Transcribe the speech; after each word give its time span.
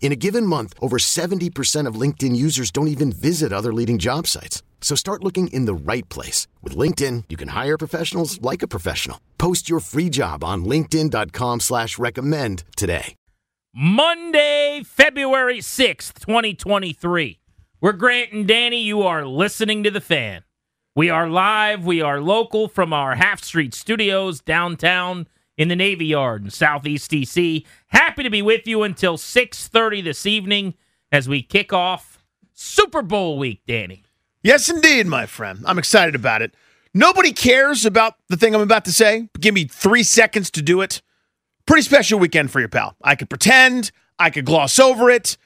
In 0.00 0.10
a 0.12 0.16
given 0.16 0.46
month, 0.46 0.72
over 0.80 0.96
70% 0.96 1.86
of 1.86 2.00
LinkedIn 2.00 2.34
users 2.34 2.70
don't 2.70 2.88
even 2.88 3.12
visit 3.12 3.52
other 3.52 3.74
leading 3.74 3.98
job 3.98 4.26
sites. 4.26 4.62
So 4.80 4.94
start 4.94 5.22
looking 5.22 5.48
in 5.48 5.66
the 5.66 5.74
right 5.74 6.08
place. 6.08 6.46
With 6.62 6.74
LinkedIn, 6.74 7.24
you 7.28 7.36
can 7.36 7.48
hire 7.48 7.76
professionals 7.76 8.40
like 8.40 8.62
a 8.62 8.68
professional. 8.68 9.20
Post 9.36 9.68
your 9.68 9.80
free 9.80 10.08
job 10.08 10.42
on 10.42 10.64
linkedin.com 10.64 11.60
slash 11.60 11.98
recommend 11.98 12.64
today. 12.74 13.14
Monday, 13.74 14.82
February 14.84 15.58
6th, 15.58 16.14
2023. 16.14 17.38
We're 17.80 17.92
Grant 17.92 18.32
and 18.32 18.48
Danny. 18.48 18.82
You 18.82 19.02
are 19.02 19.26
listening 19.26 19.84
to 19.84 19.90
The 19.90 20.00
Fan. 20.00 20.42
We 20.96 21.10
are 21.10 21.28
live. 21.28 21.84
We 21.84 22.00
are 22.00 22.20
local 22.20 22.66
from 22.66 22.92
our 22.92 23.14
Half 23.14 23.44
Street 23.44 23.74
studios 23.74 24.40
downtown 24.40 25.28
in 25.58 25.68
the 25.68 25.76
Navy 25.76 26.06
Yard 26.06 26.44
in 26.44 26.50
Southeast 26.50 27.10
DC. 27.10 27.66
Happy 27.88 28.22
to 28.22 28.30
be 28.30 28.40
with 28.40 28.66
you 28.66 28.84
until 28.84 29.18
6:30 29.18 30.00
this 30.00 30.24
evening 30.24 30.74
as 31.12 31.28
we 31.28 31.42
kick 31.42 31.72
off 31.72 32.24
Super 32.54 33.02
Bowl 33.02 33.36
week, 33.38 33.62
Danny. 33.66 34.04
Yes, 34.42 34.70
indeed, 34.70 35.06
my 35.06 35.26
friend. 35.26 35.62
I'm 35.66 35.78
excited 35.78 36.14
about 36.14 36.40
it. 36.40 36.54
Nobody 36.94 37.32
cares 37.32 37.84
about 37.84 38.14
the 38.28 38.36
thing 38.36 38.54
I'm 38.54 38.60
about 38.60 38.84
to 38.86 38.92
say. 38.92 39.28
Give 39.38 39.54
me 39.54 39.64
three 39.64 40.04
seconds 40.04 40.50
to 40.52 40.62
do 40.62 40.80
it. 40.80 41.02
Pretty 41.66 41.82
special 41.82 42.18
weekend 42.18 42.50
for 42.50 42.60
your 42.60 42.68
pal. 42.68 42.96
I 43.02 43.14
could 43.14 43.28
pretend, 43.28 43.90
I 44.18 44.30
could 44.30 44.46
gloss 44.46 44.78
over 44.78 45.10
it, 45.10 45.36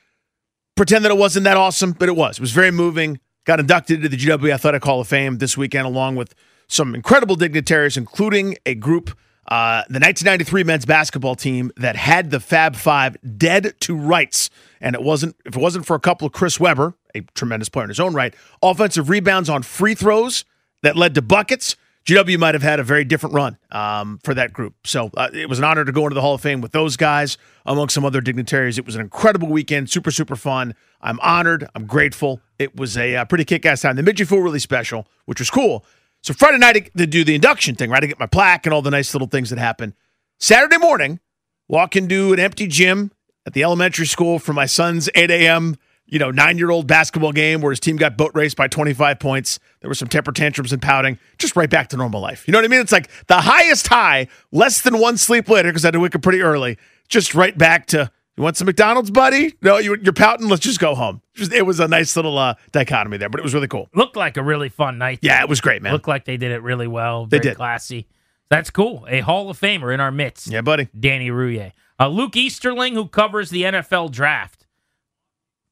pretend 0.76 1.04
that 1.04 1.10
it 1.10 1.18
wasn't 1.18 1.44
that 1.44 1.56
awesome, 1.56 1.92
but 1.92 2.08
it 2.08 2.16
was. 2.16 2.36
It 2.36 2.40
was 2.40 2.52
very 2.52 2.70
moving. 2.70 3.18
Got 3.44 3.60
inducted 3.60 4.04
into 4.04 4.08
the 4.08 4.16
GW 4.16 4.52
Athletic 4.52 4.84
Hall 4.84 5.00
of 5.00 5.08
Fame 5.08 5.38
this 5.38 5.56
weekend, 5.56 5.86
along 5.86 6.16
with 6.16 6.34
some 6.68 6.94
incredible 6.94 7.34
dignitaries, 7.34 7.96
including 7.96 8.56
a 8.64 8.74
group, 8.74 9.16
uh, 9.48 9.82
the 9.88 9.98
1993 9.98 10.64
men's 10.64 10.86
basketball 10.86 11.34
team 11.34 11.72
that 11.76 11.96
had 11.96 12.30
the 12.30 12.40
Fab 12.40 12.76
Five 12.76 13.16
dead 13.36 13.74
to 13.80 13.96
rights. 13.96 14.50
And 14.80 14.94
it 14.94 15.02
wasn't 15.02 15.36
if 15.44 15.56
it 15.56 15.60
wasn't 15.60 15.86
for 15.86 15.94
a 15.96 16.00
couple 16.00 16.26
of 16.26 16.32
Chris 16.32 16.60
Webber, 16.60 16.94
a 17.14 17.20
tremendous 17.34 17.68
player 17.68 17.84
in 17.84 17.90
his 17.90 18.00
own 18.00 18.14
right, 18.14 18.34
offensive 18.62 19.08
rebounds 19.08 19.48
on 19.48 19.62
free 19.62 19.94
throws 19.94 20.44
that 20.82 20.96
led 20.96 21.14
to 21.14 21.22
buckets. 21.22 21.76
GW 22.04 22.36
might 22.36 22.54
have 22.54 22.62
had 22.62 22.80
a 22.80 22.82
very 22.82 23.04
different 23.04 23.34
run 23.34 23.56
um, 23.70 24.18
for 24.24 24.34
that 24.34 24.52
group. 24.52 24.74
So 24.84 25.10
uh, 25.16 25.28
it 25.32 25.48
was 25.48 25.58
an 25.58 25.64
honor 25.64 25.84
to 25.84 25.92
go 25.92 26.02
into 26.02 26.14
the 26.14 26.20
Hall 26.20 26.34
of 26.34 26.40
Fame 26.40 26.60
with 26.60 26.72
those 26.72 26.96
guys, 26.96 27.38
among 27.64 27.90
some 27.90 28.04
other 28.04 28.20
dignitaries. 28.20 28.76
It 28.76 28.84
was 28.84 28.96
an 28.96 29.00
incredible 29.00 29.46
weekend, 29.48 29.88
super, 29.88 30.10
super 30.10 30.34
fun. 30.34 30.74
I'm 31.00 31.20
honored. 31.20 31.68
I'm 31.76 31.86
grateful. 31.86 32.40
It 32.58 32.74
was 32.74 32.96
a 32.96 33.16
uh, 33.16 33.24
pretty 33.24 33.44
kick 33.44 33.64
ass 33.66 33.82
time. 33.82 34.02
Made 34.04 34.18
you 34.18 34.26
feel 34.26 34.40
really 34.40 34.58
special, 34.58 35.06
which 35.26 35.38
was 35.38 35.48
cool. 35.48 35.84
So 36.22 36.32
Friday 36.34 36.58
night, 36.58 36.90
to 36.96 37.06
do 37.06 37.24
the 37.24 37.34
induction 37.34 37.74
thing, 37.74 37.90
right? 37.90 38.00
To 38.00 38.06
get 38.06 38.18
my 38.18 38.26
plaque 38.26 38.66
and 38.66 38.72
all 38.72 38.82
the 38.82 38.90
nice 38.90 39.14
little 39.14 39.28
things 39.28 39.50
that 39.50 39.58
happen. 39.58 39.94
Saturday 40.38 40.78
morning, 40.78 41.20
walk 41.68 41.96
into 41.96 42.32
an 42.32 42.40
empty 42.40 42.66
gym 42.66 43.12
at 43.44 43.52
the 43.52 43.62
elementary 43.64 44.06
school 44.06 44.38
for 44.38 44.52
my 44.52 44.66
son's 44.66 45.08
8 45.14 45.30
a.m 45.30 45.76
you 46.12 46.18
know, 46.18 46.30
nine 46.30 46.58
year 46.58 46.70
old 46.70 46.86
basketball 46.86 47.32
game 47.32 47.62
where 47.62 47.72
his 47.72 47.80
team 47.80 47.96
got 47.96 48.18
boat 48.18 48.32
raced 48.34 48.54
by 48.54 48.68
25 48.68 49.18
points. 49.18 49.58
There 49.80 49.88
were 49.88 49.94
some 49.94 50.08
temper 50.08 50.30
tantrums 50.30 50.70
and 50.70 50.82
pouting, 50.82 51.18
just 51.38 51.56
right 51.56 51.70
back 51.70 51.88
to 51.88 51.96
normal 51.96 52.20
life. 52.20 52.46
You 52.46 52.52
know 52.52 52.58
what 52.58 52.66
I 52.66 52.68
mean? 52.68 52.80
It's 52.80 52.92
like 52.92 53.08
the 53.28 53.40
highest 53.40 53.88
high, 53.88 54.28
less 54.50 54.82
than 54.82 54.98
one 54.98 55.16
sleep 55.16 55.48
later 55.48 55.70
because 55.70 55.86
I 55.86 55.88
had 55.88 55.94
to 55.94 56.00
wake 56.00 56.14
up 56.14 56.20
pretty 56.20 56.42
early, 56.42 56.76
just 57.08 57.34
right 57.34 57.56
back 57.56 57.86
to, 57.88 58.10
you 58.36 58.42
want 58.42 58.56
some 58.56 58.66
McDonald's, 58.66 59.10
buddy? 59.10 59.54
No, 59.60 59.78
you, 59.78 59.94
are 59.94 60.12
pouting. 60.12 60.48
Let's 60.48 60.62
just 60.62 60.80
go 60.80 60.94
home. 60.94 61.20
Just, 61.34 61.52
it 61.52 61.66
was 61.66 61.80
a 61.80 61.88
nice 61.88 62.16
little 62.16 62.38
uh, 62.38 62.54
dichotomy 62.72 63.18
there, 63.18 63.28
but 63.28 63.40
it 63.40 63.42
was 63.42 63.52
really 63.52 63.68
cool. 63.68 63.88
Looked 63.94 64.16
like 64.16 64.36
a 64.36 64.42
really 64.42 64.68
fun 64.68 64.98
night. 64.98 65.18
Yeah, 65.22 65.42
it 65.42 65.48
was 65.48 65.60
great, 65.60 65.82
man. 65.82 65.92
Looked 65.92 66.08
like 66.08 66.24
they 66.24 66.36
did 66.36 66.50
it 66.50 66.62
really 66.62 66.86
well. 66.86 67.26
Very 67.26 67.40
they 67.40 67.48
did. 67.50 67.56
Classy. 67.56 68.08
That's 68.48 68.70
cool. 68.70 69.06
A 69.08 69.20
Hall 69.20 69.50
of 69.50 69.60
Famer 69.60 69.92
in 69.92 70.00
our 70.00 70.10
midst. 70.10 70.46
Yeah, 70.48 70.62
buddy. 70.62 70.88
Danny 70.98 71.30
Rouhier. 71.30 71.72
Uh, 72.00 72.08
Luke 72.08 72.36
Easterling, 72.36 72.94
who 72.94 73.06
covers 73.06 73.50
the 73.50 73.62
NFL 73.62 74.10
draft 74.10 74.62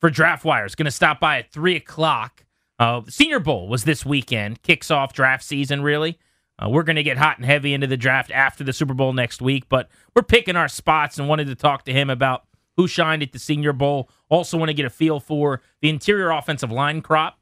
for 0.00 0.10
Draft 0.10 0.44
Wire 0.44 0.64
is 0.64 0.74
going 0.74 0.86
to 0.86 0.90
stop 0.90 1.20
by 1.20 1.38
at 1.38 1.52
3 1.52 1.76
o'clock. 1.76 2.44
Uh, 2.78 3.02
Senior 3.08 3.40
Bowl 3.40 3.68
was 3.68 3.84
this 3.84 4.06
weekend, 4.06 4.62
kicks 4.62 4.90
off 4.90 5.12
draft 5.12 5.44
season, 5.44 5.82
really. 5.82 6.18
Uh, 6.58 6.68
we're 6.68 6.82
going 6.82 6.96
to 6.96 7.02
get 7.02 7.18
hot 7.18 7.36
and 7.36 7.44
heavy 7.44 7.74
into 7.74 7.86
the 7.86 7.96
draft 7.96 8.30
after 8.30 8.64
the 8.64 8.72
Super 8.72 8.94
Bowl 8.94 9.12
next 9.12 9.40
week, 9.40 9.68
but 9.68 9.88
we're 10.14 10.22
picking 10.22 10.56
our 10.56 10.68
spots 10.68 11.18
and 11.18 11.28
wanted 11.28 11.46
to 11.46 11.54
talk 11.54 11.84
to 11.84 11.92
him 11.92 12.10
about 12.10 12.44
who 12.76 12.88
shined 12.88 13.22
at 13.22 13.32
the 13.32 13.38
Senior 13.38 13.72
Bowl. 13.72 14.08
Also, 14.28 14.56
want 14.56 14.68
to 14.68 14.74
get 14.74 14.86
a 14.86 14.90
feel 14.90 15.20
for 15.20 15.62
the 15.80 15.88
interior 15.88 16.30
offensive 16.30 16.72
line 16.72 17.02
crop, 17.02 17.38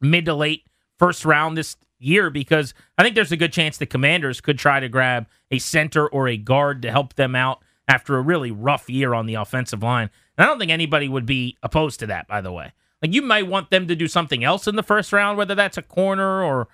mid 0.00 0.24
to 0.26 0.34
late 0.34 0.66
first 0.98 1.24
round 1.24 1.56
this 1.56 1.76
year, 1.98 2.30
because 2.30 2.74
I 2.98 3.02
think 3.02 3.14
there's 3.14 3.32
a 3.32 3.36
good 3.36 3.52
chance 3.52 3.78
the 3.78 3.86
Commanders 3.86 4.40
could 4.40 4.58
try 4.58 4.80
to 4.80 4.88
grab 4.88 5.26
a 5.50 5.58
center 5.58 6.06
or 6.08 6.28
a 6.28 6.36
guard 6.36 6.82
to 6.82 6.90
help 6.90 7.14
them 7.14 7.34
out 7.34 7.62
after 7.88 8.16
a 8.16 8.22
really 8.22 8.50
rough 8.50 8.88
year 8.88 9.14
on 9.14 9.26
the 9.26 9.34
offensive 9.34 9.82
line. 9.82 10.10
And 10.38 10.44
I 10.44 10.48
don't 10.48 10.58
think 10.58 10.70
anybody 10.70 11.08
would 11.08 11.26
be 11.26 11.56
opposed 11.62 12.00
to 12.00 12.06
that, 12.06 12.28
by 12.28 12.40
the 12.40 12.52
way. 12.52 12.72
Like 13.02 13.12
you 13.12 13.22
might 13.22 13.46
want 13.46 13.70
them 13.70 13.88
to 13.88 13.96
do 13.96 14.08
something 14.08 14.44
else 14.44 14.66
in 14.66 14.76
the 14.76 14.82
first 14.82 15.12
round, 15.12 15.38
whether 15.38 15.54
that's 15.54 15.78
a 15.78 15.82
corner 15.82 16.42
or 16.42 16.68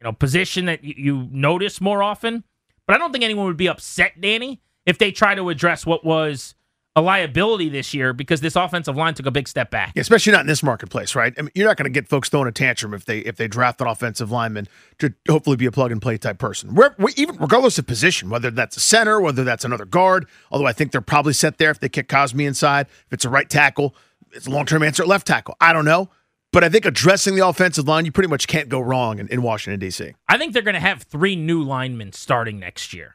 you 0.00 0.04
know 0.04 0.12
position 0.12 0.66
that 0.66 0.84
you, 0.84 0.94
you 0.96 1.28
notice 1.30 1.80
more 1.80 2.02
often. 2.02 2.44
But 2.86 2.96
I 2.96 2.98
don't 2.98 3.12
think 3.12 3.24
anyone 3.24 3.46
would 3.46 3.56
be 3.56 3.68
upset, 3.68 4.20
Danny, 4.20 4.60
if 4.86 4.98
they 4.98 5.12
try 5.12 5.34
to 5.34 5.48
address 5.48 5.86
what 5.86 6.04
was 6.04 6.54
a 6.94 7.00
liability 7.00 7.68
this 7.68 7.94
year 7.94 8.12
because 8.12 8.40
this 8.40 8.54
offensive 8.54 8.96
line 8.96 9.14
took 9.14 9.26
a 9.26 9.30
big 9.30 9.48
step 9.48 9.70
back. 9.70 9.92
Yeah, 9.94 10.02
especially 10.02 10.32
not 10.32 10.42
in 10.42 10.46
this 10.46 10.62
marketplace, 10.62 11.14
right? 11.14 11.32
I 11.38 11.42
mean, 11.42 11.50
you're 11.54 11.66
not 11.66 11.76
going 11.76 11.90
to 11.90 12.00
get 12.00 12.08
folks 12.08 12.28
throwing 12.28 12.48
a 12.48 12.52
tantrum 12.52 12.92
if 12.92 13.04
they 13.04 13.20
if 13.20 13.36
they 13.36 13.48
draft 13.48 13.80
an 13.80 13.86
offensive 13.86 14.30
lineman 14.30 14.68
to 14.98 15.14
hopefully 15.28 15.56
be 15.56 15.66
a 15.66 15.72
plug 15.72 15.90
and 15.90 16.02
play 16.02 16.18
type 16.18 16.38
person. 16.38 16.74
We're, 16.74 16.94
we're, 16.98 17.10
even 17.16 17.36
regardless 17.36 17.78
of 17.78 17.86
position, 17.86 18.28
whether 18.28 18.50
that's 18.50 18.76
a 18.76 18.80
center, 18.80 19.20
whether 19.20 19.44
that's 19.44 19.64
another 19.64 19.86
guard. 19.86 20.26
Although 20.50 20.66
I 20.66 20.72
think 20.72 20.92
they're 20.92 21.00
probably 21.00 21.32
set 21.32 21.58
there 21.58 21.70
if 21.70 21.80
they 21.80 21.88
kick 21.88 22.08
Cosmi 22.08 22.46
inside. 22.46 22.86
If 23.06 23.12
it's 23.12 23.24
a 23.24 23.30
right 23.30 23.48
tackle, 23.48 23.94
it's 24.32 24.46
a 24.46 24.50
long 24.50 24.66
term 24.66 24.82
answer 24.82 25.02
at 25.02 25.08
left 25.08 25.26
tackle. 25.26 25.56
I 25.60 25.72
don't 25.72 25.84
know. 25.84 26.10
But 26.52 26.64
I 26.64 26.68
think 26.68 26.84
addressing 26.84 27.34
the 27.34 27.46
offensive 27.46 27.88
line, 27.88 28.04
you 28.04 28.12
pretty 28.12 28.28
much 28.28 28.46
can't 28.46 28.68
go 28.68 28.78
wrong 28.78 29.18
in, 29.18 29.26
in 29.28 29.42
Washington, 29.42 29.80
D.C. 29.80 30.12
I 30.28 30.36
think 30.36 30.52
they're 30.52 30.60
going 30.60 30.74
to 30.74 30.80
have 30.80 31.02
three 31.02 31.34
new 31.34 31.62
linemen 31.62 32.12
starting 32.12 32.58
next 32.58 32.92
year. 32.92 33.14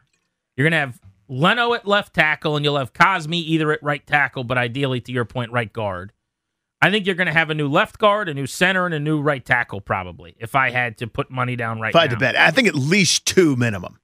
You're 0.56 0.66
going 0.66 0.72
to 0.72 0.80
have 0.80 1.00
Leno 1.30 1.74
at 1.74 1.88
left 1.88 2.14
tackle, 2.14 2.56
and 2.56 2.64
you'll 2.64 2.78
have 2.78 2.94
Cosmi 2.94 3.38
either 3.38 3.72
at 3.72 3.84
right 3.84 4.06
tackle, 4.06 4.44
but 4.44 4.58
ideally, 4.58 5.02
to 5.02 5.12
your 5.12 5.26
point, 5.26 5.52
right 5.52 5.72
guard. 5.72 6.14
I 6.82 6.92
think 6.92 7.06
you're 7.06 7.16
going 7.16 7.28
to 7.28 7.34
have 7.34 7.50
a 7.50 7.56
new 7.56 7.68
left 7.68 7.98
guard, 7.98 8.30
a 8.30 8.34
new 8.34 8.46
center, 8.46 8.86
and 8.86 8.94
a 8.94 9.00
new 9.00 9.20
right 9.20 9.44
tackle, 9.44 9.82
probably, 9.82 10.36
if 10.40 10.54
I 10.56 10.70
had 10.70 10.98
to 10.98 11.08
put 11.08 11.32
money 11.32 11.56
down 11.56 11.80
right 11.80 11.90
if 11.90 11.96
I 11.96 12.02
had 12.02 12.12
to 12.12 12.18
bet. 12.18 12.36
I 12.36 12.52
think 12.52 12.68
at 12.68 12.76
least 12.76 13.26
two 13.26 13.56
minimum. 13.56 14.00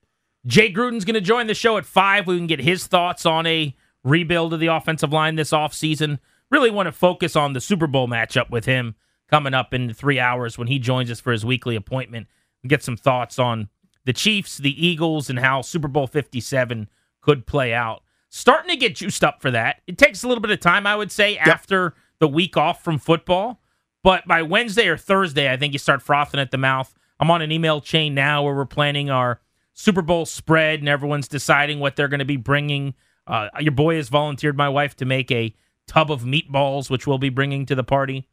Jay 0.46 0.74
Gruden's 0.74 1.06
going 1.06 1.14
to 1.14 1.22
join 1.22 1.48
the 1.48 1.54
show 1.54 1.78
at 1.78 1.86
5. 1.86 2.28
We 2.28 2.38
can 2.38 2.48
get 2.48 2.60
his 2.60 2.88
thoughts 2.88 3.26
on 3.26 3.46
a 3.46 3.76
rebuild 4.04 4.54
of 4.54 4.60
the 4.60 4.68
offensive 4.68 5.14
line 5.14 5.36
this 5.36 5.52
offseason. 5.52 6.20
Really 6.50 6.72
want 6.72 6.88
to 6.88 6.92
focus 6.92 7.36
on 7.36 7.54
the 7.54 7.62
Super 7.62 7.88
Bowl 7.88 8.08
matchup 8.08 8.50
with 8.50 8.66
him 8.66 8.96
coming 9.30 9.54
up 9.54 9.74
in 9.74 9.94
three 9.94 10.20
hours 10.20 10.58
when 10.58 10.68
he 10.68 10.80
joins 10.80 11.10
us 11.10 11.20
for 11.20 11.32
his 11.32 11.46
weekly 11.46 11.76
appointment 11.76 12.28
and 12.62 12.70
get 12.70 12.84
some 12.84 12.98
thoughts 12.98 13.40
on 13.40 13.70
the 14.06 14.14
Chiefs, 14.14 14.58
the 14.58 14.86
Eagles, 14.86 15.30
and 15.30 15.40
how 15.40 15.62
Super 15.62 15.88
Bowl 15.88 16.08
57 16.08 16.90
could 17.24 17.48
play 17.48 17.74
out. 17.74 18.04
Starting 18.30 18.70
to 18.70 18.76
get 18.76 18.96
juiced 18.96 19.24
up 19.24 19.42
for 19.42 19.52
that. 19.52 19.82
It 19.88 19.98
takes 19.98 20.24
a 20.24 20.28
little 20.28 20.42
bit 20.42 20.52
of 20.52 20.60
time, 20.60 20.86
I 20.86 20.96
would 20.96 21.12
say, 21.12 21.34
yep. 21.34 21.48
after 21.48 21.96
the 22.20 22.28
week 22.28 22.58
off 22.58 22.84
from 22.84 23.00
football. 23.00 23.62
But 24.04 24.28
by 24.28 24.42
Wednesday 24.42 24.88
or 24.88 24.98
Thursday, 24.98 25.52
I 25.52 25.58
think 25.58 25.74
you 25.74 25.80
start 25.80 26.02
frothing 26.02 26.40
at 26.40 26.52
the 26.52 26.58
mouth. 26.58 26.94
I'm 27.20 27.32
on 27.32 27.42
an 27.42 27.52
email 27.52 27.80
chain 27.80 28.14
now 28.14 28.44
where 28.44 28.54
we're 28.54 28.66
planning 28.66 29.10
our 29.10 29.40
Super 29.74 30.02
Bowl 30.02 30.26
spread 30.26 30.80
and 30.80 30.90
everyone's 30.90 31.28
deciding 31.28 31.80
what 31.80 31.96
they're 31.96 32.08
going 32.08 32.20
to 32.20 32.26
be 32.26 32.38
bringing. 32.38 32.96
Uh, 33.26 33.48
your 33.60 33.72
boy 33.72 33.96
has 33.96 34.10
volunteered 34.10 34.58
my 34.58 34.68
wife 34.68 34.96
to 34.98 35.06
make 35.06 35.32
a 35.32 35.56
tub 35.88 36.12
of 36.12 36.24
meatballs, 36.24 36.90
which 36.90 37.08
we'll 37.08 37.18
be 37.18 37.30
bringing 37.30 37.66
to 37.66 37.76
the 37.76 37.84
party. 37.84 38.28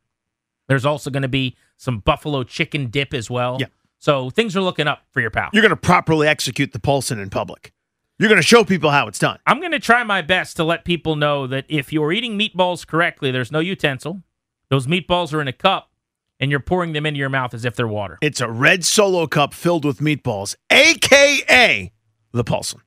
There's 0.68 0.86
also 0.86 1.10
going 1.10 1.22
to 1.22 1.28
be 1.28 1.56
some 1.76 1.98
buffalo 1.98 2.42
chicken 2.42 2.88
dip 2.88 3.14
as 3.14 3.30
well. 3.30 3.58
Yeah. 3.60 3.66
So 3.98 4.30
things 4.30 4.56
are 4.56 4.60
looking 4.60 4.86
up 4.86 5.02
for 5.10 5.20
your 5.20 5.30
pal. 5.30 5.50
You're 5.52 5.62
going 5.62 5.70
to 5.70 5.76
properly 5.76 6.26
execute 6.26 6.72
the 6.72 6.78
Paulsen 6.78 7.22
in 7.22 7.28
public. 7.30 7.72
You're 8.20 8.28
going 8.28 8.36
to 8.36 8.46
show 8.46 8.64
people 8.64 8.90
how 8.90 9.08
it's 9.08 9.18
done. 9.18 9.38
I'm 9.46 9.60
going 9.60 9.72
to 9.72 9.78
try 9.78 10.04
my 10.04 10.20
best 10.20 10.56
to 10.56 10.64
let 10.64 10.84
people 10.84 11.16
know 11.16 11.46
that 11.46 11.64
if 11.70 11.90
you're 11.90 12.12
eating 12.12 12.38
meatballs 12.38 12.86
correctly, 12.86 13.30
there's 13.30 13.50
no 13.50 13.60
utensil. 13.60 14.20
Those 14.68 14.86
meatballs 14.86 15.32
are 15.32 15.40
in 15.40 15.48
a 15.48 15.54
cup, 15.54 15.90
and 16.38 16.50
you're 16.50 16.60
pouring 16.60 16.92
them 16.92 17.06
into 17.06 17.16
your 17.16 17.30
mouth 17.30 17.54
as 17.54 17.64
if 17.64 17.74
they're 17.76 17.88
water. 17.88 18.18
It's 18.20 18.42
a 18.42 18.50
red 18.50 18.84
solo 18.84 19.26
cup 19.26 19.54
filled 19.54 19.86
with 19.86 20.00
meatballs, 20.00 20.54
aka 20.68 21.92
the 22.32 22.44
Paulsen. 22.44 22.80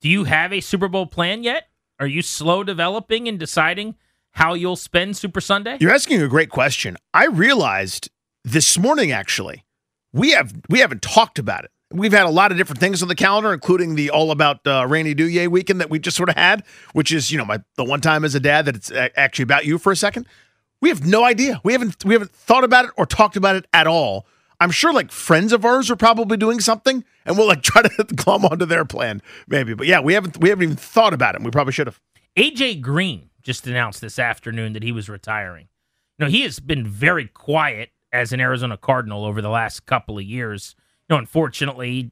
Do 0.00 0.08
you 0.08 0.24
have 0.24 0.54
a 0.54 0.62
Super 0.62 0.88
Bowl 0.88 1.04
plan 1.04 1.42
yet? 1.42 1.64
Are 1.98 2.06
you 2.06 2.22
slow 2.22 2.64
developing 2.64 3.28
and 3.28 3.38
deciding 3.38 3.96
how 4.30 4.54
you'll 4.54 4.76
spend 4.76 5.18
Super 5.18 5.42
Sunday? 5.42 5.76
You're 5.80 5.92
asking 5.92 6.22
a 6.22 6.28
great 6.28 6.48
question. 6.48 6.96
I 7.12 7.26
realized 7.26 8.08
this 8.42 8.78
morning 8.78 9.12
actually 9.12 9.66
we 10.14 10.30
have 10.30 10.54
we 10.70 10.78
haven't 10.78 11.02
talked 11.02 11.38
about 11.38 11.64
it. 11.64 11.72
We've 11.92 12.12
had 12.12 12.26
a 12.26 12.30
lot 12.30 12.52
of 12.52 12.58
different 12.58 12.78
things 12.78 13.02
on 13.02 13.08
the 13.08 13.16
calendar, 13.16 13.52
including 13.52 13.96
the 13.96 14.10
all 14.10 14.30
about 14.30 14.64
uh, 14.66 14.86
Randy 14.88 15.14
Duye 15.14 15.48
weekend 15.48 15.80
that 15.80 15.90
we 15.90 15.98
just 15.98 16.16
sort 16.16 16.28
of 16.28 16.36
had, 16.36 16.64
which 16.92 17.10
is 17.10 17.32
you 17.32 17.38
know 17.38 17.44
my 17.44 17.60
the 17.76 17.84
one 17.84 18.00
time 18.00 18.24
as 18.24 18.34
a 18.34 18.40
dad 18.40 18.66
that 18.66 18.76
it's 18.76 18.92
actually 19.16 19.42
about 19.42 19.64
you 19.64 19.78
for 19.78 19.90
a 19.90 19.96
second. 19.96 20.26
We 20.80 20.88
have 20.88 21.04
no 21.04 21.24
idea. 21.24 21.60
We 21.64 21.72
haven't 21.72 22.04
we 22.04 22.14
haven't 22.14 22.32
thought 22.32 22.64
about 22.64 22.84
it 22.84 22.90
or 22.96 23.06
talked 23.06 23.36
about 23.36 23.56
it 23.56 23.66
at 23.72 23.86
all. 23.86 24.26
I'm 24.60 24.70
sure 24.70 24.92
like 24.92 25.10
friends 25.10 25.52
of 25.52 25.64
ours 25.64 25.90
are 25.90 25.96
probably 25.96 26.36
doing 26.36 26.60
something, 26.60 27.04
and 27.24 27.36
we'll 27.36 27.48
like 27.48 27.62
try 27.64 27.82
to 27.82 28.04
glom 28.04 28.44
onto 28.44 28.66
their 28.66 28.84
plan 28.84 29.20
maybe. 29.48 29.74
But 29.74 29.86
yeah, 29.86 30.00
we 30.00 30.14
haven't 30.14 30.38
we 30.38 30.48
haven't 30.48 30.62
even 30.62 30.76
thought 30.76 31.12
about 31.12 31.34
it. 31.34 31.42
We 31.42 31.50
probably 31.50 31.72
should 31.72 31.86
have. 31.86 32.00
AJ 32.36 32.80
Green 32.80 33.30
just 33.42 33.66
announced 33.66 34.00
this 34.00 34.18
afternoon 34.18 34.74
that 34.74 34.82
he 34.82 34.92
was 34.92 35.08
retiring. 35.08 35.68
You 36.18 36.26
know, 36.26 36.30
he 36.30 36.42
has 36.42 36.60
been 36.60 36.86
very 36.86 37.26
quiet 37.26 37.90
as 38.12 38.32
an 38.32 38.40
Arizona 38.40 38.76
Cardinal 38.76 39.24
over 39.24 39.40
the 39.40 39.48
last 39.48 39.86
couple 39.86 40.18
of 40.18 40.24
years. 40.24 40.74
Know, 41.10 41.18
unfortunately, 41.18 42.10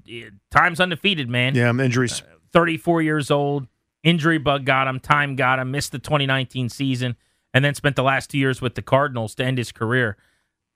time's 0.50 0.80
undefeated, 0.80 1.28
man. 1.28 1.54
Yeah, 1.54 1.70
injuries. 1.70 2.20
Uh, 2.20 2.38
34 2.52 3.02
years 3.02 3.30
old, 3.30 3.68
injury 4.02 4.38
bug 4.38 4.64
got 4.64 4.88
him, 4.88 4.98
time 4.98 5.36
got 5.36 5.60
him, 5.60 5.70
missed 5.70 5.92
the 5.92 6.00
2019 6.00 6.68
season, 6.68 7.14
and 7.54 7.64
then 7.64 7.74
spent 7.74 7.94
the 7.94 8.02
last 8.02 8.30
two 8.30 8.38
years 8.38 8.60
with 8.60 8.74
the 8.74 8.82
Cardinals 8.82 9.36
to 9.36 9.44
end 9.44 9.56
his 9.56 9.70
career. 9.70 10.16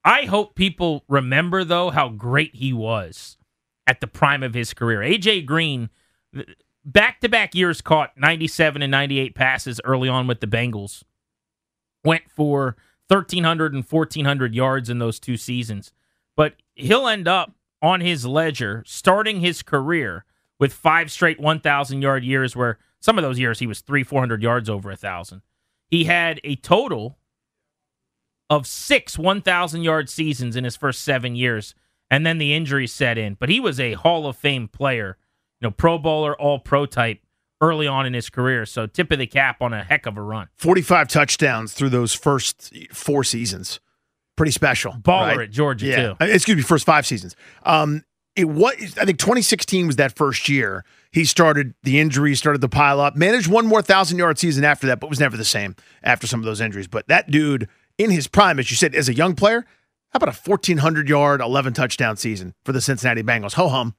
I 0.04 0.26
hope 0.26 0.54
people 0.54 1.04
remember, 1.08 1.64
though, 1.64 1.90
how 1.90 2.10
great 2.10 2.54
he 2.54 2.72
was 2.72 3.38
at 3.88 4.00
the 4.00 4.06
prime 4.06 4.44
of 4.44 4.54
his 4.54 4.72
career. 4.72 5.00
AJ 5.00 5.44
Green, 5.44 5.90
back 6.84 7.20
to 7.20 7.28
back 7.28 7.56
years, 7.56 7.80
caught 7.80 8.16
97 8.16 8.82
and 8.82 8.90
98 8.92 9.34
passes 9.34 9.80
early 9.84 10.08
on 10.08 10.28
with 10.28 10.40
the 10.40 10.46
Bengals, 10.46 11.02
went 12.04 12.30
for 12.30 12.76
1,300 13.08 13.74
and 13.74 13.84
1,400 13.84 14.54
yards 14.54 14.88
in 14.88 15.00
those 15.00 15.18
two 15.18 15.36
seasons. 15.36 15.92
But 16.36 16.54
he'll 16.74 17.08
end 17.08 17.26
up 17.26 17.52
on 17.82 18.00
his 18.00 18.24
ledger 18.24 18.82
starting 18.86 19.40
his 19.40 19.62
career 19.62 20.24
with 20.58 20.72
five 20.72 21.10
straight 21.10 21.40
1,000 21.40 22.00
yard 22.00 22.24
years, 22.24 22.54
where 22.54 22.78
some 23.00 23.18
of 23.18 23.22
those 23.22 23.38
years 23.38 23.58
he 23.58 23.66
was 23.66 23.80
three, 23.80 24.04
400 24.04 24.42
yards 24.42 24.70
over 24.70 24.88
a 24.90 24.92
1,000. 24.92 25.42
He 25.90 26.04
had 26.04 26.40
a 26.44 26.54
total 26.56 27.18
of 28.48 28.66
six 28.66 29.18
1,000 29.18 29.82
yard 29.82 30.08
seasons 30.08 30.56
in 30.56 30.64
his 30.64 30.76
first 30.76 31.02
seven 31.02 31.34
years, 31.34 31.74
and 32.10 32.24
then 32.24 32.38
the 32.38 32.54
injuries 32.54 32.92
set 32.92 33.18
in. 33.18 33.34
But 33.34 33.48
he 33.48 33.58
was 33.58 33.80
a 33.80 33.94
Hall 33.94 34.26
of 34.26 34.36
Fame 34.36 34.68
player, 34.68 35.18
you 35.60 35.66
know, 35.66 35.72
Pro 35.72 35.98
Bowler, 35.98 36.38
All 36.40 36.60
Pro 36.60 36.86
type 36.86 37.20
early 37.60 37.86
on 37.86 38.06
in 38.06 38.12
his 38.12 38.28
career. 38.28 38.66
So 38.66 38.86
tip 38.86 39.10
of 39.10 39.18
the 39.18 39.26
cap 39.26 39.62
on 39.62 39.72
a 39.72 39.82
heck 39.82 40.06
of 40.06 40.16
a 40.16 40.22
run. 40.22 40.48
45 40.56 41.08
touchdowns 41.08 41.72
through 41.72 41.90
those 41.90 42.12
first 42.12 42.72
four 42.92 43.24
seasons. 43.24 43.80
Pretty 44.36 44.52
special. 44.52 44.92
Baller 44.92 45.36
right? 45.36 45.40
at 45.40 45.50
Georgia, 45.50 45.86
yeah. 45.86 45.96
too. 45.96 46.16
Uh, 46.20 46.24
excuse 46.26 46.56
me, 46.56 46.62
first 46.62 46.86
five 46.86 47.06
seasons. 47.06 47.36
Um, 47.64 48.02
it 48.34 48.48
was, 48.48 48.74
I 48.98 49.04
think 49.04 49.18
2016 49.18 49.86
was 49.86 49.96
that 49.96 50.16
first 50.16 50.48
year. 50.48 50.84
He 51.10 51.26
started 51.26 51.74
the 51.82 52.00
injuries, 52.00 52.38
started 52.38 52.62
to 52.62 52.68
pile 52.68 53.00
up, 53.00 53.14
managed 53.14 53.48
one 53.48 53.66
more 53.66 53.82
thousand 53.82 54.18
yard 54.18 54.38
season 54.38 54.64
after 54.64 54.86
that, 54.86 55.00
but 55.00 55.10
was 55.10 55.20
never 55.20 55.36
the 55.36 55.44
same 55.44 55.76
after 56.02 56.26
some 56.26 56.40
of 56.40 56.46
those 56.46 56.60
injuries. 56.60 56.88
But 56.88 57.08
that 57.08 57.30
dude 57.30 57.68
in 57.98 58.10
his 58.10 58.26
prime, 58.26 58.58
as 58.58 58.70
you 58.70 58.76
said, 58.76 58.94
as 58.94 59.08
a 59.10 59.14
young 59.14 59.34
player, 59.34 59.66
how 60.10 60.16
about 60.16 60.30
a 60.30 60.38
1,400 60.48 61.08
yard, 61.08 61.40
11 61.40 61.74
touchdown 61.74 62.16
season 62.16 62.54
for 62.64 62.72
the 62.72 62.80
Cincinnati 62.80 63.22
Bengals? 63.22 63.54
Ho 63.54 63.68
hum. 63.68 63.94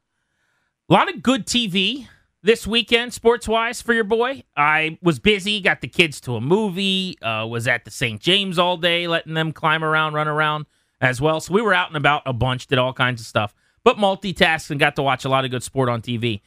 A 0.90 0.94
lot 0.94 1.14
of 1.14 1.22
good 1.22 1.46
TV 1.46 2.08
this 2.44 2.68
weekend, 2.68 3.14
sports 3.14 3.48
wise, 3.48 3.82
for 3.82 3.94
your 3.94 4.04
boy. 4.04 4.44
I 4.56 5.00
was 5.02 5.18
busy, 5.18 5.62
got 5.62 5.82
the 5.82 5.88
kids 5.88 6.20
to 6.22 6.36
a 6.36 6.42
movie, 6.42 7.18
uh, 7.22 7.48
was 7.48 7.68
at 7.68 7.86
the 7.86 7.92
St. 7.92 8.22
James 8.22 8.60
all 8.60 8.78
day, 8.78 9.08
letting 9.08 9.34
them 9.34 9.54
climb 9.54 9.84
around, 9.84 10.14
run 10.14 10.28
around 10.28 10.66
as 11.02 11.22
well. 11.22 11.40
So 11.40 11.54
we 11.54 11.62
were 11.62 11.74
out 11.74 11.88
and 11.88 11.98
about 11.98 12.22
a 12.26 12.34
bunch, 12.34 12.68
did 12.68 12.78
all 12.78 12.94
kinds 12.94 13.22
of 13.22 13.28
stuff, 13.28 13.56
but 13.84 13.98
multitasked 13.98 14.70
and 14.70 14.80
got 14.80 14.98
to 14.98 15.02
watch 15.02 15.26
a 15.26 15.30
lot 15.30 15.46
of 15.46 15.52
good 15.52 15.64
sport 15.64 15.90
on 15.90 16.02
TV. 16.02 16.42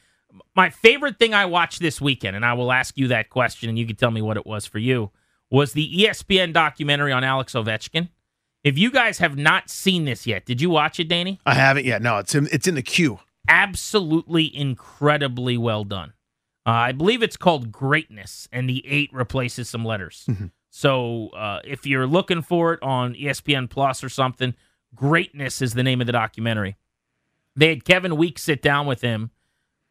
My 0.55 0.69
favorite 0.69 1.17
thing 1.17 1.33
I 1.33 1.45
watched 1.45 1.79
this 1.79 1.99
weekend, 1.99 2.35
and 2.35 2.45
I 2.45 2.53
will 2.53 2.71
ask 2.71 2.97
you 2.97 3.07
that 3.07 3.29
question, 3.29 3.69
and 3.69 3.77
you 3.77 3.87
can 3.87 3.95
tell 3.95 4.11
me 4.11 4.21
what 4.21 4.37
it 4.37 4.45
was 4.45 4.67
for 4.67 4.77
you, 4.77 5.11
was 5.49 5.73
the 5.73 6.03
ESPN 6.03 6.53
documentary 6.53 7.11
on 7.11 7.23
Alex 7.23 7.53
Ovechkin. 7.53 8.09
If 8.63 8.77
you 8.77 8.91
guys 8.91 9.17
have 9.19 9.37
not 9.37 9.69
seen 9.69 10.05
this 10.05 10.27
yet, 10.27 10.45
did 10.45 10.61
you 10.61 10.69
watch 10.69 10.99
it, 10.99 11.07
Danny? 11.07 11.39
I 11.45 11.53
haven't 11.53 11.85
yet. 11.85 12.01
No, 12.01 12.17
it's 12.17 12.35
in, 12.35 12.49
it's 12.51 12.67
in 12.67 12.75
the 12.75 12.81
queue 12.81 13.19
absolutely 13.47 14.55
incredibly 14.55 15.57
well 15.57 15.83
done. 15.83 16.13
Uh, 16.65 16.71
I 16.71 16.91
believe 16.91 17.23
it's 17.23 17.37
called 17.37 17.71
Greatness, 17.71 18.49
and 18.51 18.69
the 18.69 18.85
eight 18.85 19.09
replaces 19.13 19.69
some 19.69 19.85
letters. 19.85 20.25
Mm-hmm. 20.27 20.47
So 20.69 21.29
uh, 21.29 21.61
if 21.63 21.85
you're 21.85 22.07
looking 22.07 22.41
for 22.41 22.73
it 22.73 22.83
on 22.83 23.13
ESPN 23.15 23.69
Plus 23.69 24.03
or 24.03 24.09
something, 24.09 24.53
Greatness 24.93 25.61
is 25.61 25.73
the 25.73 25.83
name 25.83 26.01
of 26.01 26.07
the 26.07 26.13
documentary. 26.13 26.75
They 27.55 27.69
had 27.69 27.85
Kevin 27.85 28.17
Weekes 28.17 28.43
sit 28.43 28.61
down 28.61 28.85
with 28.85 29.01
him, 29.01 29.31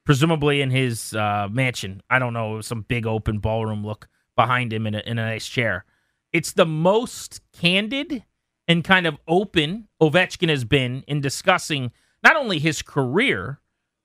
presumably 0.05 0.61
in 0.61 0.71
his 0.71 1.15
uh, 1.15 1.49
mansion. 1.51 2.03
I 2.11 2.19
don't 2.19 2.35
know, 2.35 2.61
some 2.61 2.83
big 2.83 3.07
open 3.07 3.39
ballroom 3.39 3.85
look 3.85 4.09
behind 4.37 4.73
him 4.73 4.87
in 4.87 4.95
a, 4.95 5.01
in 5.01 5.19
a 5.19 5.25
nice 5.25 5.49
chair. 5.49 5.85
It's 6.33 6.53
the 6.53 6.67
most 6.67 7.41
candid 7.53 8.25
and 8.69 8.85
kind 8.85 9.07
of 9.07 9.17
open 9.27 9.89
Ovechkin 10.01 10.51
has 10.51 10.65
been 10.65 11.05
in 11.07 11.21
discussing– 11.21 11.91
not 12.27 12.35
only 12.35 12.59
his 12.59 12.83
career, 12.83 13.61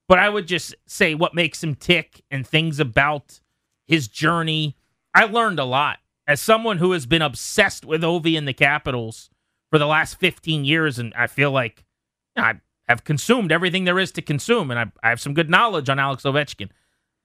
but 0.08 0.20
I 0.20 0.30
would 0.30 0.46
just 0.46 0.76
say 0.86 1.16
what 1.16 1.34
makes 1.34 1.64
him 1.64 1.74
tick 1.74 2.22
and 2.30 2.46
things 2.46 2.80
about 2.80 3.40
his 3.88 4.08
journey. 4.08 4.78
I 5.12 5.26
learned 5.26 5.58
a 5.58 5.66
lot 5.66 5.98
as 6.28 6.40
someone 6.40 6.78
who 6.78 6.92
has 6.92 7.08
been 7.08 7.24
obsessed 7.24 7.84
with 7.84 8.04
Ovi 8.04 8.38
and 8.38 8.48
the 8.48 8.54
Capitals 8.54 9.32
for 9.72 9.80
the 9.80 9.88
last 9.88 10.20
15 10.20 10.66
years, 10.66 11.00
and 11.00 11.12
I 11.16 11.26
feel 11.26 11.50
like 11.50 11.84
I 12.38 12.60
have 12.88 13.04
consumed 13.04 13.52
everything 13.52 13.86
there 13.86 13.98
is 13.98 14.12
to 14.12 14.22
consume, 14.22 14.70
and 14.70 14.80
I, 14.80 14.92
I 15.02 15.10
have 15.10 15.20
some 15.20 15.34
good 15.34 15.50
knowledge 15.50 15.90
on 15.90 15.98
Alex 15.98 16.22
Ovechkin. 16.22 16.70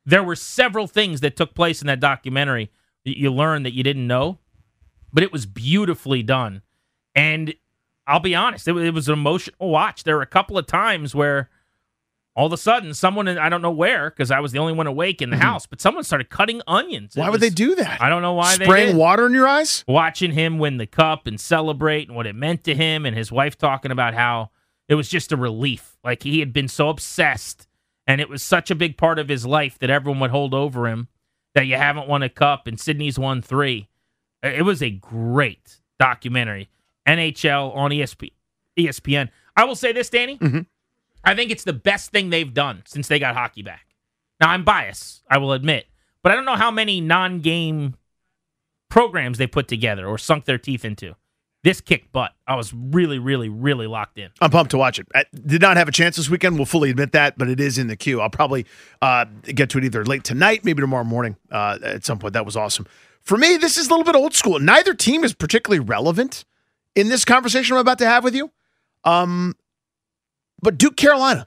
There 0.07 0.23
were 0.23 0.35
several 0.35 0.87
things 0.87 1.21
that 1.21 1.37
took 1.37 1.55
place 1.55 1.83
in 1.83 1.89
that 1.89 2.01
documentary 2.01 2.71
that 3.05 3.19
you 3.19 3.31
learned 3.31 3.67
that 3.67 3.75
you 3.75 3.83
didn't 3.83 4.07
know, 4.07 4.39
but 5.13 5.23
it 5.23 5.31
was 5.31 5.45
beautifully 5.45 6.23
done. 6.23 6.63
And 7.15 7.55
I'll 8.07 8.21
be 8.21 8.35
honest, 8.35 8.69
it, 8.69 8.77
it 8.77 8.95
was 8.95 9.09
an 9.09 9.15
emotional 9.15 9.71
watch. 9.71 10.05
There 10.05 10.17
were 10.17 10.23
a 10.23 10.27
couple 10.27 10.57
of 10.59 10.67
times 10.67 11.15
where 11.15 11.51
all 12.37 12.47
of 12.47 12.53
a 12.53 12.57
sudden 12.59 12.93
someone 12.95 13.27
I 13.27 13.49
don't 13.49 13.63
know 13.63 13.71
where 13.71 14.11
because 14.11 14.31
I 14.31 14.41
was 14.41 14.53
the 14.53 14.59
only 14.59 14.75
one 14.75 14.87
awake 14.87 15.23
in 15.23 15.31
the 15.31 15.37
mm-hmm. 15.37 15.45
house, 15.45 15.67
but 15.67 15.81
someone 15.81 16.05
started 16.05 16.29
cutting 16.29 16.61
onions. 16.67 17.17
It 17.17 17.21
why 17.21 17.31
was, 17.31 17.33
would 17.33 17.41
they 17.41 17.55
do 17.55 17.75
that? 17.77 18.01
I 18.01 18.09
don't 18.09 18.23
know 18.23 18.35
why. 18.35 18.57
They 18.57 18.65
spraying 18.65 18.97
water 18.97 19.27
in 19.27 19.33
your 19.33 19.49
eyes, 19.49 19.85
watching 19.89 20.33
him 20.33 20.59
win 20.59 20.77
the 20.77 20.87
cup 20.87 21.27
and 21.27 21.41
celebrate 21.41 22.09
and 22.09 22.17
what 22.17 22.27
it 22.27 22.37
meant 22.37 22.63
to 22.65 22.75
him, 22.75 23.07
and 23.07 23.17
his 23.17 23.33
wife 23.33 23.57
talking 23.57 23.91
about 23.91 24.15
how 24.15 24.51
it 24.89 24.95
was 24.95 25.09
just 25.09 25.33
a 25.33 25.37
relief. 25.37 25.97
Like 26.05 26.23
he 26.23 26.41
had 26.41 26.53
been 26.53 26.69
so 26.69 26.91
obsessed, 26.91 27.67
and 28.07 28.21
it 28.21 28.29
was 28.29 28.43
such 28.43 28.71
a 28.71 28.77
big 28.77 28.97
part 28.97 29.19
of 29.19 29.29
his 29.29 29.47
life 29.47 29.79
that 29.79 29.91
everyone 29.91 30.21
would 30.21 30.31
hold 30.31 30.55
over 30.55 30.87
him. 30.87 31.09
That 31.55 31.67
you 31.67 31.77
haven't 31.77 32.07
won 32.07 32.23
a 32.23 32.29
cup 32.29 32.67
and 32.67 32.79
Sidney's 32.79 33.19
won 33.19 33.41
three. 33.41 33.89
It 34.43 34.67
was 34.67 34.83
a 34.83 34.91
great 34.91 35.81
documentary. 35.99 36.69
NHL 37.07 37.75
on 37.75 37.91
ESP, 37.91 38.33
ESPN. 38.79 39.29
I 39.57 39.65
will 39.65 39.77
say 39.77 39.93
this, 39.93 40.11
Danny. 40.11 40.39
Mm-hmm. 40.39 40.61
I 41.25 41.35
think 41.35 41.51
it's 41.51 41.65
the 41.65 41.73
best 41.73 42.11
thing 42.11 42.31
they've 42.31 42.53
done 42.53 42.83
since 42.87 43.09
they 43.09 43.19
got 43.19 43.35
hockey 43.35 43.63
back. 43.63 43.87
Now, 44.41 44.51
I'm 44.51 44.65
biased, 44.65 45.23
I 45.31 45.39
will 45.39 45.53
admit, 45.53 45.87
but 46.23 46.31
I 46.31 46.35
don't 46.35 46.45
know 46.45 46.57
how 46.57 46.71
many 46.71 47.01
non 47.01 47.41
game 47.41 47.97
programs 48.89 49.39
they 49.39 49.47
put 49.47 49.69
together 49.69 50.07
or 50.07 50.19
sunk 50.19 50.45
their 50.45 50.59
teeth 50.59 50.85
into. 50.85 51.17
This 51.65 51.81
kicked 51.81 52.13
butt. 52.13 52.33
I 52.47 52.55
was 52.55 52.73
really, 52.73 53.19
really, 53.19 53.49
really 53.49 53.89
locked 53.89 54.19
in. 54.19 54.31
I'm 54.41 54.51
pumped 54.51 54.71
to 54.71 54.79
watch 54.79 55.01
it. 55.01 55.09
I 55.17 55.25
did 55.35 55.61
not 55.61 55.77
have 55.77 55.89
a 55.89 55.93
chance 55.93 56.15
this 56.15 56.31
weekend. 56.31 56.57
We'll 56.57 56.65
fully 56.65 56.91
admit 56.91 57.11
that, 57.11 57.37
but 57.37 57.49
it 57.49 57.59
is 57.59 57.77
in 57.77 57.89
the 57.89 57.97
queue. 57.97 58.21
I'll 58.21 58.31
probably 58.31 58.67
uh, 59.03 59.25
get 59.43 59.71
to 59.71 59.79
it 59.79 59.85
either 59.85 60.05
late 60.05 60.23
tonight, 60.23 60.65
maybe 60.65 60.81
tomorrow 60.81 61.03
morning 61.03 61.37
uh, 61.51 61.79
at 61.83 62.05
some 62.05 62.21
point. 62.21 62.35
That 62.35 62.47
was 62.47 62.57
awesome. 62.57 62.87
For 63.23 63.37
me, 63.37 63.57
this 63.57 63.77
is 63.77 63.89
a 63.89 63.91
little 63.91 64.05
bit 64.05 64.15
old 64.15 64.33
school. 64.33 64.61
Neither 64.61 64.95
team 64.95 65.25
is 65.25 65.35
particularly 65.35 65.81
relevant 65.81 66.45
in 66.97 67.09
this 67.09 67.25
conversation 67.25 67.77
I'm 67.77 67.81
about 67.81 67.99
to 67.99 68.07
have 68.07 68.25
with 68.25 68.35
you. 68.35 68.51
Um, 69.05 69.55
but 70.61 70.79
Duke 70.79 70.97
Carolina 70.97 71.47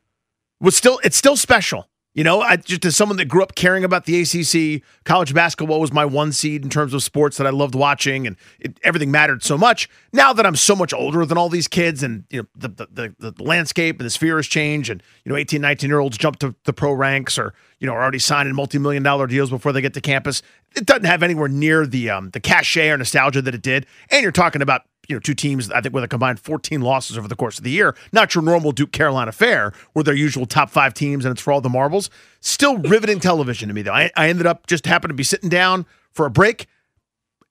was 0.61 0.77
still 0.77 1.01
it's 1.03 1.17
still 1.17 1.35
special. 1.35 1.89
You 2.15 2.23
know, 2.23 2.41
I 2.41 2.57
just 2.57 2.85
as 2.85 2.95
someone 2.95 3.17
that 3.17 3.25
grew 3.25 3.43
up 3.43 3.55
caring 3.55 3.83
about 3.83 4.05
the 4.05 4.21
ACC, 4.21 4.81
college 5.05 5.33
basketball 5.33 5.79
was 5.79 5.93
my 5.93 6.05
one 6.05 6.31
seed 6.31 6.63
in 6.63 6.69
terms 6.69 6.93
of 6.93 7.03
sports 7.03 7.37
that 7.37 7.45
I 7.45 7.51
loved 7.51 7.75
watching, 7.75 8.25
and 8.25 8.35
it, 8.59 8.79
everything 8.83 9.11
mattered 9.11 9.43
so 9.43 9.57
much. 9.57 9.87
Now 10.11 10.33
that 10.33 10.45
I'm 10.45 10.55
so 10.55 10.75
much 10.75 10.91
older 10.91 11.25
than 11.25 11.37
all 11.37 11.49
these 11.49 11.67
kids, 11.67 12.01
and 12.01 12.25
you 12.29 12.41
know 12.41 12.47
the 12.55 12.67
the, 12.91 13.15
the, 13.19 13.31
the 13.31 13.43
landscape 13.43 13.99
and 13.99 14.05
the 14.05 14.09
sphere 14.09 14.37
has 14.37 14.47
changed, 14.47 14.89
and 14.89 15.03
you 15.23 15.31
know 15.31 15.37
18, 15.37 15.61
19 15.61 15.89
year 15.89 15.99
olds 15.99 16.17
jump 16.17 16.39
to 16.39 16.55
the 16.65 16.73
pro 16.73 16.91
ranks, 16.93 17.37
or 17.37 17.53
you 17.79 17.87
know 17.87 17.93
are 17.93 18.01
already 18.01 18.19
signing 18.19 18.55
multi 18.55 18.79
million 18.79 19.03
dollar 19.03 19.27
deals 19.27 19.49
before 19.49 19.71
they 19.71 19.81
get 19.81 19.93
to 19.93 20.01
campus. 20.01 20.41
It 20.75 20.85
doesn't 20.85 21.05
have 21.05 21.23
anywhere 21.23 21.47
near 21.47 21.85
the 21.85 22.09
um 22.09 22.31
the 22.31 22.39
cachet 22.39 22.89
or 22.89 22.97
nostalgia 22.97 23.41
that 23.43 23.53
it 23.53 23.61
did. 23.61 23.85
And 24.09 24.23
you're 24.23 24.31
talking 24.31 24.61
about 24.61 24.81
you 25.09 25.15
know, 25.15 25.19
two 25.19 25.33
teams, 25.33 25.69
I 25.71 25.81
think, 25.81 25.93
with 25.93 26.03
a 26.03 26.07
combined 26.07 26.39
14 26.39 26.81
losses 26.81 27.17
over 27.17 27.27
the 27.27 27.35
course 27.35 27.57
of 27.57 27.63
the 27.63 27.71
year. 27.71 27.95
Not 28.13 28.35
your 28.35 28.43
normal 28.43 28.71
Duke 28.71 28.91
Carolina 28.91 29.31
fare, 29.31 29.73
where 29.93 30.03
they're 30.03 30.13
usual 30.13 30.45
top 30.45 30.69
five 30.69 30.93
teams 30.93 31.25
and 31.25 31.31
it's 31.31 31.41
for 31.41 31.51
all 31.51 31.61
the 31.61 31.69
marbles. 31.69 32.09
Still 32.39 32.77
riveting 32.77 33.19
television 33.19 33.67
to 33.67 33.73
me, 33.73 33.81
though. 33.81 33.91
I, 33.93 34.11
I 34.15 34.29
ended 34.29 34.45
up 34.45 34.67
just 34.67 34.85
happened 34.85 35.09
to 35.09 35.15
be 35.15 35.23
sitting 35.23 35.49
down 35.49 35.85
for 36.13 36.25
a 36.25 36.29
break. 36.29 36.67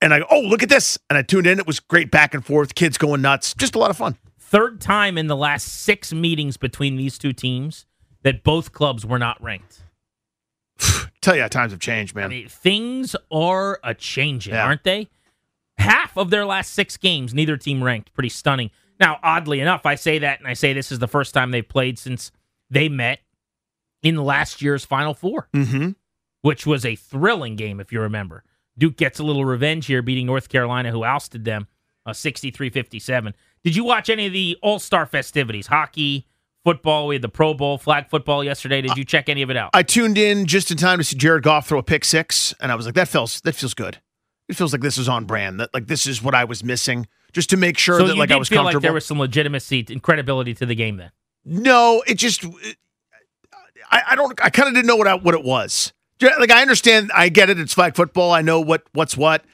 and 0.01 0.15
I 0.15 0.21
oh, 0.31 0.41
look 0.41 0.63
at 0.63 0.69
this. 0.69 0.97
And 1.11 1.19
I 1.19 1.23
tuned 1.23 1.47
in. 1.49 1.59
It 1.59 1.67
was 1.67 1.81
great 1.81 2.11
back 2.11 2.33
and 2.33 2.47
forth, 2.47 2.75
kids 2.77 2.97
going 2.97 3.21
nuts. 3.21 3.53
Just 3.55 3.75
a 3.75 3.79
lot 3.79 3.91
of 3.91 3.97
fun. 3.97 4.17
Third 4.39 4.81
time 4.81 5.19
in 5.19 5.27
the 5.27 5.37
last 5.37 5.65
six 5.83 6.13
meetings 6.13 6.57
between 6.57 6.97
these 6.97 7.19
two 7.19 7.33
teams 7.33 7.85
that 8.23 8.45
both 8.45 8.73
clubs 8.73 9.05
were 9.05 9.19
not 9.19 9.43
ranked. 9.43 9.83
Tell 11.21 11.35
you 11.35 11.43
how 11.43 11.49
times 11.49 11.73
have 11.73 11.81
changed, 11.81 12.15
man. 12.15 12.27
I 12.27 12.29
mean, 12.29 12.49
things 12.49 13.17
are 13.31 13.81
a 13.83 13.95
changing, 13.95 14.55
Yeah. 14.55 14.65
aren't 14.65 14.85
they? 14.85 15.09
Half 15.79 16.17
of 16.17 16.31
their 16.31 16.45
last 16.45 16.75
six 16.75 16.97
games, 16.97 17.33
neither 17.33 17.57
team 17.57 17.83
ranked. 17.83 18.13
Pretty 18.13 18.29
stunning. 18.29 18.71
Now, 19.01 19.19
oddly 19.23 19.61
enough, 19.61 19.87
I 19.87 19.95
say 19.95 20.19
that, 20.19 20.41
and 20.41 20.49
I 20.49 20.55
say 20.55 20.73
this 20.73 20.91
is 20.91 20.99
the 20.99 21.07
first 21.07 21.33
time 21.33 21.51
they've 21.51 21.67
played 21.67 21.99
since 21.99 22.33
they 22.69 22.89
met 22.89 23.21
in 24.03 24.17
last 24.17 24.61
year's 24.61 24.85
Final 24.85 25.15
Four, 25.15 25.49
mm-hmm. 25.55 25.91
which 26.43 26.67
was 26.67 26.85
a 26.85 26.97
thrilling 26.97 27.57
game, 27.57 27.81
if 27.81 27.93
you 27.93 28.01
remember. 28.01 28.43
Duke 28.77 28.97
gets 28.97 29.19
a 29.19 29.25
little 29.25 29.45
revenge 29.45 29.87
here, 29.87 30.03
beating 30.03 30.27
North 30.27 30.49
Carolina, 30.49 30.91
who 30.91 31.05
ousted 31.05 31.45
them 31.45 31.67
uh, 32.07 32.13
63 32.13 32.71
57. 32.71 33.35
Did 33.65 33.77
you 33.77 33.85
watch 33.85 34.09
any 34.09 34.27
of 34.27 34.33
the 34.33 34.57
All 34.63 34.79
Star 34.79 35.07
festivities? 35.07 35.67
Hockey, 35.67 36.27
football, 36.65 37.09
we 37.09 37.17
had 37.17 37.23
the 37.23 37.29
Pro 37.29 37.55
Bowl, 37.55 37.79
flag 37.79 38.09
football 38.09 38.43
yesterday. 38.43 38.81
Did 38.81 38.97
you 38.97 39.05
check 39.05 39.29
any 39.29 39.43
of 39.43 39.51
it 39.51 39.57
out? 39.57 39.71
I 39.75 39.83
tuned 39.83 40.19
in 40.19 40.47
just 40.47 40.71
in 40.71 40.77
time 40.77 40.99
to 40.99 41.05
see 41.05 41.17
Jared 41.17 41.43
Goff 41.43 41.69
throw 41.69 41.79
a 41.79 41.83
pick 41.83 42.05
six, 42.05 42.55
and 42.61 42.71
I 42.73 42.75
was 42.75 42.87
like, 42.87 42.95
that 42.95 43.09
feels 43.09 43.41
that 43.43 43.55
feels 43.55 43.75
good. 43.75 43.99
It 44.49 44.57
feels 44.57 44.73
like 44.73 44.83
this 44.83 44.99
is 44.99 45.09
on 45.09 45.25
brand. 45.25 45.61
That 45.61 45.73
like 45.75 45.87
this 45.87 46.07
is 46.07 46.23
what 46.23 46.35
I 46.35 46.45
was 46.45 46.65
missing, 46.65 47.07
just 47.33 47.51
to 47.51 47.57
make 47.57 47.79
sure 47.79 48.01
so 48.01 48.07
that 48.07 48.17
like 48.17 48.31
I 48.31 48.37
was 48.37 48.49
feel 48.49 48.59
comfortable. 48.59 48.79
like 48.79 48.83
there 48.83 48.93
was 48.93 49.07
some 49.07 49.19
legitimacy 49.19 49.87
and 49.91 50.03
credibility 50.03 50.55
to 50.55 50.67
the 50.67 50.75
game 50.75 50.97
then. 50.97 51.11
No, 51.45 52.03
it 52.07 52.15
just 52.15 52.45
I, 53.91 54.03
I 54.11 54.15
don't 54.17 54.39
I 54.43 54.51
kind 54.51 54.69
of 54.69 54.75
didn't 54.75 54.87
know 54.87 54.97
what 54.97 55.07
I, 55.07 55.15
what 55.15 55.35
it 55.35 55.45
was. 55.45 55.93
Like 56.21 56.51
I 56.51 56.63
understand, 56.63 57.11
I 57.15 57.29
get 57.29 57.49
it. 57.49 57.61
It's 57.61 57.75
flag 57.75 57.95
football. 57.95 58.33
I 58.33 58.43
know 58.43 58.61
what 58.61 58.83
what's 58.93 59.17
what, 59.17 59.45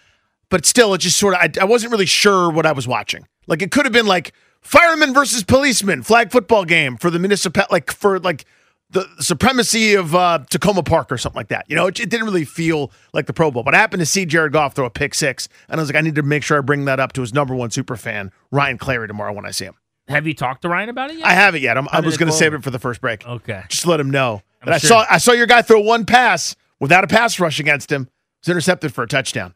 but 0.49 0.65
still, 0.65 0.95
it 0.95 0.99
just 0.99 1.19
sort 1.19 1.35
of 1.35 1.41
I, 1.41 1.51
I 1.61 1.65
wasn't 1.65 1.93
really 1.93 2.07
sure 2.07 2.51
what 2.51 2.67
I 2.67 2.73
was 2.73 2.89
watching. 2.89 3.27
Like 3.47 3.63
it 3.63 3.71
could 3.71 3.85
have 3.85 3.93
been 3.93 4.07
like 4.07 4.33
fireman 4.61 5.13
versus 5.13 5.45
policeman 5.45 6.03
flag 6.03 6.31
football 6.31 6.65
game 6.65 6.97
for 6.97 7.11
the 7.11 7.19
municipal 7.19 7.65
like 7.71 7.91
for 7.91 8.19
like 8.19 8.47
the 8.91 9.09
supremacy 9.19 9.95
of 9.95 10.15
uh, 10.15 10.41
Takoma 10.51 10.85
Park 10.85 11.11
or 11.11 11.19
something 11.19 11.39
like 11.39 11.49
that. 11.49 11.65
You 11.69 11.77
know, 11.77 11.87
it, 11.87 11.99
it 11.99 12.11
didn't 12.11 12.27
really 12.27 12.45
feel 12.45 12.93
like 13.13 13.27
the 13.27 13.33
Pro 13.33 13.51
Bowl. 13.51 13.63
But 13.63 13.75
I 13.75 13.79
happened 13.79 14.01
to 14.01 14.07
see 14.07 14.25
Jared 14.25 14.53
Goff 14.53 14.75
throw 14.75 14.87
a 14.87 14.91
pick 14.91 15.15
six, 15.15 15.49
and 15.69 15.81
I 15.81 15.83
was 15.83 15.89
like, 15.89 15.97
I 15.97 16.01
need 16.01 16.15
to 16.15 16.23
make 16.23 16.43
sure 16.43 16.59
I 16.59 16.61
bring 16.61 16.85
that 16.85 17.01
up 17.01 17.13
to 17.15 17.21
his 17.21 17.35
number 17.35 17.55
one 17.55 17.71
super 17.71 17.97
fan, 17.97 18.31
Ryan 18.51 18.79
Clary, 18.79 19.09
tomorrow 19.09 19.33
when 19.33 19.47
I 19.47 19.51
see 19.51 19.65
him. 19.65 19.75
Have 20.09 20.27
you 20.27 20.35
talked 20.35 20.63
to 20.63 20.69
Ryan 20.69 20.91
about 20.91 21.11
it 21.11 21.19
yet? 21.19 21.27
I 21.27 21.33
haven't 21.33 21.63
yet. 21.63 21.79
I'm, 21.79 21.89
I 21.91 22.01
was 22.01 22.19
going 22.19 22.31
to 22.31 22.37
save 22.37 22.53
it 22.53 22.63
for 22.63 22.71
the 22.71 22.79
first 22.79 23.01
break. 23.01 23.27
Okay. 23.27 23.63
Just 23.69 23.87
let 23.87 23.99
him 23.99 24.11
know. 24.11 24.43
That 24.65 24.75
I 24.75 24.79
saw 24.79 25.05
I 25.11 25.19
saw 25.19 25.33
your 25.33 25.47
guy 25.47 25.63
throw 25.63 25.81
one 25.81 26.05
pass 26.05 26.57
without 26.79 27.05
a 27.05 27.07
pass 27.07 27.41
rush 27.41 27.59
against 27.59 27.91
him. 27.91 28.03
It 28.03 28.09
was 28.47 28.49
intercepted 28.51 28.95
for 28.95 29.03
a 29.03 29.07
touchdown. 29.07 29.55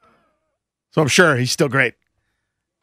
So 0.91 1.03
I'm 1.03 1.09
sure 1.09 1.37
he's 1.37 1.53
still 1.53 1.69
great. 1.69 1.95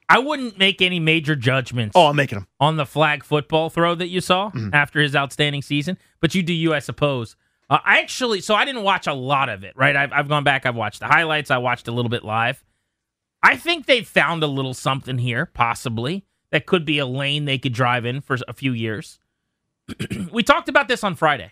I 0.08 0.20
wouldn't 0.20 0.58
make 0.60 0.82
any 0.82 1.00
major 1.00 1.36
judgments 1.36 1.94
Oh, 1.96 2.08
I'm 2.08 2.16
making 2.16 2.38
them 2.40 2.48
on 2.60 2.78
the 2.78 2.86
flag 2.86 3.24
football 3.24 3.70
throw 3.70 3.96
that 3.96 4.08
you 4.08 4.22
saw 4.22 4.52
Mm-hmm. 4.52 4.70
after 4.74 5.00
his 5.02 5.16
outstanding 5.16 5.62
season, 5.62 5.98
but 6.22 6.36
you 6.36 6.44
do 6.44 6.54
you, 6.54 6.74
I 6.74 6.80
suppose. 6.80 7.36
Uh, 7.70 7.80
I 7.84 8.00
actually, 8.02 8.42
so 8.42 8.54
I 8.54 8.66
didn't 8.66 8.84
watch 8.84 9.08
a 9.08 9.14
lot 9.14 9.50
of 9.50 9.64
it, 9.64 9.74
right? 9.76 9.96
I've, 9.96 10.14
I've 10.14 10.28
gone 10.30 10.44
back, 10.44 10.66
I've 10.66 10.76
watched 10.76 11.00
the 11.00 11.08
highlights, 11.08 11.50
I 11.50 11.58
watched 11.58 11.88
a 11.88 11.92
little 11.92 12.10
bit 12.10 12.24
live. 12.24 12.64
I 13.42 13.58
think 13.58 13.86
they've 13.88 14.08
found 14.08 14.44
a 14.44 14.48
little 14.48 14.74
something 14.76 15.18
here, 15.18 15.48
possibly, 15.48 16.26
that 16.52 16.66
could 16.68 16.86
be 16.86 17.00
a 17.00 17.06
lane 17.08 17.46
they 17.46 17.58
could 17.58 17.74
drive 17.74 18.06
in 18.06 18.22
for 18.22 18.38
a 18.48 18.54
few 18.54 18.72
years. 18.74 19.20
we 20.32 20.44
talked 20.44 20.70
about 20.70 20.88
this 20.88 21.04
on 21.04 21.16
Friday. 21.16 21.52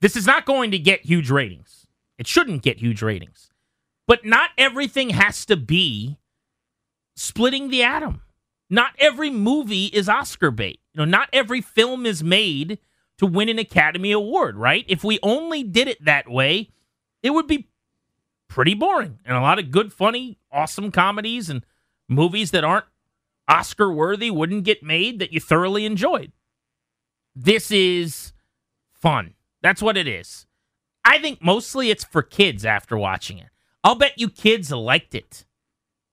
This 0.00 0.16
is 0.16 0.26
not 0.26 0.44
going 0.46 0.70
to 0.72 0.78
get 0.78 1.06
huge 1.06 1.30
ratings. 1.30 1.86
It 2.18 2.26
shouldn't 2.26 2.62
get 2.62 2.78
huge 2.78 3.00
ratings. 3.02 3.50
But 4.06 4.24
not 4.24 4.50
everything 4.58 5.10
has 5.10 5.46
to 5.46 5.56
be 5.56 6.18
splitting 7.16 7.68
the 7.70 7.82
atom. 7.82 8.22
Not 8.70 8.92
every 8.98 9.30
movie 9.30 9.86
is 9.86 10.08
Oscar 10.08 10.50
bait. 10.50 10.80
You 10.92 11.00
know, 11.00 11.04
not 11.04 11.28
every 11.32 11.60
film 11.60 12.06
is 12.06 12.24
made 12.24 12.78
to 13.18 13.26
win 13.26 13.48
an 13.48 13.58
Academy 13.58 14.12
Award, 14.12 14.56
right? 14.56 14.84
If 14.88 15.04
we 15.04 15.18
only 15.22 15.62
did 15.62 15.88
it 15.88 16.04
that 16.04 16.28
way, 16.28 16.70
it 17.22 17.30
would 17.30 17.46
be 17.46 17.68
pretty 18.48 18.74
boring. 18.74 19.18
And 19.24 19.36
a 19.36 19.40
lot 19.40 19.58
of 19.58 19.70
good, 19.70 19.92
funny, 19.92 20.38
awesome 20.50 20.90
comedies 20.90 21.48
and 21.48 21.64
movies 22.08 22.50
that 22.52 22.64
aren't 22.64 22.86
Oscar 23.48 23.92
worthy 23.92 24.30
wouldn't 24.30 24.64
get 24.64 24.82
made 24.82 25.18
that 25.18 25.32
you 25.32 25.40
thoroughly 25.40 25.84
enjoyed. 25.84 26.32
This 27.36 27.70
is 27.70 28.32
fun. 28.92 29.34
That's 29.62 29.82
what 29.82 29.96
it 29.96 30.06
is. 30.06 30.46
I 31.04 31.18
think 31.18 31.42
mostly 31.42 31.90
it's 31.90 32.04
for 32.04 32.22
kids 32.22 32.64
after 32.64 32.96
watching 32.96 33.38
it. 33.38 33.48
I'll 33.82 33.96
bet 33.96 34.18
you 34.18 34.30
kids 34.30 34.70
liked 34.70 35.14
it. 35.14 35.44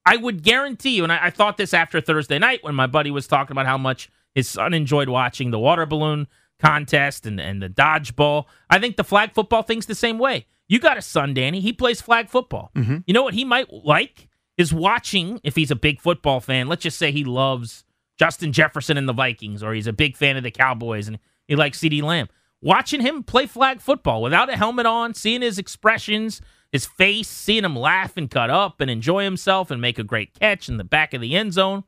I 0.06 0.18
would 0.18 0.44
guarantee 0.44 0.96
you, 0.96 1.04
and 1.04 1.12
I, 1.12 1.26
I 1.26 1.30
thought 1.30 1.58
this 1.58 1.74
after 1.74 2.02
Thursday 2.02 2.40
night 2.40 2.64
when 2.64 2.76
my 2.76 2.88
buddy 2.88 3.12
was 3.12 3.28
talking 3.28 3.52
about 3.52 3.66
how 3.66 3.78
much 3.78 4.10
his 4.34 4.48
son 4.48 4.74
enjoyed 4.74 5.10
watching 5.10 5.52
the 5.52 5.60
water 5.60 5.86
balloon 5.86 6.28
contest 6.60 7.26
and, 7.26 7.40
and 7.40 7.62
the 7.62 7.70
dodgeball. 7.70 8.46
I 8.70 8.80
think 8.80 8.96
the 8.96 9.04
flag 9.04 9.34
football 9.34 9.64
thing's 9.64 9.88
the 9.88 9.96
same 9.96 10.20
way. 10.20 10.46
You 10.68 10.80
got 10.80 10.98
a 10.98 11.02
son, 11.02 11.34
Danny. 11.34 11.60
He 11.60 11.74
plays 11.74 12.02
flag 12.02 12.30
football. 12.30 12.72
Mm-hmm. 12.76 12.98
You 13.06 13.14
know 13.14 13.24
what 13.24 13.34
he 13.34 13.44
might 13.44 13.72
like 13.74 14.30
is 14.58 14.74
watching, 14.74 15.40
if 15.44 15.56
he's 15.56 15.72
a 15.72 15.76
big 15.76 16.00
football 16.00 16.40
fan, 16.40 16.68
let's 16.68 16.84
just 16.84 16.98
say 16.98 17.12
he 17.12 17.24
loves 17.24 17.84
Justin 18.18 18.54
Jefferson 18.54 18.98
and 18.98 19.10
the 19.10 19.14
Vikings, 19.14 19.64
or 19.64 19.74
he's 19.74 19.88
a 19.88 19.94
big 19.94 20.16
fan 20.16 20.38
of 20.38 20.44
the 20.44 20.52
Cowboys 20.52 21.08
and 21.08 21.20
he 21.48 21.56
likes 21.56 21.80
CeeDee 21.80 22.04
Lamb. 22.04 22.30
Watching 22.62 23.02
him 23.02 23.24
play 23.24 23.48
flag 23.48 23.82
football 23.82 24.22
without 24.22 24.50
a 24.50 24.56
helmet 24.56 24.86
on, 24.86 25.16
seeing 25.16 25.42
his 25.42 25.58
expressions, 25.58 26.42
his 26.72 26.86
face, 26.86 27.28
seeing 27.28 27.66
him 27.66 27.76
laugh 27.76 28.16
and 28.18 28.30
cut 28.30 28.50
up 28.50 28.80
and 28.80 28.90
enjoy 28.90 29.24
himself 29.24 29.72
and 29.72 29.82
make 29.82 30.00
a 30.00 30.04
great 30.04 30.34
catch 30.34 30.70
in 30.70 30.78
the 30.78 30.84
back 30.84 31.14
of 31.14 31.22
the 31.22 31.36
end 31.36 31.54
zone. 31.54 31.84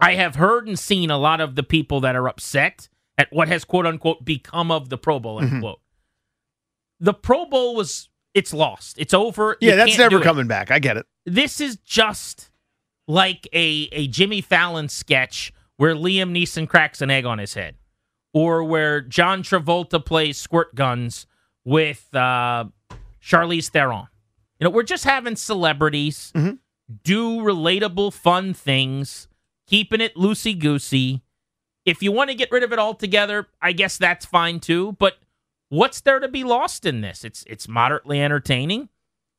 I 0.00 0.14
have 0.14 0.34
heard 0.34 0.66
and 0.66 0.78
seen 0.78 1.10
a 1.10 1.18
lot 1.18 1.40
of 1.40 1.54
the 1.54 1.62
people 1.62 2.00
that 2.00 2.16
are 2.16 2.28
upset 2.28 2.88
at 3.16 3.32
what 3.32 3.48
has 3.48 3.64
quote 3.64 3.86
unquote 3.86 4.24
become 4.24 4.70
of 4.70 4.88
the 4.88 4.98
Pro 4.98 5.20
Bowl, 5.20 5.40
Mm-hmm. 5.40 5.70
The 7.00 7.14
Pro 7.14 7.46
Bowl 7.46 7.76
was 7.76 8.08
it's 8.34 8.52
lost. 8.52 8.98
It's 8.98 9.14
over. 9.14 9.56
You 9.60 9.70
Yeah, 9.70 9.76
that's 9.76 9.96
never 9.98 10.20
coming 10.20 10.46
back. 10.46 10.70
I 10.70 10.78
get 10.80 10.96
it. 10.96 11.06
This 11.24 11.60
is 11.60 11.76
just 11.76 12.50
like 13.06 13.48
a, 13.52 13.88
a 13.92 14.08
Jimmy 14.08 14.40
Fallon 14.40 14.88
sketch 14.88 15.52
where 15.76 15.94
Liam 15.94 16.32
Neeson 16.32 16.68
cracks 16.68 17.00
an 17.00 17.10
egg 17.10 17.24
on 17.24 17.38
his 17.38 17.54
head. 17.54 17.76
Or 18.32 18.64
where 18.64 19.00
John 19.00 19.44
Travolta 19.44 20.04
plays 20.04 20.36
squirt 20.38 20.74
guns 20.74 21.26
with 21.64 22.12
uh, 22.14 22.64
Charlize 23.24 23.70
Theron. 23.70 24.06
You 24.60 24.64
know, 24.64 24.70
we're 24.70 24.82
just 24.82 25.04
having 25.04 25.36
celebrities 25.36 26.30
Mhm. 26.34 26.58
do 27.02 27.38
relatable, 27.40 28.12
fun 28.12 28.52
things, 28.54 29.28
keeping 29.66 30.00
it 30.00 30.14
loosey 30.14 30.58
goosey. 30.58 31.22
If 31.84 32.02
you 32.02 32.12
want 32.12 32.30
to 32.30 32.34
get 32.36 32.50
rid 32.50 32.62
of 32.62 32.72
it 32.72 32.78
altogether, 32.78 33.48
I 33.60 33.72
guess 33.72 33.98
that's 33.98 34.24
fine 34.26 34.60
too. 34.60 34.92
But 34.98 35.18
what's 35.68 36.00
there 36.00 36.18
to 36.20 36.28
be 36.28 36.44
lost 36.44 36.84
in 36.86 37.00
this? 37.00 37.24
It's 37.24 37.44
it's 37.46 37.66
moderately 37.68 38.20
entertaining. 38.20 38.88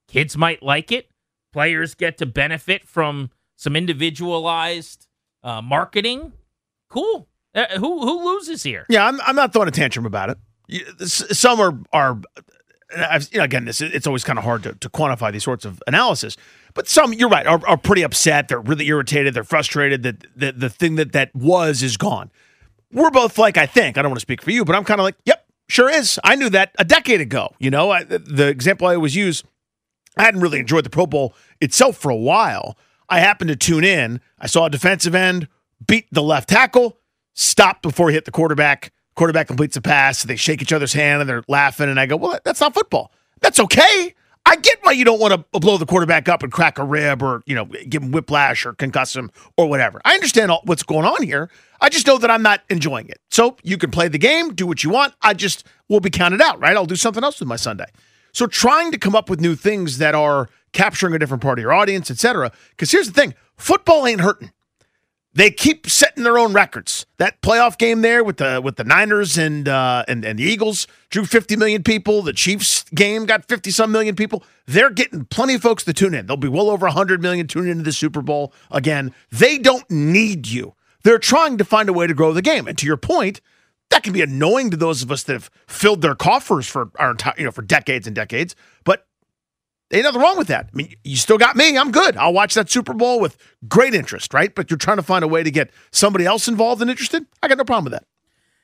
Kids 0.08 0.36
might 0.38 0.62
like 0.62 0.92
it. 0.92 1.10
Players 1.54 1.96
get 1.96 2.18
to 2.20 2.25
benefit 2.25 2.88
from 2.88 3.32
some 3.56 3.75
individualized 3.75 5.08
uh, 5.44 5.62
marketing. 5.62 6.34
Cool. 6.89 7.27
Uh, 7.54 7.65
who 7.80 8.01
who 8.01 8.25
loses 8.25 8.63
here? 8.63 8.86
Yeah, 8.89 9.06
I'm, 9.08 9.20
I'm 9.22 9.36
not 9.36 9.54
throwing 9.54 9.68
a 9.68 9.72
tantrum 9.72 10.06
about 10.06 10.30
it. 10.32 10.38
Some 11.10 11.60
are 11.60 11.80
are, 11.94 12.20
you 13.32 13.39
know, 13.39 13.44
again, 13.44 13.65
this 13.65 13.82
it's 13.82 14.08
always 14.08 14.24
kind 14.24 14.38
of 14.38 14.46
hard 14.46 14.63
to, 14.63 14.74
to 14.74 14.89
quantify 14.89 15.32
these 15.32 15.44
sorts 15.44 15.65
of 15.65 15.82
analysis. 15.88 16.38
But 16.74 16.88
some, 16.88 17.13
you're 17.13 17.30
right, 17.30 17.48
are, 17.48 17.60
are 17.68 17.77
pretty 17.77 18.04
upset. 18.04 18.48
They're 18.48 18.60
really 18.60 18.88
irritated. 18.88 19.34
They're 19.34 19.44
frustrated 19.44 20.04
that 20.04 20.27
the, 20.36 20.51
the 20.51 20.70
thing 20.70 20.96
that 20.96 21.13
that 21.13 21.34
was 21.34 21.82
is 21.82 21.98
gone. 21.98 22.32
We're 22.92 23.12
both 23.12 23.38
like, 23.38 23.58
I 23.58 23.65
think, 23.65 23.98
I 23.98 24.01
don't 24.01 24.12
want 24.12 24.18
to 24.18 24.22
speak 24.22 24.42
for 24.42 24.51
you, 24.51 24.63
but 24.65 24.75
I'm 24.75 24.84
kind 24.84 25.00
of 25.00 25.04
like, 25.04 25.15
yep, 25.25 25.46
sure 25.68 25.89
is. 25.89 26.20
I 26.24 26.36
knew 26.36 26.50
that 26.50 26.74
a 26.77 26.86
decade 26.86 27.22
ago. 27.22 27.54
You 27.60 27.72
know, 27.72 27.92
I, 27.92 28.04
the- 28.04 28.48
example 28.48 28.88
I 28.88 28.96
always 28.96 29.15
use, 29.15 29.44
I 30.18 30.24
hadn't 30.24 30.42
really 30.42 30.60
enjoyed 30.60 30.86
the 30.86 30.89
Pro 30.89 31.06
Bowl 31.06 31.34
itself 31.60 31.98
for 31.98 32.10
a 32.10 32.15
while. 32.15 32.77
I 33.10 33.20
happened 33.20 33.50
to 33.50 33.56
tune 33.56 33.84
in. 33.84 34.22
I 34.39 34.48
saw 34.48 34.65
a 34.65 34.70
defensive 34.70 35.15
end 35.15 35.48
beat 35.86 36.08
the 36.12 36.24
left 36.24 36.50
tackle, 36.50 36.98
stopped 37.34 37.82
before 37.82 38.10
he 38.10 38.15
hit 38.15 38.25
the 38.25 38.32
quarterback. 38.32 38.92
Quarterback 39.15 39.48
completes 39.48 39.77
a 39.77 39.81
pass. 39.81 40.24
They 40.24 40.36
shake 40.36 40.62
each 40.62 40.74
other's 40.74 40.93
hand 40.93 41.22
and 41.22 41.29
they're 41.29 41.43
laughing. 41.48 41.89
And 41.89 42.00
I 42.00 42.05
go, 42.05 42.17
well, 42.17 42.39
that's 42.43 42.60
not 42.60 42.74
football. 42.74 43.12
That's 43.41 43.60
okay. 43.60 44.13
I 44.48 44.57
get 44.57 44.77
why 44.84 44.91
you 44.91 45.05
don't 45.05 45.19
want 45.19 45.34
to 45.34 45.60
blow 45.60 45.77
the 45.77 45.88
quarterback 45.88 46.29
up 46.29 46.43
and 46.43 46.51
crack 46.51 46.77
a 46.77 46.84
rib 46.84 47.24
or, 47.24 47.41
you 47.48 47.55
know, 47.55 47.65
give 47.65 48.03
him 48.03 48.12
whiplash 48.12 48.65
or 48.65 48.74
concuss 48.74 49.15
him 49.15 49.31
or 49.57 49.67
whatever. 49.67 50.00
I 50.05 50.13
understand 50.13 50.51
all, 50.51 50.62
what's 50.65 50.84
going 50.84 51.05
on 51.05 51.24
here. 51.24 51.50
I 51.81 51.89
just 51.89 52.05
know 52.05 52.19
that 52.19 52.29
I'm 52.29 52.43
not 52.43 52.62
enjoying 52.69 53.10
it. 53.10 53.19
So 53.31 53.57
you 53.63 53.77
can 53.77 53.89
play 53.89 54.07
the 54.07 54.19
game, 54.19 54.53
do 54.53 54.67
what 54.67 54.84
you 54.84 54.91
want. 54.91 55.15
I 55.22 55.34
just 55.34 55.65
will 55.89 56.00
be 56.00 56.12
counted 56.12 56.41
out, 56.41 56.60
right? 56.60 56.75
I'll 56.75 56.86
do 56.86 56.95
something 56.95 57.24
else 57.24 57.39
with 57.39 57.50
my 57.50 57.55
Sunday. 57.55 57.88
So 58.34 58.45
trying 58.45 58.91
to 58.91 59.00
come 59.00 59.15
up 59.15 59.29
with 59.29 59.41
new 59.41 59.55
things 59.55 59.98
that 59.98 60.13
are 60.13 60.50
capturing 60.74 61.15
a 61.15 61.19
different 61.19 61.41
part 61.41 61.57
of 61.57 61.63
your 61.63 61.74
audience, 61.74 62.12
et 62.12 62.17
cetera. 62.17 62.51
Because 62.72 62.91
here's 62.91 63.07
the 63.07 63.13
thing 63.13 63.34
football 63.57 64.05
ain't 64.05 64.22
hurting 64.22 64.51
they 65.36 65.51
keep 65.51 65.88
setting 65.89 66.24
their 66.24 66.38
own 66.38 66.54
records. 66.54 67.06
That 67.18 67.42
playoff 67.42 67.77
game 67.77 68.01
there 68.01 68.24
with 68.24 68.38
the 68.38 68.62
with 68.63 68.77
the 68.77 68.86
Niners 68.86 69.38
and 69.38 69.68
uh, 69.68 70.06
and 70.08 70.24
and 70.25 70.39
the 70.39 70.44
Eagles 70.44 70.88
drew 71.10 71.25
50 71.25 71.58
million 71.58 71.84
people. 71.84 72.22
The 72.22 72.34
Chiefs 72.34 72.84
game 72.96 73.25
got 73.25 73.46
50 73.46 73.70
some 73.72 73.92
million 73.92 74.15
people. 74.15 74.44
They're 74.65 74.89
getting 74.89 75.25
plenty 75.25 75.56
of 75.56 75.62
folks 75.62 75.84
to 75.84 75.94
tune 75.94 76.13
in. 76.13 76.25
They'll 76.25 76.38
be 76.38 76.48
well 76.48 76.70
over 76.70 76.86
100 76.88 77.22
million 77.22 77.48
tuning 77.48 77.72
into 77.72 77.84
the 77.84 77.92
Super 77.92 78.22
Bowl 78.22 78.54
again. 78.72 79.13
They 79.30 79.58
don't 79.58 79.89
need 79.92 80.48
you. 80.48 80.74
They're 81.04 81.20
trying 81.20 81.58
to 81.58 81.65
find 81.65 81.89
a 81.89 81.94
way 81.94 82.08
to 82.08 82.13
grow 82.13 82.34
the 82.34 82.42
game. 82.42 82.68
And 82.68 82.77
to 82.77 82.88
your 82.88 82.98
point, 82.98 83.42
that 83.89 84.04
can 84.04 84.13
be 84.13 84.22
annoying 84.22 84.72
to 84.72 84.77
those 84.77 85.04
of 85.04 85.12
us 85.12 85.24
that 85.24 85.34
have 85.34 85.51
filled 85.68 86.01
their 86.01 86.15
coffers 86.15 86.65
for 86.65 86.89
our 86.98 87.12
entire, 87.12 87.36
you 87.38 87.44
know, 87.44 87.51
for 87.51 87.62
decades 87.62 88.08
and 88.08 88.15
decades. 88.15 88.56
But 88.84 89.06
Ain't 89.92 90.04
nothing 90.04 90.22
wrong 90.22 90.38
with 90.38 90.48
that. 90.48 90.70
I 90.74 90.75
mean, 90.75 90.96
you 91.04 91.15
still 91.15 91.38
got 91.38 91.56
me. 91.56 91.77
I'm 91.77 91.92
good. 91.92 92.18
I'll 92.18 92.34
watch 92.34 92.56
that 92.56 92.70
Super 92.70 92.94
Bowl 92.94 93.20
with 93.20 93.38
great 93.68 93.94
interest, 93.94 94.34
right? 94.34 94.54
But 94.54 94.72
you're 94.72 94.77
trying 94.77 94.98
to 94.98 95.04
find 95.04 95.24
a 95.24 95.27
way 95.27 95.44
to 95.44 95.51
get 95.51 95.72
somebody 95.92 96.25
else 96.25 96.48
involved 96.48 96.82
and 96.82 96.89
interested. 96.89 97.25
I 97.44 97.48
got 97.48 97.58
no 97.58 97.63
problem 97.65 97.86
with 97.86 97.94
that. 97.94 98.06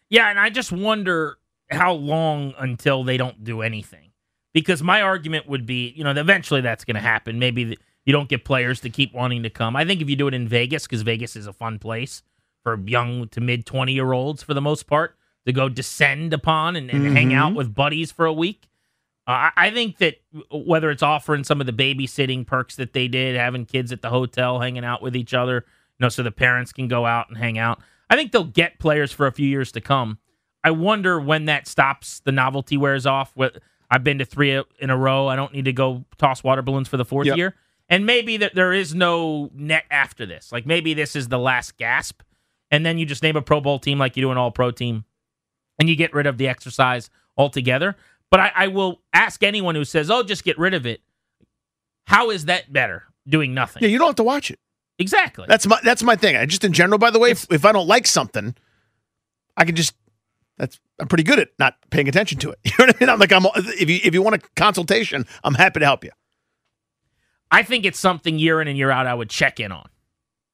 Yeah, 0.09 0.29
and 0.29 0.39
I 0.39 0.49
just 0.49 0.71
wonder 0.71 1.37
how 1.69 1.93
long 1.93 2.53
until 2.57 3.03
they 3.03 3.17
don't 3.17 3.43
do 3.43 3.61
anything. 3.61 4.11
Because 4.53 4.83
my 4.83 5.01
argument 5.01 5.47
would 5.47 5.65
be, 5.65 5.93
you 5.95 6.03
know, 6.03 6.11
eventually 6.11 6.59
that's 6.59 6.83
going 6.83 6.95
to 6.95 7.01
happen. 7.01 7.39
Maybe 7.39 7.77
you 8.05 8.11
don't 8.11 8.27
get 8.27 8.43
players 8.43 8.81
to 8.81 8.89
keep 8.89 9.13
wanting 9.13 9.43
to 9.43 9.49
come. 9.49 9.75
I 9.75 9.85
think 9.85 10.01
if 10.01 10.09
you 10.09 10.15
do 10.15 10.27
it 10.27 10.33
in 10.33 10.47
Vegas, 10.47 10.83
because 10.85 11.03
Vegas 11.03 11.35
is 11.35 11.47
a 11.47 11.53
fun 11.53 11.79
place 11.79 12.23
for 12.63 12.79
young 12.85 13.27
to 13.29 13.39
mid 13.39 13.65
20 13.65 13.93
year 13.93 14.11
olds 14.11 14.43
for 14.43 14.53
the 14.53 14.61
most 14.61 14.87
part 14.87 15.15
to 15.45 15.53
go 15.53 15.69
descend 15.69 16.33
upon 16.33 16.75
and, 16.75 16.89
and 16.89 17.03
mm-hmm. 17.03 17.15
hang 17.15 17.33
out 17.33 17.55
with 17.55 17.73
buddies 17.73 18.11
for 18.11 18.25
a 18.25 18.33
week. 18.33 18.67
Uh, 19.27 19.51
I 19.55 19.69
think 19.71 19.97
that 19.99 20.15
whether 20.51 20.89
it's 20.89 21.03
offering 21.03 21.43
some 21.43 21.61
of 21.61 21.67
the 21.67 21.73
babysitting 21.73 22.45
perks 22.45 22.75
that 22.77 22.93
they 22.93 23.07
did, 23.07 23.35
having 23.35 23.65
kids 23.65 23.91
at 23.91 24.01
the 24.01 24.09
hotel 24.09 24.59
hanging 24.59 24.83
out 24.83 25.01
with 25.01 25.15
each 25.15 25.33
other, 25.33 25.63
you 25.65 26.03
know, 26.03 26.09
so 26.09 26.23
the 26.23 26.31
parents 26.31 26.73
can 26.73 26.87
go 26.87 27.05
out 27.05 27.29
and 27.29 27.37
hang 27.37 27.57
out, 27.57 27.81
I 28.09 28.15
think 28.15 28.31
they'll 28.31 28.43
get 28.43 28.79
players 28.79 29.11
for 29.11 29.27
a 29.27 29.31
few 29.31 29.47
years 29.47 29.71
to 29.73 29.81
come. 29.81 30.17
I 30.63 30.71
wonder 30.71 31.19
when 31.19 31.45
that 31.45 31.67
stops, 31.67 32.19
the 32.21 32.31
novelty 32.31 32.77
wears 32.77 33.05
off. 33.05 33.35
I've 33.89 34.03
been 34.03 34.17
to 34.19 34.25
three 34.25 34.61
in 34.79 34.89
a 34.89 34.97
row. 34.97 35.27
I 35.27 35.35
don't 35.35 35.53
need 35.53 35.65
to 35.65 35.73
go 35.73 36.05
toss 36.17 36.43
water 36.43 36.61
balloons 36.61 36.87
for 36.87 36.97
the 36.97 37.05
fourth 37.05 37.27
yep. 37.27 37.37
year. 37.37 37.55
And 37.89 38.05
maybe 38.05 38.37
that 38.37 38.55
there 38.55 38.73
is 38.73 38.95
no 38.95 39.49
net 39.53 39.83
after 39.91 40.25
this. 40.25 40.51
Like 40.51 40.65
maybe 40.65 40.93
this 40.93 41.15
is 41.15 41.27
the 41.27 41.39
last 41.39 41.77
gasp, 41.77 42.21
and 42.69 42.85
then 42.85 42.97
you 42.97 43.05
just 43.05 43.21
name 43.21 43.35
a 43.35 43.41
Pro 43.41 43.59
Bowl 43.59 43.79
team 43.79 43.99
like 43.99 44.15
you 44.15 44.21
do 44.21 44.31
an 44.31 44.37
All 44.37 44.51
Pro 44.51 44.71
team, 44.71 45.03
and 45.77 45.89
you 45.89 45.95
get 45.95 46.13
rid 46.13 46.25
of 46.25 46.37
the 46.37 46.47
exercise 46.47 47.09
altogether. 47.37 47.97
But 48.31 48.39
I, 48.39 48.51
I 48.55 48.67
will 48.67 49.01
ask 49.13 49.43
anyone 49.43 49.75
who 49.75 49.83
says, 49.85 50.09
"Oh, 50.09 50.23
just 50.23 50.43
get 50.43 50.57
rid 50.57 50.73
of 50.73 50.85
it." 50.85 51.01
How 52.07 52.31
is 52.31 52.45
that 52.45 52.71
better? 52.73 53.03
Doing 53.27 53.53
nothing. 53.53 53.83
Yeah, 53.83 53.89
you 53.89 53.99
don't 53.99 54.07
have 54.07 54.15
to 54.15 54.23
watch 54.23 54.49
it. 54.49 54.59
Exactly. 54.97 55.45
That's 55.47 55.67
my 55.67 55.79
that's 55.83 56.01
my 56.01 56.15
thing. 56.15 56.35
I 56.35 56.45
just 56.45 56.63
in 56.63 56.73
general, 56.73 56.97
by 56.97 57.11
the 57.11 57.19
way, 57.19 57.31
if, 57.31 57.45
if 57.51 57.65
I 57.65 57.71
don't 57.71 57.87
like 57.87 58.07
something, 58.07 58.55
I 59.57 59.65
can 59.65 59.75
just 59.75 59.93
that's 60.57 60.79
I'm 60.99 61.07
pretty 61.07 61.23
good 61.23 61.39
at 61.39 61.49
not 61.59 61.75
paying 61.89 62.07
attention 62.07 62.39
to 62.39 62.51
it. 62.51 62.59
You 62.65 62.71
know 62.79 62.85
what 62.85 62.95
I 62.95 62.99
mean? 62.99 63.09
I'm 63.09 63.19
like 63.19 63.31
I'm 63.31 63.45
if 63.79 63.89
you 63.89 63.99
if 64.03 64.13
you 64.13 64.21
want 64.21 64.35
a 64.35 64.47
consultation, 64.55 65.25
I'm 65.43 65.55
happy 65.55 65.79
to 65.79 65.85
help 65.85 66.03
you. 66.03 66.11
I 67.49 67.63
think 67.63 67.85
it's 67.85 67.99
something 67.99 68.39
year 68.39 68.61
in 68.61 68.67
and 68.67 68.77
year 68.77 68.91
out 68.91 69.07
I 69.07 69.13
would 69.13 69.29
check 69.29 69.59
in 69.59 69.71
on. 69.71 69.89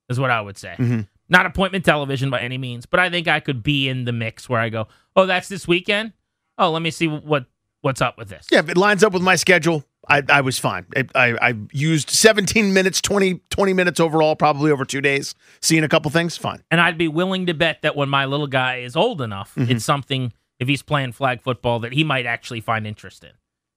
Is 0.10 0.20
what 0.20 0.32
I 0.32 0.42
would 0.42 0.58
say. 0.58 0.76
Mm-hmm. 0.78 1.02
Not 1.30 1.46
appointment 1.46 1.84
television 1.84 2.30
by 2.30 2.40
any 2.40 2.58
means, 2.58 2.86
but 2.86 3.02
I 3.02 3.10
think 3.10 3.28
I 3.28 3.42
could 3.42 3.62
be 3.62 3.90
in 3.90 4.06
the 4.06 4.14
mix 4.14 4.48
where 4.48 4.62
I 4.62 4.70
go, 4.70 4.88
"Oh, 5.16 5.26
that's 5.26 5.50
this 5.50 5.68
weekend. 5.68 6.14
Oh, 6.58 6.72
let 6.72 6.82
me 6.82 6.90
see 6.92 7.08
what 7.08 7.46
what's 7.82 8.02
up 8.02 8.18
with 8.18 8.30
this. 8.30 8.48
Yeah, 8.52 8.60
if 8.60 8.70
it 8.70 8.78
lines 8.78 9.04
up 9.04 9.14
with 9.14 9.22
my 9.22 9.36
schedule, 9.36 9.84
I, 10.10 10.24
I 10.30 10.42
was 10.42 10.58
fine. 10.58 10.86
I, 10.96 11.06
I, 11.16 11.50
I, 11.50 11.54
used 11.72 12.10
17 12.10 12.74
minutes, 12.74 13.02
20, 13.02 13.42
20 13.50 13.74
minutes 13.74 14.00
overall, 14.00 14.36
probably 14.36 14.72
over 14.72 14.86
two 14.86 15.02
days, 15.02 15.36
seeing 15.62 15.84
a 15.84 15.90
couple 15.90 16.10
things, 16.12 16.38
fine. 16.38 16.64
And 16.72 16.80
I'd 16.80 16.98
be 16.98 17.08
willing 17.08 17.46
to 17.48 17.54
bet 17.54 17.82
that 17.82 17.96
when 17.96 18.10
my 18.10 18.26
little 18.26 18.48
guy 18.48 18.78
is 18.78 18.96
old 18.96 19.22
enough, 19.22 19.54
mm-hmm. 19.56 19.72
it's 19.72 19.86
something, 19.86 20.32
if 20.60 20.68
he's 20.68 20.82
playing 20.82 21.12
flag 21.12 21.42
football, 21.42 21.80
that 21.80 21.94
he 21.94 22.04
might 22.04 22.26
actually 22.26 22.62
find 22.62 22.88
interest 22.88 23.24
in 23.24 23.32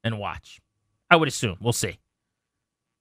and 0.05 0.19
watch. 0.19 0.61
I 1.11 1.17
would 1.17 1.29
assume. 1.29 1.57
We'll 1.61 1.73
see. 1.73 1.99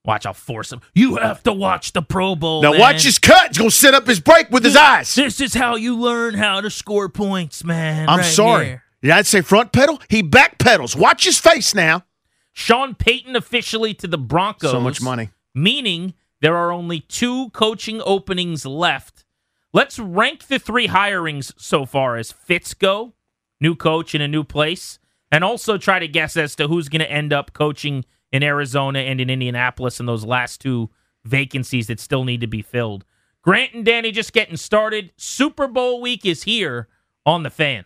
Watch, 0.06 0.26
I'll 0.26 0.34
force 0.34 0.72
him. 0.72 0.82
You 0.96 1.18
have 1.18 1.44
to 1.44 1.54
watch 1.54 1.92
the 1.92 2.02
Pro 2.02 2.34
Bowl. 2.36 2.62
Now 2.62 2.72
man. 2.72 2.80
watch 2.80 3.04
his 3.04 3.20
cut. 3.20 3.50
He's 3.50 3.58
gonna 3.58 3.70
set 3.70 3.94
up 3.94 4.08
his 4.08 4.20
break 4.20 4.50
with 4.50 4.64
this, 4.64 4.74
his 4.74 4.78
eyes. 4.78 5.14
This 5.14 5.42
is 5.42 5.54
how 5.54 5.76
you 5.76 6.00
learn 6.00 6.36
how 6.36 6.62
to 6.62 6.70
score 6.70 7.10
points, 7.10 7.64
man. 7.66 8.08
I'm 8.08 8.20
right 8.20 8.26
sorry. 8.26 8.66
Here. 8.66 8.84
Did 9.02 9.12
I 9.12 9.22
say 9.22 9.42
front 9.42 9.72
pedal? 9.72 10.02
He 10.10 10.22
back 10.22 10.60
pedals. 10.60 10.96
Watch 10.96 11.24
his 11.24 11.40
face 11.40 11.74
now. 11.74 12.04
Sean 12.52 12.96
Payton 12.96 13.36
officially 13.36 13.94
to 13.96 14.08
the 14.08 14.18
Broncos. 14.18 14.72
So 14.72 14.82
much 14.82 15.02
money. 15.02 15.30
Meaning 15.56 16.14
there 16.42 16.58
are 16.58 16.72
only 16.72 17.00
two 17.00 17.50
coaching 17.52 18.02
openings 18.04 18.66
left. 18.66 19.26
Let's 19.72 20.00
rank 20.00 20.48
the 20.48 20.60
three 20.60 20.88
hirings 20.88 21.54
so 21.58 21.86
far 21.86 22.18
as 22.18 22.32
Fitz 22.32 22.74
go, 22.74 23.14
new 23.62 23.76
coach 23.76 24.16
in 24.16 24.22
a 24.22 24.28
new 24.28 24.44
place, 24.44 25.00
and 25.32 25.44
also 25.44 25.78
try 25.78 26.00
to 26.00 26.08
guess 26.08 26.36
as 26.36 26.56
to 26.56 26.68
who's 26.68 26.90
going 26.90 27.02
to 27.02 27.12
end 27.12 27.32
up 27.32 27.54
coaching 27.54 28.04
in 28.32 28.44
Arizona 28.44 29.00
and 29.00 29.22
in 29.22 29.30
Indianapolis 29.30 30.00
in 30.00 30.06
those 30.06 30.26
last 30.26 30.60
two 30.60 30.90
vacancies 31.24 31.88
that 31.88 32.00
still 32.00 32.24
need 32.24 32.42
to 32.42 32.48
be 32.48 32.62
filled. 32.62 33.06
Grant 33.42 33.74
and 33.74 33.86
Danny 33.86 34.12
just 34.12 34.34
getting 34.34 34.58
started. 34.58 35.12
Super 35.18 35.68
Bowl 35.68 36.02
week 36.02 36.26
is 36.26 36.44
here 36.44 36.88
on 37.26 37.44
the 37.44 37.50
fan. 37.50 37.86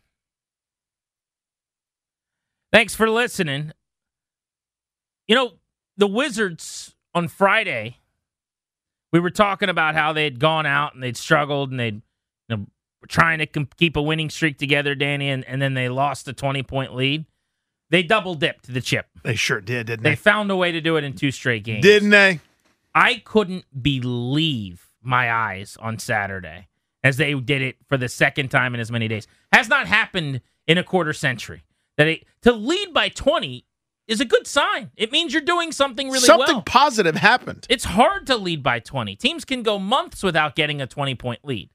Thanks 2.71 2.95
for 2.95 3.09
listening. 3.09 3.73
You 5.27 5.35
know, 5.35 5.51
the 5.97 6.07
Wizards 6.07 6.95
on 7.13 7.27
Friday, 7.27 7.97
we 9.11 9.19
were 9.19 9.29
talking 9.29 9.69
about 9.69 9.95
how 9.95 10.13
they'd 10.13 10.39
gone 10.39 10.65
out 10.65 10.93
and 10.93 11.03
they'd 11.03 11.17
struggled 11.17 11.71
and 11.71 11.79
they'd 11.79 12.01
you 12.47 12.57
know, 12.57 12.65
were 13.01 13.07
trying 13.07 13.39
to 13.39 13.45
keep 13.45 13.95
a 13.97 14.01
winning 14.01 14.29
streak 14.29 14.57
together, 14.57 14.95
Danny, 14.95 15.29
and, 15.29 15.45
and 15.45 15.61
then 15.61 15.73
they 15.73 15.89
lost 15.89 16.27
a 16.27 16.33
20 16.33 16.63
point 16.63 16.95
lead. 16.95 17.25
They 17.89 18.03
double 18.03 18.35
dipped 18.35 18.73
the 18.73 18.79
chip. 18.79 19.07
They 19.23 19.35
sure 19.35 19.59
did, 19.59 19.87
didn't 19.87 20.03
they? 20.03 20.11
They 20.11 20.15
found 20.15 20.49
a 20.49 20.55
way 20.55 20.71
to 20.71 20.79
do 20.79 20.95
it 20.95 21.03
in 21.03 21.13
two 21.13 21.31
straight 21.31 21.65
games. 21.65 21.83
Didn't 21.83 22.11
they? 22.11 22.39
I 22.95 23.15
couldn't 23.15 23.65
believe 23.81 24.87
my 25.01 25.31
eyes 25.31 25.77
on 25.79 25.99
Saturday 25.99 26.67
as 27.03 27.17
they 27.17 27.33
did 27.33 27.61
it 27.61 27.77
for 27.89 27.97
the 27.97 28.07
second 28.07 28.49
time 28.49 28.73
in 28.73 28.79
as 28.79 28.91
many 28.91 29.09
days. 29.09 29.27
Has 29.51 29.67
not 29.67 29.87
happened 29.87 30.39
in 30.67 30.77
a 30.77 30.83
quarter 30.83 31.11
century 31.11 31.63
that 32.01 32.07
it, 32.07 32.23
to 32.41 32.51
lead 32.51 32.95
by 32.95 33.09
20 33.09 33.63
is 34.07 34.19
a 34.19 34.25
good 34.25 34.47
sign. 34.47 34.89
It 34.97 35.11
means 35.11 35.33
you're 35.33 35.43
doing 35.43 35.71
something 35.71 36.07
really 36.07 36.19
something 36.19 36.55
well. 36.55 36.63
positive 36.63 37.15
happened. 37.15 37.67
It's 37.69 37.83
hard 37.83 38.25
to 38.25 38.37
lead 38.37 38.63
by 38.63 38.79
20. 38.79 39.15
Teams 39.17 39.45
can 39.45 39.61
go 39.61 39.77
months 39.77 40.23
without 40.23 40.55
getting 40.55 40.81
a 40.81 40.87
20 40.87 41.13
point 41.13 41.41
lead. 41.43 41.69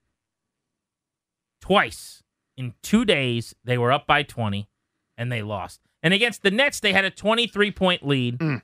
twice 1.61 2.25
in 2.57 2.75
two 2.83 3.05
days 3.05 3.55
they 3.63 3.79
were 3.79 3.93
up 3.93 4.09
by 4.09 4.25
20 4.25 4.69
and 5.17 5.31
they 5.31 5.43
lost. 5.43 5.81
And 6.03 6.13
against 6.13 6.43
the 6.43 6.51
Nets, 6.51 6.81
they 6.81 6.93
had 6.93 7.05
a 7.05 7.11
23 7.11 7.71
point 7.71 8.05
lead. 8.05 8.39
Mm. 8.39 8.63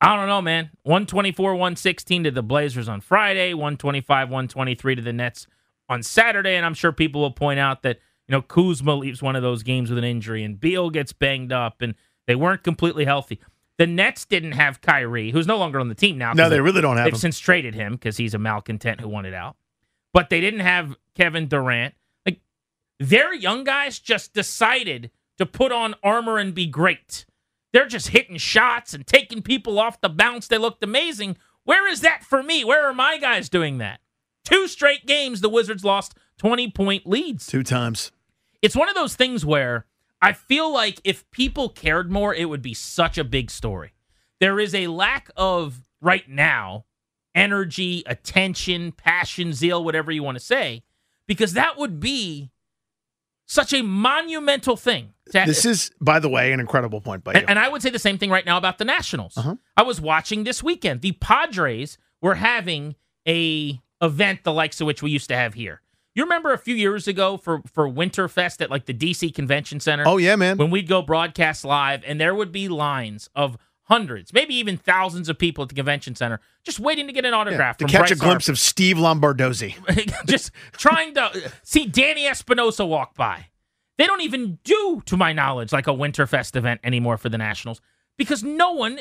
I 0.00 0.16
don't 0.16 0.28
know, 0.28 0.40
man. 0.40 0.70
124 0.84 1.52
116 1.52 2.24
to 2.24 2.30
the 2.30 2.42
Blazers 2.42 2.88
on 2.88 3.02
Friday, 3.02 3.52
125 3.52 4.30
123 4.30 4.94
to 4.94 5.02
the 5.02 5.12
Nets 5.12 5.46
on 5.90 6.02
Saturday. 6.02 6.56
And 6.56 6.64
I'm 6.64 6.72
sure 6.72 6.90
people 6.90 7.20
will 7.20 7.32
point 7.32 7.60
out 7.60 7.82
that, 7.82 7.98
you 8.32 8.38
know, 8.38 8.42
Kuzma 8.42 8.94
leaves 8.94 9.20
one 9.20 9.36
of 9.36 9.42
those 9.42 9.62
games 9.62 9.90
with 9.90 9.98
an 9.98 10.04
injury 10.04 10.42
and 10.42 10.58
Beal 10.58 10.88
gets 10.88 11.12
banged 11.12 11.52
up 11.52 11.82
and 11.82 11.94
they 12.26 12.34
weren't 12.34 12.62
completely 12.62 13.04
healthy. 13.04 13.38
The 13.76 13.86
Nets 13.86 14.24
didn't 14.24 14.52
have 14.52 14.80
Kyrie, 14.80 15.32
who's 15.32 15.46
no 15.46 15.58
longer 15.58 15.78
on 15.78 15.90
the 15.90 15.94
team 15.94 16.16
now. 16.16 16.32
No, 16.32 16.48
they 16.48 16.60
really 16.62 16.80
don't 16.80 16.96
have 16.96 17.04
They've 17.04 17.12
him. 17.12 17.18
since 17.18 17.38
traded 17.38 17.74
him 17.74 17.92
because 17.92 18.16
he's 18.16 18.32
a 18.32 18.38
malcontent 18.38 19.02
who 19.02 19.08
wanted 19.08 19.34
out. 19.34 19.56
But 20.14 20.30
they 20.30 20.40
didn't 20.40 20.60
have 20.60 20.96
Kevin 21.14 21.46
Durant. 21.46 21.92
Like 22.24 22.40
their 22.98 23.34
young 23.34 23.64
guys 23.64 23.98
just 23.98 24.32
decided 24.32 25.10
to 25.36 25.44
put 25.44 25.70
on 25.70 25.94
armor 26.02 26.38
and 26.38 26.54
be 26.54 26.66
great. 26.66 27.26
They're 27.74 27.86
just 27.86 28.08
hitting 28.08 28.38
shots 28.38 28.94
and 28.94 29.06
taking 29.06 29.42
people 29.42 29.78
off 29.78 30.00
the 30.00 30.08
bounce. 30.08 30.48
They 30.48 30.56
looked 30.56 30.82
amazing. 30.82 31.36
Where 31.64 31.86
is 31.86 32.00
that 32.00 32.24
for 32.24 32.42
me? 32.42 32.64
Where 32.64 32.86
are 32.86 32.94
my 32.94 33.18
guys 33.18 33.50
doing 33.50 33.76
that? 33.76 34.00
Two 34.42 34.68
straight 34.68 35.04
games, 35.04 35.42
the 35.42 35.50
Wizards 35.50 35.84
lost 35.84 36.14
20 36.38 36.70
point 36.70 37.06
leads. 37.06 37.46
Two 37.46 37.62
times. 37.62 38.10
It's 38.62 38.76
one 38.76 38.88
of 38.88 38.94
those 38.94 39.16
things 39.16 39.44
where 39.44 39.86
I 40.20 40.32
feel 40.32 40.72
like 40.72 41.00
if 41.04 41.28
people 41.32 41.68
cared 41.68 42.10
more, 42.10 42.32
it 42.34 42.48
would 42.48 42.62
be 42.62 42.74
such 42.74 43.18
a 43.18 43.24
big 43.24 43.50
story. 43.50 43.92
There 44.40 44.58
is 44.60 44.74
a 44.74 44.86
lack 44.86 45.30
of, 45.36 45.80
right 46.00 46.28
now, 46.28 46.84
energy, 47.34 48.02
attention, 48.06 48.92
passion, 48.92 49.52
zeal, 49.52 49.84
whatever 49.84 50.12
you 50.12 50.22
want 50.22 50.36
to 50.36 50.44
say, 50.44 50.84
because 51.26 51.54
that 51.54 51.76
would 51.76 51.98
be 52.00 52.50
such 53.46 53.72
a 53.72 53.82
monumental 53.82 54.76
thing. 54.76 55.12
To, 55.32 55.44
This 55.44 55.64
is, 55.64 55.90
by 56.00 56.18
the 56.18 56.28
way, 56.28 56.52
an 56.52 56.60
incredible 56.60 57.00
point 57.00 57.24
by 57.24 57.32
you. 57.32 57.40
and, 57.40 57.50
and 57.50 57.58
I 57.58 57.68
would 57.68 57.82
say 57.82 57.90
the 57.90 57.98
same 57.98 58.18
thing 58.18 58.30
right 58.30 58.46
now 58.46 58.56
about 58.58 58.78
the 58.78 58.84
Nationals. 58.84 59.36
Uh-huh. 59.36 59.56
I 59.76 59.82
was 59.82 60.00
watching 60.00 60.44
this 60.44 60.62
weekend. 60.62 61.00
The 61.00 61.12
Padres 61.12 61.98
were 62.20 62.36
having 62.36 62.94
a 63.26 63.80
event 64.00 64.44
the 64.44 64.52
likes 64.52 64.80
of 64.80 64.86
which 64.86 65.02
we 65.02 65.10
used 65.10 65.28
to 65.28 65.36
have 65.36 65.54
here. 65.54 65.80
You 66.14 66.24
remember 66.24 66.52
a 66.52 66.58
few 66.58 66.74
years 66.74 67.08
ago 67.08 67.36
for 67.36 67.62
for 67.72 67.88
Winterfest 67.88 68.60
at 68.60 68.70
like 68.70 68.86
the 68.86 68.94
DC 68.94 69.34
Convention 69.34 69.80
Center? 69.80 70.04
oh, 70.06 70.18
yeah, 70.18 70.36
man. 70.36 70.58
when 70.58 70.70
we'd 70.70 70.88
go 70.88 71.02
broadcast 71.02 71.64
live 71.64 72.02
and 72.06 72.20
there 72.20 72.34
would 72.34 72.52
be 72.52 72.68
lines 72.68 73.30
of 73.34 73.56
hundreds, 73.86 74.32
maybe 74.32 74.54
even 74.54 74.76
thousands 74.76 75.28
of 75.28 75.38
people 75.38 75.62
at 75.62 75.68
the 75.68 75.74
convention 75.74 76.14
center 76.14 76.40
just 76.64 76.78
waiting 76.80 77.06
to 77.06 77.12
get 77.12 77.24
an 77.24 77.32
Yeah, 77.32 77.38
autograph 77.38 77.76
to 77.78 77.84
from 77.84 77.90
catch 77.90 78.10
a 78.10 78.16
Bryce 78.16 78.20
glimpse 78.20 78.48
of 78.48 78.58
Steve 78.58 78.96
Lombardozzi. 78.96 79.74
Just 80.26 80.52
trying 80.72 81.14
to 81.14 81.52
see 81.62 81.86
Danny 81.86 82.26
Espinosa 82.26 82.86
walk 82.86 83.14
by. 83.16 83.46
They 83.98 84.06
don't 84.06 84.22
even 84.22 84.58
do, 84.64 85.02
to 85.06 85.16
my 85.16 85.32
knowledge, 85.32 85.72
like 85.72 85.88
a 85.88 85.92
Winterfest 85.92 86.56
event 86.56 86.80
anymore 86.84 87.18
for 87.18 87.28
the 87.28 87.36
Nationals 87.38 87.80
because 88.16 88.42
no 88.42 88.72
one 88.72 89.00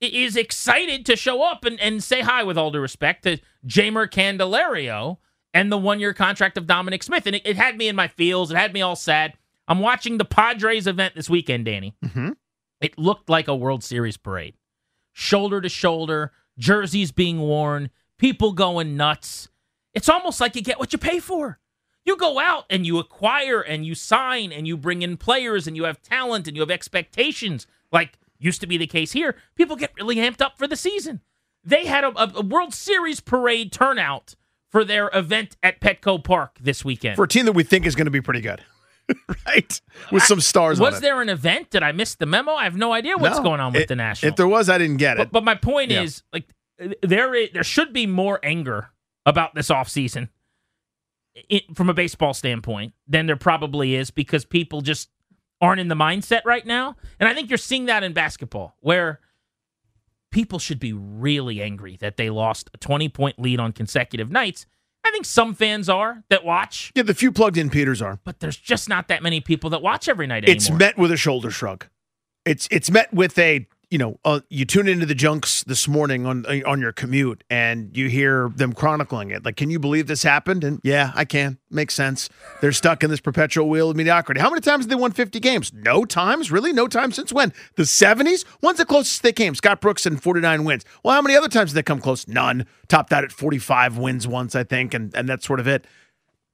is 0.00 0.36
excited 0.36 1.04
to 1.06 1.16
show 1.16 1.42
up 1.42 1.64
and, 1.64 1.78
and 1.80 2.02
say 2.02 2.20
hi 2.20 2.42
with 2.42 2.56
all 2.56 2.70
due 2.70 2.80
respect 2.80 3.24
to 3.24 3.38
Jeimer 3.66 4.08
Candelario 4.08 5.18
and 5.54 5.70
the 5.70 5.78
one 5.78 6.00
year 6.00 6.12
contract 6.14 6.56
of 6.56 6.66
Dominic 6.66 7.02
Smith. 7.02 7.26
And 7.26 7.36
it, 7.36 7.42
it 7.44 7.56
had 7.56 7.76
me 7.76 7.88
in 7.88 7.96
my 7.96 8.08
feels. 8.08 8.50
It 8.50 8.56
had 8.56 8.72
me 8.72 8.82
all 8.82 8.96
sad. 8.96 9.34
I'm 9.68 9.80
watching 9.80 10.18
the 10.18 10.24
Padres 10.24 10.86
event 10.86 11.14
this 11.14 11.30
weekend, 11.30 11.64
Danny. 11.64 11.94
Mhm. 12.04 12.36
It 12.80 12.98
looked 12.98 13.28
like 13.28 13.46
a 13.48 13.54
World 13.54 13.84
Series 13.84 14.16
parade. 14.16 14.54
Shoulder 15.12 15.60
to 15.60 15.68
shoulder, 15.68 16.32
jerseys 16.58 17.12
being 17.12 17.38
worn, 17.40 17.90
people 18.16 18.52
going 18.52 18.96
nuts. 18.96 19.48
It's 19.94 20.08
almost 20.08 20.40
like 20.40 20.54
you 20.56 20.62
get 20.62 20.78
what 20.78 20.92
you 20.92 20.98
pay 20.98 21.18
for. 21.20 21.58
You 22.04 22.16
go 22.16 22.38
out 22.40 22.64
and 22.70 22.86
you 22.86 22.98
acquire 22.98 23.60
and 23.60 23.84
you 23.84 23.94
sign 23.94 24.52
and 24.52 24.66
you 24.66 24.76
bring 24.76 25.02
in 25.02 25.16
players 25.16 25.66
and 25.66 25.76
you 25.76 25.84
have 25.84 26.00
talent 26.00 26.48
and 26.48 26.56
you 26.56 26.62
have 26.62 26.70
expectations, 26.70 27.66
like 27.92 28.18
used 28.38 28.60
to 28.62 28.66
be 28.66 28.78
the 28.78 28.86
case 28.86 29.12
here. 29.12 29.36
People 29.54 29.76
get 29.76 29.92
really 29.96 30.16
amped 30.16 30.40
up 30.40 30.56
for 30.56 30.66
the 30.66 30.76
season. 30.76 31.20
They 31.62 31.84
had 31.86 32.04
a- 32.04 32.38
a 32.38 32.42
World 32.42 32.72
Series 32.72 33.20
parade 33.20 33.70
turnout 33.72 34.34
for 34.70 34.84
their 34.84 35.10
event 35.12 35.56
at 35.62 35.80
Petco 35.80 36.22
Park 36.22 36.56
this 36.60 36.84
weekend. 36.84 37.16
For 37.16 37.24
a 37.24 37.28
team 37.28 37.44
that 37.46 37.52
we 37.52 37.62
think 37.64 37.86
is 37.86 37.94
going 37.94 38.06
to 38.06 38.10
be 38.10 38.20
pretty 38.20 38.40
good. 38.40 38.62
right? 39.46 39.80
With 40.12 40.22
some 40.22 40.40
stars 40.40 40.78
on 40.80 40.84
was 40.92 41.00
there 41.00 41.20
an 41.20 41.28
event? 41.28 41.70
Did 41.70 41.82
I 41.82 41.90
miss 41.92 42.14
the 42.14 42.26
memo? 42.26 42.52
I 42.52 42.64
have 42.64 42.76
no 42.76 42.92
idea 42.92 43.16
what's 43.16 43.38
No. 43.38 43.42
going 43.42 43.60
on 43.60 43.72
with 43.72 43.82
It- 43.82 43.88
the 43.88 43.96
Nationals. 43.96 44.32
If 44.32 44.36
there 44.36 44.46
was, 44.46 44.68
I 44.68 44.78
didn't 44.78 44.98
get 44.98 45.16
it. 45.16 45.18
But, 45.18 45.32
but 45.32 45.44
my 45.44 45.56
point 45.56 45.90
Yeah. 45.90 46.02
is, 46.02 46.22
like, 46.32 46.44
there 47.02 47.34
is, 47.34 47.50
there 47.52 47.64
should 47.64 47.92
be 47.92 48.06
more 48.06 48.38
anger 48.42 48.90
about 49.26 49.54
this 49.54 49.68
offseason 49.68 50.28
i 51.50 51.60
from 51.74 51.88
a 51.88 51.94
baseball 51.94 52.34
standpoint 52.34 52.92
than 53.06 53.26
there 53.26 53.36
probably 53.36 53.94
is 53.94 54.10
because 54.10 54.44
people 54.44 54.80
just 54.80 55.08
aren't 55.60 55.80
in 55.80 55.88
the 55.88 55.94
mindset 55.94 56.40
right 56.44 56.66
now. 56.66 56.96
And 57.20 57.28
I 57.28 57.34
think 57.34 57.50
you're 57.50 57.58
seeing 57.58 57.86
that 57.86 58.02
in 58.02 58.12
basketball 58.12 58.76
where 58.80 59.20
people 60.30 60.58
should 60.58 60.80
be 60.80 60.92
really 60.92 61.62
angry 61.62 61.96
that 62.00 62.16
they 62.16 62.30
lost 62.30 62.70
a 62.74 62.78
20 62.78 63.08
point 63.08 63.38
lead 63.38 63.60
on 63.60 63.72
consecutive 63.72 64.30
nights. 64.30 64.66
I 65.04 65.10
think 65.10 65.24
some 65.24 65.54
fans 65.54 65.88
are 65.88 66.24
that 66.28 66.44
watch, 66.44 66.92
yeah, 66.94 67.02
the 67.02 67.14
few 67.14 67.32
plugged 67.32 67.56
in 67.56 67.70
Peters 67.70 68.02
are. 68.02 68.18
but 68.22 68.40
there's 68.40 68.56
just 68.56 68.88
not 68.88 69.08
that 69.08 69.22
many 69.22 69.40
people 69.40 69.70
that 69.70 69.80
watch 69.80 70.08
every 70.08 70.26
night 70.26 70.44
anymore. 70.44 70.56
It's 70.56 70.70
met 70.70 70.98
with 70.98 71.10
a 71.10 71.16
shoulder 71.16 71.50
shrug. 71.50 71.86
It's 72.44 72.68
it's 72.70 72.90
met 72.90 73.12
with 73.12 73.38
a 73.38 73.66
you 73.90 73.98
know 73.98 74.18
uh, 74.24 74.40
you 74.48 74.64
tune 74.64 74.88
into 74.88 75.06
the 75.06 75.14
junks 75.14 75.64
this 75.64 75.88
morning 75.88 76.26
on 76.26 76.46
uh, 76.46 76.60
on 76.66 76.80
your 76.80 76.92
commute 76.92 77.44
and 77.50 77.96
you 77.96 78.08
hear 78.08 78.48
them 78.54 78.72
chronicling 78.72 79.30
it. 79.30 79.44
Like, 79.44 79.56
can 79.56 79.70
you 79.70 79.78
believe 79.78 80.06
this 80.06 80.22
happened? 80.22 80.64
And 80.64 80.80
yeah, 80.82 81.12
I 81.14 81.24
can. 81.24 81.58
Makes 81.70 81.94
sense. 81.94 82.28
They're 82.60 82.72
stuck 82.72 83.02
in 83.04 83.10
this 83.10 83.20
perpetual 83.20 83.68
wheel 83.68 83.90
of 83.90 83.96
mediocrity. 83.96 84.40
How 84.40 84.50
many 84.50 84.60
times 84.60 84.84
have 84.84 84.90
they 84.90 84.96
won 84.96 85.12
50 85.12 85.38
games? 85.40 85.72
No 85.72 86.04
times, 86.04 86.50
really. 86.50 86.72
No 86.72 86.88
time 86.88 87.12
since 87.12 87.32
when? 87.32 87.52
The 87.76 87.84
70s. 87.84 88.44
When's 88.60 88.78
the 88.78 88.84
closest 88.84 89.22
they 89.22 89.32
came? 89.32 89.54
Scott 89.54 89.80
Brooks 89.80 90.06
and 90.06 90.22
49 90.22 90.64
wins. 90.64 90.84
Well, 91.04 91.14
how 91.14 91.22
many 91.22 91.36
other 91.36 91.48
times 91.48 91.70
did 91.70 91.76
they 91.76 91.82
come 91.82 92.00
close? 92.00 92.26
None. 92.26 92.66
Top 92.88 93.08
that 93.10 93.24
at 93.24 93.32
45 93.32 93.98
wins 93.98 94.26
once, 94.26 94.54
I 94.54 94.64
think, 94.64 94.94
and 94.94 95.14
and 95.14 95.28
that's 95.28 95.46
sort 95.46 95.60
of 95.60 95.68
it 95.68 95.86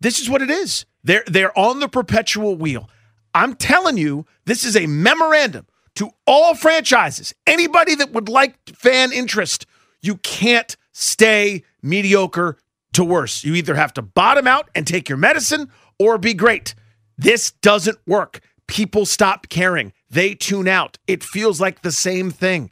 this 0.01 0.21
is 0.21 0.29
what 0.29 0.43
it 0.43 0.51
is. 0.51 0.87
They're 1.05 1.25
they're 1.27 1.57
on 1.59 1.81
the 1.81 1.89
perpetual 1.89 2.57
wheel. 2.57 2.89
I'm 3.35 3.55
telling 3.55 3.97
you, 3.97 4.27
this 4.45 4.65
is 4.65 4.77
a 4.77 4.87
memorandum 4.87 5.67
to 5.97 6.11
all 6.27 6.55
franchises. 6.55 7.35
Anybody 7.47 7.95
that 7.97 8.13
would 8.13 8.29
like 8.29 8.57
fan 8.71 9.13
interest, 9.13 9.67
you 10.01 10.17
can't 10.19 10.77
stay 10.93 11.65
mediocre 11.83 12.59
to 12.93 13.05
worse. 13.05 13.45
You 13.45 13.55
either 13.55 13.75
have 13.75 13.93
to 13.95 14.03
bottom 14.03 14.47
out 14.47 14.71
and 14.75 14.87
take 14.87 15.09
your 15.09 15.19
medicine 15.19 15.71
or 15.99 16.17
be 16.17 16.35
great. 16.35 16.75
This 17.19 17.51
doesn't 17.51 17.99
work. 18.07 18.41
People 18.67 19.07
stop 19.07 19.49
caring. 19.49 19.93
They 20.09 20.35
tune 20.35 20.69
out. 20.69 20.99
It 21.07 21.23
feels 21.23 21.61
like 21.61 21.83
the 21.83 21.93
same 21.93 22.31
thing. 22.31 22.71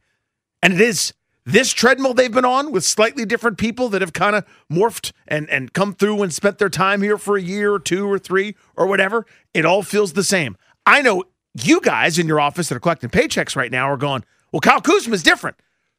And 0.62 0.72
it 0.74 0.80
is. 0.80 1.12
This 1.46 1.74
treadmill 1.74 2.14
they've 2.14 2.32
been 2.32 2.46
on 2.46 2.72
with 2.72 2.84
slightly 2.84 3.26
different 3.26 3.58
people 3.58 3.90
that 3.90 4.00
have 4.00 4.14
kind 4.14 4.34
of 4.34 4.46
morphed 4.72 5.12
and, 5.28 5.48
and 5.50 5.74
come 5.74 5.92
through 5.92 6.22
and 6.22 6.32
spent 6.32 6.56
their 6.56 6.70
time 6.70 7.02
here 7.02 7.18
for 7.18 7.36
a 7.36 7.42
year 7.42 7.74
or 7.74 7.78
two 7.78 8.10
or 8.10 8.18
three 8.18 8.56
or 8.74 8.86
whatever, 8.86 9.26
it 9.52 9.66
all 9.66 9.82
feels 9.82 10.14
the 10.14 10.24
same. 10.24 10.56
I 10.86 11.02
know 11.02 11.24
you 11.62 11.80
guys 11.80 12.18
in 12.18 12.26
your 12.26 12.40
office 12.40 12.68
that 12.68 12.76
are 12.76 12.80
collecting 12.80 13.10
paychecks 13.10 13.56
right 13.56 13.70
now 13.70 13.88
are 13.88 13.96
going, 13.96 14.24
well, 14.52 14.60
Kyle 14.60 14.80
Kuzma 14.80 15.14
is 15.14 15.22
different. 15.22 15.56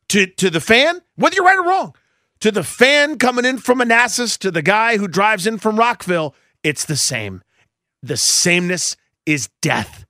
To, 0.09 0.27
to 0.27 0.49
the 0.49 0.61
fan, 0.61 1.01
whether 1.15 1.35
you're 1.35 1.45
right 1.45 1.57
or 1.57 1.63
wrong, 1.63 1.95
to 2.41 2.51
the 2.51 2.63
fan 2.63 3.17
coming 3.17 3.45
in 3.45 3.57
from 3.57 3.79
Manassas, 3.79 4.37
to 4.37 4.51
the 4.51 4.61
guy 4.61 4.97
who 4.97 5.07
drives 5.07 5.47
in 5.47 5.57
from 5.57 5.77
Rockville, 5.77 6.35
it's 6.63 6.85
the 6.85 6.95
same. 6.95 7.41
The 8.03 8.17
sameness 8.17 8.97
is 9.25 9.49
death. 9.61 10.05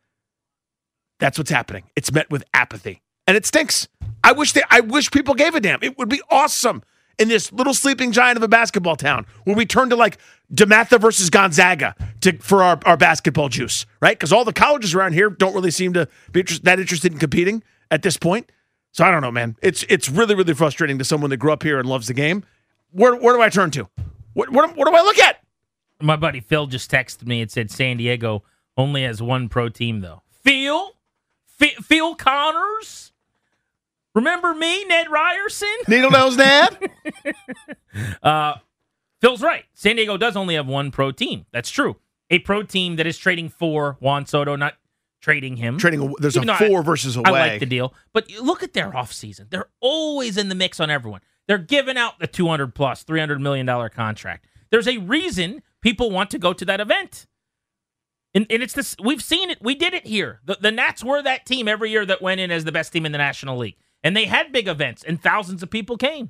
That's 1.19 1.38
what's 1.38 1.51
happening. 1.51 1.84
It's 1.95 2.12
met 2.12 2.29
with 2.29 2.43
apathy, 2.53 3.01
and 3.25 3.38
it 3.38 3.45
stinks. 3.45 3.88
I 4.23 4.34
wish 4.34 4.51
they, 4.51 4.63
I 4.69 4.81
wish 4.81 5.12
people 5.12 5.34
gave 5.34 5.55
a 5.55 5.62
damn. 5.62 5.79
It 5.81 5.97
would 5.97 6.10
be 6.10 6.21
awesome 6.29 6.84
in 7.17 7.28
this 7.28 7.51
little 7.51 7.73
sleeping 7.73 8.12
giant 8.12 8.38
of 8.38 8.43
a 8.43 8.47
basketball 8.47 8.95
town 8.95 9.25
where 9.43 9.56
we 9.56 9.65
turn 9.65 9.89
to 9.89 9.95
like 9.95 10.17
DeMatha 10.54 10.99
versus 10.99 11.30
Gonzaga 11.30 11.95
to 12.21 12.38
for 12.39 12.63
our, 12.63 12.80
our 12.86 12.97
basketball 12.97 13.49
juice, 13.49 13.86
right? 14.01 14.17
Because 14.17 14.32
all 14.32 14.45
the 14.45 14.54
colleges 14.54 14.93
around 14.93 15.13
here 15.13 15.30
don't 15.30 15.54
really 15.54 15.71
seem 15.71 15.93
to 15.93 16.08
be 16.32 16.41
interest, 16.41 16.63
that 16.63 16.80
interested 16.80 17.12
in 17.12 17.19
competing 17.19 17.63
at 17.91 18.01
this 18.01 18.17
point. 18.17 18.51
So 18.91 19.04
I 19.04 19.12
don't 19.12 19.21
know, 19.21 19.32
man. 19.32 19.56
It's 19.62 19.84
it's 19.89 20.10
really 20.10 20.36
really 20.36 20.54
frustrating 20.54 20.97
to 20.99 21.06
someone 21.06 21.30
that 21.30 21.38
grew 21.38 21.51
up 21.51 21.63
here 21.63 21.80
and 21.80 21.88
loves 21.88 22.08
the 22.08 22.13
game. 22.13 22.43
Where 22.91 23.15
where 23.15 23.36
do 23.36 23.41
I 23.41 23.49
turn 23.49 23.71
to? 23.71 23.89
What 24.34 24.49
what, 24.51 24.75
what 24.75 24.88
do 24.88 24.95
I 24.95 25.01
look 25.01 25.19
at? 25.19 25.41
My 26.01 26.15
buddy 26.15 26.39
Phil 26.39 26.67
just 26.67 26.91
texted 26.91 27.25
me 27.25 27.41
and 27.41 27.49
said 27.49 27.71
San 27.71 27.97
Diego 27.97 28.43
only 28.78 29.04
has 29.04 29.21
one 29.21 29.49
pro 29.49 29.69
team 29.69 30.01
though. 30.01 30.23
Phil, 30.43 30.95
Phil, 31.45 31.82
Phil 31.82 32.15
Connors. 32.15 33.12
Remember 34.15 34.54
me, 34.56 34.86
Ned 34.86 35.12
Ryerson? 35.12 35.67
Needle 35.88 36.12
nose 36.12 36.36
Dad. 36.38 36.78
Uh, 38.21 38.56
Phil's 39.21 39.41
right. 39.41 39.63
San 39.73 39.95
Diego 39.95 40.17
does 40.17 40.36
only 40.36 40.56
have 40.56 40.67
one 40.67 40.91
pro 40.91 41.12
team. 41.12 41.45
That's 41.54 41.69
true. 41.69 41.95
A 42.30 42.39
pro 42.39 42.63
team 42.63 42.97
that 42.97 43.08
is 43.08 43.17
trading 43.17 43.47
for 43.49 43.95
Juan 44.01 44.25
Soto, 44.25 44.56
not 44.58 44.73
trading 45.21 45.56
him. 45.56 45.78
Trading. 45.78 46.01
a- 46.01 46.12
There's 46.19 46.36
Even 46.36 46.49
a 46.49 46.58
though 46.58 46.65
I- 46.65 46.67
four 46.69 46.84
versus 46.84 47.15
away. 47.15 47.23
I 47.30 47.32
like 47.32 47.60
the 47.62 47.65
deal. 47.65 47.93
But 48.13 48.30
look 48.41 48.63
at 48.63 48.73
their 48.73 48.91
offseason. 48.91 49.49
They're 49.49 49.69
always 49.80 50.38
in 50.38 50.49
the 50.49 50.56
mix 50.56 50.80
on 50.82 50.89
everyone. 50.89 51.21
They're 51.47 51.58
giving 51.58 51.95
out 51.97 52.19
the 52.19 52.28
200 52.28 52.75
plus, 52.75 53.04
$300 53.06 53.39
million 53.39 53.65
contract. 53.89 54.45
There's 54.71 54.88
a 54.88 54.97
reason 54.97 55.62
people 55.82 56.12
want 56.12 56.30
to 56.32 56.39
go 56.39 56.51
to 56.51 56.65
that 56.65 56.82
event. 56.82 57.28
And, 58.34 58.45
and 58.49 58.62
it's 58.62 58.73
this 58.73 58.95
we've 59.01 59.21
seen 59.23 59.49
it. 59.51 59.60
We 59.62 59.75
did 59.75 59.93
it 59.93 60.06
here. 60.06 60.41
The, 60.43 60.58
the 60.60 60.71
Nats 60.71 61.01
were 61.04 61.21
that 61.23 61.45
team 61.45 61.69
every 61.69 61.91
year 61.91 62.06
that 62.06 62.21
went 62.21 62.41
in 62.41 62.51
as 62.51 62.65
the 62.65 62.71
best 62.73 62.91
team 62.91 63.06
in 63.06 63.13
the 63.13 63.17
National 63.17 63.58
League. 63.58 63.78
And 64.06 64.15
they 64.15 64.26
had 64.26 64.52
big 64.52 64.68
events 64.68 65.04
and 65.04 65.20
thousands 65.20 65.63
of 65.63 65.72
people 65.72 65.98
came. 65.98 66.30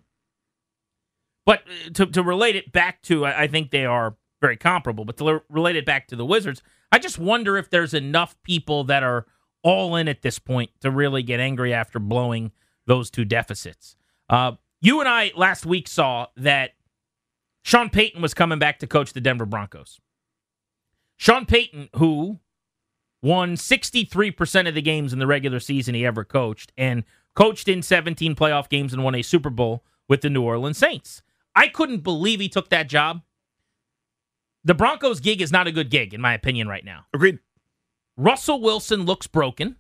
But 1.46 1.64
uh, 1.68 1.90
to, 1.96 2.06
to 2.06 2.24
relate 2.24 2.56
it 2.56 2.72
back 2.72 3.02
to, 3.04 3.26
I 3.26 3.48
think 3.48 3.70
they 3.70 3.86
are 3.86 4.16
very 4.40 4.56
comparable, 4.56 5.04
but 5.04 5.18
to 5.18 5.42
relate 5.50 5.76
it 5.76 5.86
back 5.86 6.08
to 6.08 6.16
the 6.16 6.26
Wizards, 6.26 6.64
I 6.90 7.00
just 7.00 7.20
wonder 7.20 7.58
if 7.58 7.70
there's 7.70 7.94
enough 7.94 8.42
people 8.44 8.86
that 8.86 9.04
are 9.04 9.26
all 9.62 9.98
in 9.98 10.08
at 10.08 10.22
this 10.22 10.40
point 10.40 10.72
to 10.80 10.90
really 10.90 11.22
get 11.22 11.42
angry 11.42 11.74
after 11.74 12.00
blowing 12.00 12.54
those 12.88 13.12
two 13.12 13.26
deficits. 13.26 13.98
Uh, 14.30 14.54
you 14.80 15.02
and 15.02 15.10
I 15.10 15.34
last 15.36 15.66
week 15.66 15.90
saw 15.90 16.28
that 16.38 16.72
Sean 17.62 17.90
Payton 17.90 18.22
was 18.22 18.34
coming 18.34 18.60
back 18.60 18.80
to 18.80 18.88
coach 18.88 19.12
the 19.12 19.20
Denver 19.20 19.46
Broncos. 19.46 20.00
Sean 21.18 21.46
Payton, 21.46 21.90
who 21.98 22.40
won 23.22 23.56
63% 23.56 24.68
of 24.68 24.76
the 24.76 24.82
games 24.82 25.12
in 25.12 25.20
the 25.20 25.28
regular 25.28 25.60
season 25.60 25.94
he 25.94 26.06
ever 26.06 26.24
coached 26.24 26.72
and 26.78 27.04
coached 27.36 27.68
in 27.68 27.82
17 27.82 28.36
playoff 28.36 28.70
games 28.70 28.94
and 28.94 29.04
won 29.04 29.16
a 29.16 29.22
Super 29.22 29.50
Bowl 29.50 29.84
with 30.08 30.22
the 30.22 30.30
New 30.30 30.42
Orleans 30.42 30.78
Saints. 30.78 31.22
I 31.56 31.68
couldn't 31.68 32.00
believe 32.00 32.40
he 32.40 32.50
took 32.50 32.70
that 32.70 32.90
job. 32.90 33.22
The 34.64 34.74
Broncos 34.74 35.20
gig 35.20 35.42
is 35.42 35.52
not 35.52 35.68
a 35.68 35.72
good 35.72 35.92
gig, 35.92 36.14
in 36.14 36.22
my 36.22 36.34
opinion, 36.34 36.68
right 36.68 36.84
now. 36.84 37.06
Agreed. 37.14 37.40
Russell 38.18 38.62
Wilson 38.62 39.04
looks 39.04 39.28
broken. 39.28 39.76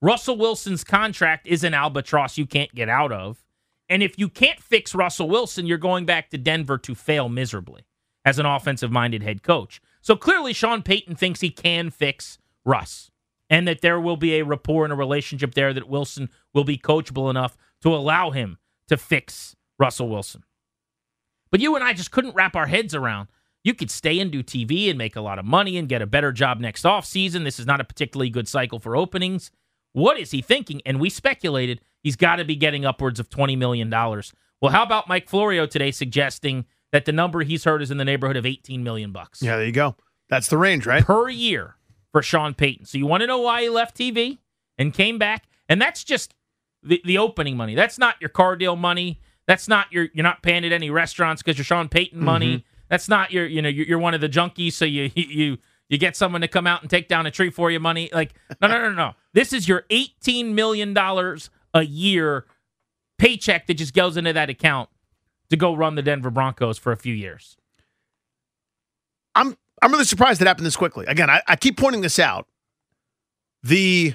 Russell 0.00 0.38
Wilson's 0.38 0.84
contract 0.84 1.46
is 1.46 1.62
an 1.62 1.74
albatross 1.74 2.38
you 2.38 2.46
can't 2.46 2.74
get 2.74 2.88
out 2.88 3.12
of. 3.12 3.44
And 3.88 4.02
if 4.02 4.18
you 4.18 4.28
can't 4.28 4.60
fix 4.60 4.94
Russell 4.94 5.28
Wilson, 5.28 5.66
you're 5.66 5.76
going 5.76 6.06
back 6.06 6.30
to 6.30 6.38
Denver 6.38 6.78
to 6.78 6.94
fail 6.94 7.28
miserably 7.28 7.82
as 8.24 8.38
an 8.38 8.46
offensive 8.46 8.90
minded 8.90 9.22
head 9.22 9.42
coach. 9.42 9.82
So 10.00 10.16
clearly, 10.16 10.52
Sean 10.52 10.82
Payton 10.82 11.16
thinks 11.16 11.40
he 11.40 11.50
can 11.50 11.90
fix 11.90 12.38
Russ 12.64 13.09
and 13.50 13.66
that 13.66 13.82
there 13.82 14.00
will 14.00 14.16
be 14.16 14.36
a 14.36 14.44
rapport 14.44 14.84
and 14.84 14.92
a 14.92 14.96
relationship 14.96 15.54
there 15.54 15.74
that 15.74 15.88
Wilson 15.88 16.30
will 16.54 16.64
be 16.64 16.78
coachable 16.78 17.28
enough 17.28 17.58
to 17.82 17.94
allow 17.94 18.30
him 18.30 18.56
to 18.88 18.96
fix 18.96 19.56
Russell 19.78 20.08
Wilson. 20.08 20.44
But 21.50 21.60
you 21.60 21.74
and 21.74 21.84
I 21.84 21.92
just 21.92 22.12
couldn't 22.12 22.34
wrap 22.34 22.54
our 22.54 22.66
heads 22.66 22.94
around. 22.94 23.28
You 23.64 23.74
could 23.74 23.90
stay 23.90 24.20
and 24.20 24.30
do 24.30 24.42
TV 24.42 24.88
and 24.88 24.96
make 24.96 25.16
a 25.16 25.20
lot 25.20 25.38
of 25.38 25.44
money 25.44 25.76
and 25.76 25.88
get 25.88 26.00
a 26.00 26.06
better 26.06 26.32
job 26.32 26.60
next 26.60 26.84
offseason. 26.84 27.44
This 27.44 27.58
is 27.58 27.66
not 27.66 27.80
a 27.80 27.84
particularly 27.84 28.30
good 28.30 28.48
cycle 28.48 28.78
for 28.78 28.96
openings. 28.96 29.50
What 29.92 30.18
is 30.18 30.30
he 30.30 30.40
thinking? 30.40 30.80
And 30.86 31.00
we 31.00 31.10
speculated 31.10 31.80
he's 32.02 32.16
got 32.16 32.36
to 32.36 32.44
be 32.44 32.56
getting 32.56 32.84
upwards 32.84 33.18
of 33.18 33.28
$20 33.28 33.58
million. 33.58 33.90
Well, 33.90 34.72
how 34.72 34.82
about 34.82 35.08
Mike 35.08 35.28
Florio 35.28 35.66
today 35.66 35.90
suggesting 35.90 36.66
that 36.92 37.04
the 37.04 37.12
number 37.12 37.42
he's 37.42 37.64
heard 37.64 37.82
is 37.82 37.90
in 37.90 37.98
the 37.98 38.04
neighborhood 38.04 38.36
of 38.36 38.46
18 38.46 38.82
million 38.84 39.10
bucks? 39.12 39.42
Yeah, 39.42 39.56
there 39.56 39.66
you 39.66 39.72
go. 39.72 39.96
That's 40.28 40.48
the 40.48 40.58
range, 40.58 40.86
right? 40.86 41.04
Per 41.04 41.28
year 41.28 41.76
for 42.12 42.22
Sean 42.22 42.54
Payton. 42.54 42.86
So 42.86 42.98
you 42.98 43.06
want 43.06 43.22
to 43.22 43.26
know 43.26 43.38
why 43.38 43.62
he 43.62 43.68
left 43.68 43.96
TV 43.96 44.38
and 44.78 44.92
came 44.92 45.18
back? 45.18 45.44
And 45.68 45.80
that's 45.80 46.04
just 46.04 46.34
the, 46.82 47.00
the 47.04 47.18
opening 47.18 47.56
money. 47.56 47.74
That's 47.74 47.98
not 47.98 48.16
your 48.20 48.30
car 48.30 48.56
deal 48.56 48.76
money. 48.76 49.20
That's 49.46 49.68
not 49.68 49.92
your 49.92 50.08
you're 50.12 50.22
not 50.22 50.42
paying 50.42 50.64
at 50.64 50.72
any 50.72 50.90
restaurants 50.90 51.42
because 51.42 51.58
you're 51.58 51.64
Sean 51.64 51.88
Payton 51.88 52.22
money. 52.22 52.58
Mm-hmm. 52.58 52.66
That's 52.88 53.08
not 53.08 53.32
your 53.32 53.46
you 53.46 53.62
know 53.62 53.68
you're, 53.68 53.86
you're 53.86 53.98
one 53.98 54.14
of 54.14 54.20
the 54.20 54.28
junkies, 54.28 54.72
so 54.72 54.84
you 54.86 55.10
you 55.14 55.58
you 55.88 55.98
get 55.98 56.16
someone 56.16 56.40
to 56.40 56.48
come 56.48 56.66
out 56.66 56.82
and 56.82 56.90
take 56.90 57.08
down 57.08 57.26
a 57.26 57.30
tree 57.30 57.50
for 57.50 57.70
you 57.70 57.80
money. 57.80 58.10
Like 58.12 58.34
no 58.60 58.68
no 58.68 58.78
no 58.78 58.92
no. 58.92 59.14
This 59.32 59.52
is 59.52 59.68
your 59.68 59.84
eighteen 59.90 60.54
million 60.54 60.94
dollars 60.94 61.50
a 61.74 61.82
year 61.82 62.46
paycheck 63.18 63.66
that 63.66 63.74
just 63.74 63.94
goes 63.94 64.16
into 64.16 64.32
that 64.32 64.50
account 64.50 64.88
to 65.50 65.56
go 65.56 65.74
run 65.74 65.94
the 65.94 66.02
Denver 66.02 66.30
Broncos 66.30 66.78
for 66.78 66.92
a 66.92 66.96
few 66.96 67.14
years. 67.14 67.56
I'm 69.34 69.56
I'm 69.82 69.92
really 69.92 70.04
surprised 70.04 70.40
it 70.40 70.46
happened 70.46 70.66
this 70.66 70.76
quickly. 70.76 71.06
Again, 71.06 71.30
I, 71.30 71.42
I 71.46 71.56
keep 71.56 71.76
pointing 71.76 72.00
this 72.00 72.18
out. 72.18 72.46
The 73.62 74.14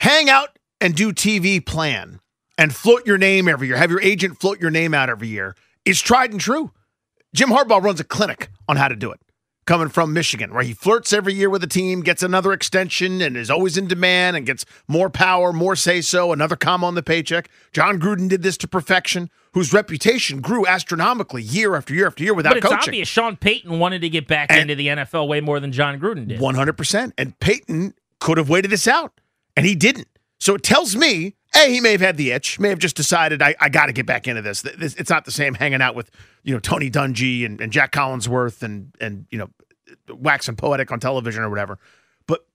hang 0.00 0.28
out 0.28 0.58
and 0.80 0.94
do 0.94 1.12
TV 1.12 1.64
plan 1.64 2.20
and 2.58 2.74
float 2.74 3.06
your 3.06 3.18
name 3.18 3.48
every 3.48 3.68
year, 3.68 3.76
have 3.76 3.90
your 3.90 4.02
agent 4.02 4.40
float 4.40 4.60
your 4.60 4.70
name 4.70 4.92
out 4.92 5.08
every 5.08 5.28
year, 5.28 5.56
is 5.84 6.00
tried 6.00 6.32
and 6.32 6.40
true. 6.40 6.72
Jim 7.34 7.48
Harbaugh 7.48 7.82
runs 7.82 7.98
a 7.98 8.04
clinic 8.04 8.50
on 8.68 8.76
how 8.76 8.88
to 8.88 8.96
do 8.96 9.10
it 9.10 9.20
coming 9.64 9.88
from 9.88 10.12
Michigan, 10.12 10.52
where 10.52 10.62
he 10.62 10.72
flirts 10.72 11.12
every 11.12 11.34
year 11.34 11.48
with 11.48 11.62
a 11.62 11.68
team, 11.68 12.00
gets 12.00 12.22
another 12.22 12.52
extension, 12.52 13.20
and 13.20 13.36
is 13.36 13.50
always 13.50 13.76
in 13.76 13.86
demand 13.86 14.36
and 14.36 14.46
gets 14.46 14.64
more 14.88 15.08
power, 15.08 15.52
more 15.52 15.76
say 15.76 16.00
so, 16.00 16.32
another 16.32 16.56
comma 16.56 16.86
on 16.86 16.94
the 16.94 17.02
paycheck. 17.02 17.48
Jon 17.72 18.00
Gruden 18.00 18.28
did 18.28 18.42
this 18.42 18.56
to 18.58 18.68
perfection, 18.68 19.30
whose 19.52 19.72
reputation 19.72 20.40
grew 20.40 20.66
astronomically 20.66 21.42
year 21.42 21.76
after 21.76 21.94
year 21.94 22.06
after 22.06 22.24
year 22.24 22.34
without 22.34 22.50
but 22.50 22.58
it's 22.58 22.66
coaching. 22.66 22.90
obvious 22.90 23.08
Sean 23.08 23.36
Payton 23.36 23.78
wanted 23.78 24.00
to 24.00 24.08
get 24.08 24.26
back 24.26 24.50
and 24.50 24.62
into 24.62 24.74
the 24.74 24.88
NFL 24.88 25.28
way 25.28 25.40
more 25.40 25.60
than 25.60 25.72
Jon 25.72 26.00
Gruden 26.00 26.26
did. 26.26 26.40
100%. 26.40 27.12
And 27.16 27.38
Payton 27.38 27.94
could 28.20 28.38
have 28.38 28.48
waited 28.48 28.70
this 28.70 28.88
out, 28.88 29.20
and 29.56 29.66
he 29.66 29.74
didn't. 29.74 30.08
So 30.40 30.54
it 30.54 30.62
tells 30.62 30.96
me, 30.96 31.36
A, 31.54 31.68
he 31.68 31.80
may 31.80 31.92
have 31.92 32.00
had 32.00 32.16
the 32.16 32.30
itch, 32.30 32.58
may 32.58 32.70
have 32.70 32.78
just 32.78 32.96
decided, 32.96 33.42
I, 33.42 33.54
I 33.60 33.68
got 33.68 33.86
to 33.86 33.92
get 33.92 34.06
back 34.06 34.26
into 34.26 34.40
this. 34.40 34.62
this. 34.62 34.94
It's 34.94 35.10
not 35.10 35.26
the 35.26 35.30
same 35.30 35.54
hanging 35.54 35.82
out 35.82 35.94
with, 35.94 36.10
you 36.42 36.54
know, 36.54 36.60
Tony 36.60 36.90
Dungy 36.90 37.44
and, 37.44 37.60
and 37.60 37.70
Jack 37.70 37.92
Collinsworth 37.92 38.62
and, 38.62 38.94
and, 39.00 39.26
you 39.30 39.38
know, 39.38 39.50
waxing 40.08 40.56
poetic 40.56 40.90
on 40.90 40.98
television 40.98 41.42
or 41.42 41.50
whatever. 41.50 41.78
But 42.26 42.46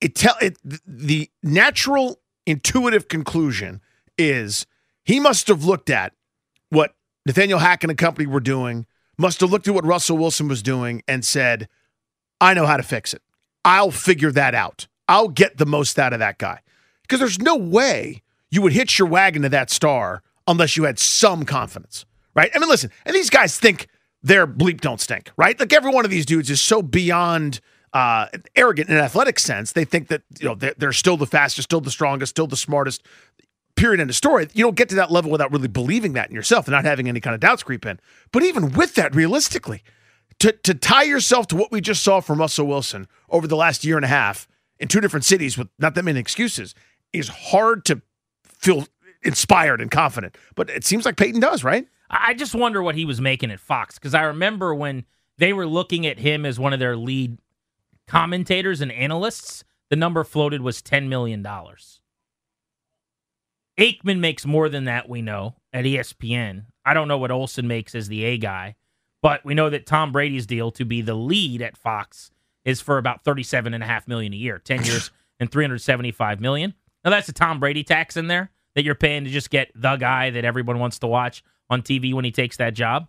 it 0.00 0.14
tell 0.14 0.34
it 0.40 0.58
the 0.86 1.30
natural 1.42 2.20
intuitive 2.46 3.08
conclusion 3.08 3.82
is 4.16 4.66
he 5.04 5.20
must 5.20 5.48
have 5.48 5.64
looked 5.64 5.90
at 5.90 6.14
what 6.70 6.94
Nathaniel 7.26 7.58
Hackett 7.58 7.90
and 7.90 7.98
company 7.98 8.26
were 8.26 8.40
doing, 8.40 8.86
must 9.18 9.40
have 9.40 9.50
looked 9.50 9.68
at 9.68 9.74
what 9.74 9.84
Russell 9.84 10.16
Wilson 10.16 10.48
was 10.48 10.62
doing 10.62 11.02
and 11.06 11.24
said, 11.24 11.68
I 12.40 12.54
know 12.54 12.66
how 12.66 12.76
to 12.76 12.82
fix 12.82 13.12
it. 13.12 13.22
I'll 13.64 13.90
figure 13.90 14.32
that 14.32 14.54
out. 14.54 14.86
I'll 15.08 15.28
get 15.28 15.58
the 15.58 15.66
most 15.66 15.98
out 15.98 16.12
of 16.12 16.18
that 16.20 16.38
guy. 16.38 16.60
Because 17.06 17.20
there's 17.20 17.40
no 17.40 17.56
way 17.56 18.22
you 18.50 18.62
would 18.62 18.72
hitch 18.72 18.98
your 18.98 19.08
wagon 19.08 19.42
to 19.42 19.48
that 19.48 19.70
star 19.70 20.22
unless 20.46 20.76
you 20.76 20.84
had 20.84 20.98
some 20.98 21.44
confidence, 21.44 22.04
right? 22.34 22.50
I 22.54 22.58
mean, 22.58 22.68
listen, 22.68 22.90
and 23.04 23.14
these 23.14 23.30
guys 23.30 23.58
think 23.58 23.88
their 24.22 24.46
bleep 24.46 24.80
don't 24.80 25.00
stink, 25.00 25.30
right? 25.36 25.58
Like 25.58 25.72
every 25.72 25.92
one 25.92 26.04
of 26.04 26.10
these 26.10 26.26
dudes 26.26 26.50
is 26.50 26.60
so 26.60 26.82
beyond 26.82 27.60
uh, 27.92 28.26
arrogant 28.54 28.88
in 28.88 28.96
an 28.96 29.02
athletic 29.02 29.38
sense. 29.38 29.72
They 29.72 29.84
think 29.84 30.08
that 30.08 30.22
you 30.40 30.48
know 30.48 30.54
they're, 30.54 30.74
they're 30.76 30.92
still 30.92 31.16
the 31.16 31.26
fastest, 31.26 31.68
still 31.68 31.80
the 31.80 31.90
strongest, 31.90 32.30
still 32.30 32.46
the 32.46 32.56
smartest. 32.56 33.02
Period. 33.76 34.00
End 34.00 34.08
of 34.08 34.16
story. 34.16 34.48
You 34.54 34.64
don't 34.64 34.74
get 34.74 34.88
to 34.88 34.94
that 34.96 35.10
level 35.10 35.30
without 35.30 35.52
really 35.52 35.68
believing 35.68 36.14
that 36.14 36.30
in 36.30 36.34
yourself 36.34 36.66
and 36.66 36.72
not 36.72 36.84
having 36.84 37.08
any 37.08 37.20
kind 37.20 37.34
of 37.34 37.40
doubts 37.40 37.62
creep 37.62 37.84
in. 37.84 38.00
But 38.32 38.42
even 38.42 38.72
with 38.72 38.94
that, 38.94 39.14
realistically, 39.14 39.82
to 40.38 40.52
to 40.52 40.74
tie 40.74 41.02
yourself 41.02 41.46
to 41.48 41.56
what 41.56 41.70
we 41.70 41.80
just 41.80 42.02
saw 42.02 42.20
from 42.20 42.38
Russell 42.38 42.66
Wilson 42.66 43.06
over 43.28 43.46
the 43.46 43.56
last 43.56 43.84
year 43.84 43.96
and 43.96 44.04
a 44.04 44.08
half 44.08 44.48
in 44.78 44.88
two 44.88 45.00
different 45.00 45.24
cities 45.24 45.56
with 45.56 45.68
not 45.78 45.94
that 45.94 46.04
many 46.04 46.20
excuses 46.20 46.74
is 47.18 47.28
hard 47.28 47.84
to 47.86 48.02
feel 48.44 48.86
inspired 49.22 49.80
and 49.80 49.90
confident. 49.90 50.36
But 50.54 50.70
it 50.70 50.84
seems 50.84 51.04
like 51.04 51.16
Payton 51.16 51.40
does, 51.40 51.64
right? 51.64 51.86
I 52.08 52.34
just 52.34 52.54
wonder 52.54 52.82
what 52.82 52.94
he 52.94 53.04
was 53.04 53.20
making 53.20 53.50
at 53.50 53.60
Fox 53.60 53.96
because 53.98 54.14
I 54.14 54.22
remember 54.22 54.74
when 54.74 55.04
they 55.38 55.52
were 55.52 55.66
looking 55.66 56.06
at 56.06 56.18
him 56.18 56.46
as 56.46 56.58
one 56.58 56.72
of 56.72 56.78
their 56.78 56.96
lead 56.96 57.38
commentators 58.06 58.80
and 58.80 58.92
analysts, 58.92 59.64
the 59.90 59.96
number 59.96 60.24
floated 60.24 60.60
was 60.60 60.80
$10 60.82 61.08
million. 61.08 61.44
Aikman 63.78 64.18
makes 64.20 64.46
more 64.46 64.68
than 64.68 64.84
that, 64.84 65.08
we 65.08 65.20
know, 65.20 65.56
at 65.72 65.84
ESPN. 65.84 66.66
I 66.84 66.94
don't 66.94 67.08
know 67.08 67.18
what 67.18 67.30
Olsen 67.30 67.66
makes 67.68 67.94
as 67.94 68.08
the 68.08 68.24
A 68.24 68.38
guy, 68.38 68.76
but 69.20 69.44
we 69.44 69.54
know 69.54 69.68
that 69.68 69.86
Tom 69.86 70.12
Brady's 70.12 70.46
deal 70.46 70.70
to 70.72 70.84
be 70.84 71.02
the 71.02 71.14
lead 71.14 71.60
at 71.60 71.76
Fox 71.76 72.30
is 72.64 72.80
for 72.80 72.98
about 72.98 73.24
37.5 73.24 74.08
million 74.08 74.32
a 74.32 74.36
year, 74.36 74.58
10 74.58 74.84
years 74.84 75.10
and 75.40 75.50
$375 75.50 76.40
million. 76.40 76.74
Now 77.06 77.12
that's 77.12 77.28
a 77.28 77.32
Tom 77.32 77.60
Brady 77.60 77.84
tax 77.84 78.16
in 78.16 78.26
there 78.26 78.50
that 78.74 78.84
you're 78.84 78.96
paying 78.96 79.22
to 79.24 79.30
just 79.30 79.48
get 79.48 79.70
the 79.76 79.94
guy 79.96 80.30
that 80.30 80.44
everyone 80.44 80.80
wants 80.80 80.98
to 80.98 81.06
watch 81.06 81.44
on 81.70 81.80
TV 81.82 82.12
when 82.12 82.24
he 82.24 82.32
takes 82.32 82.56
that 82.56 82.74
job. 82.74 83.06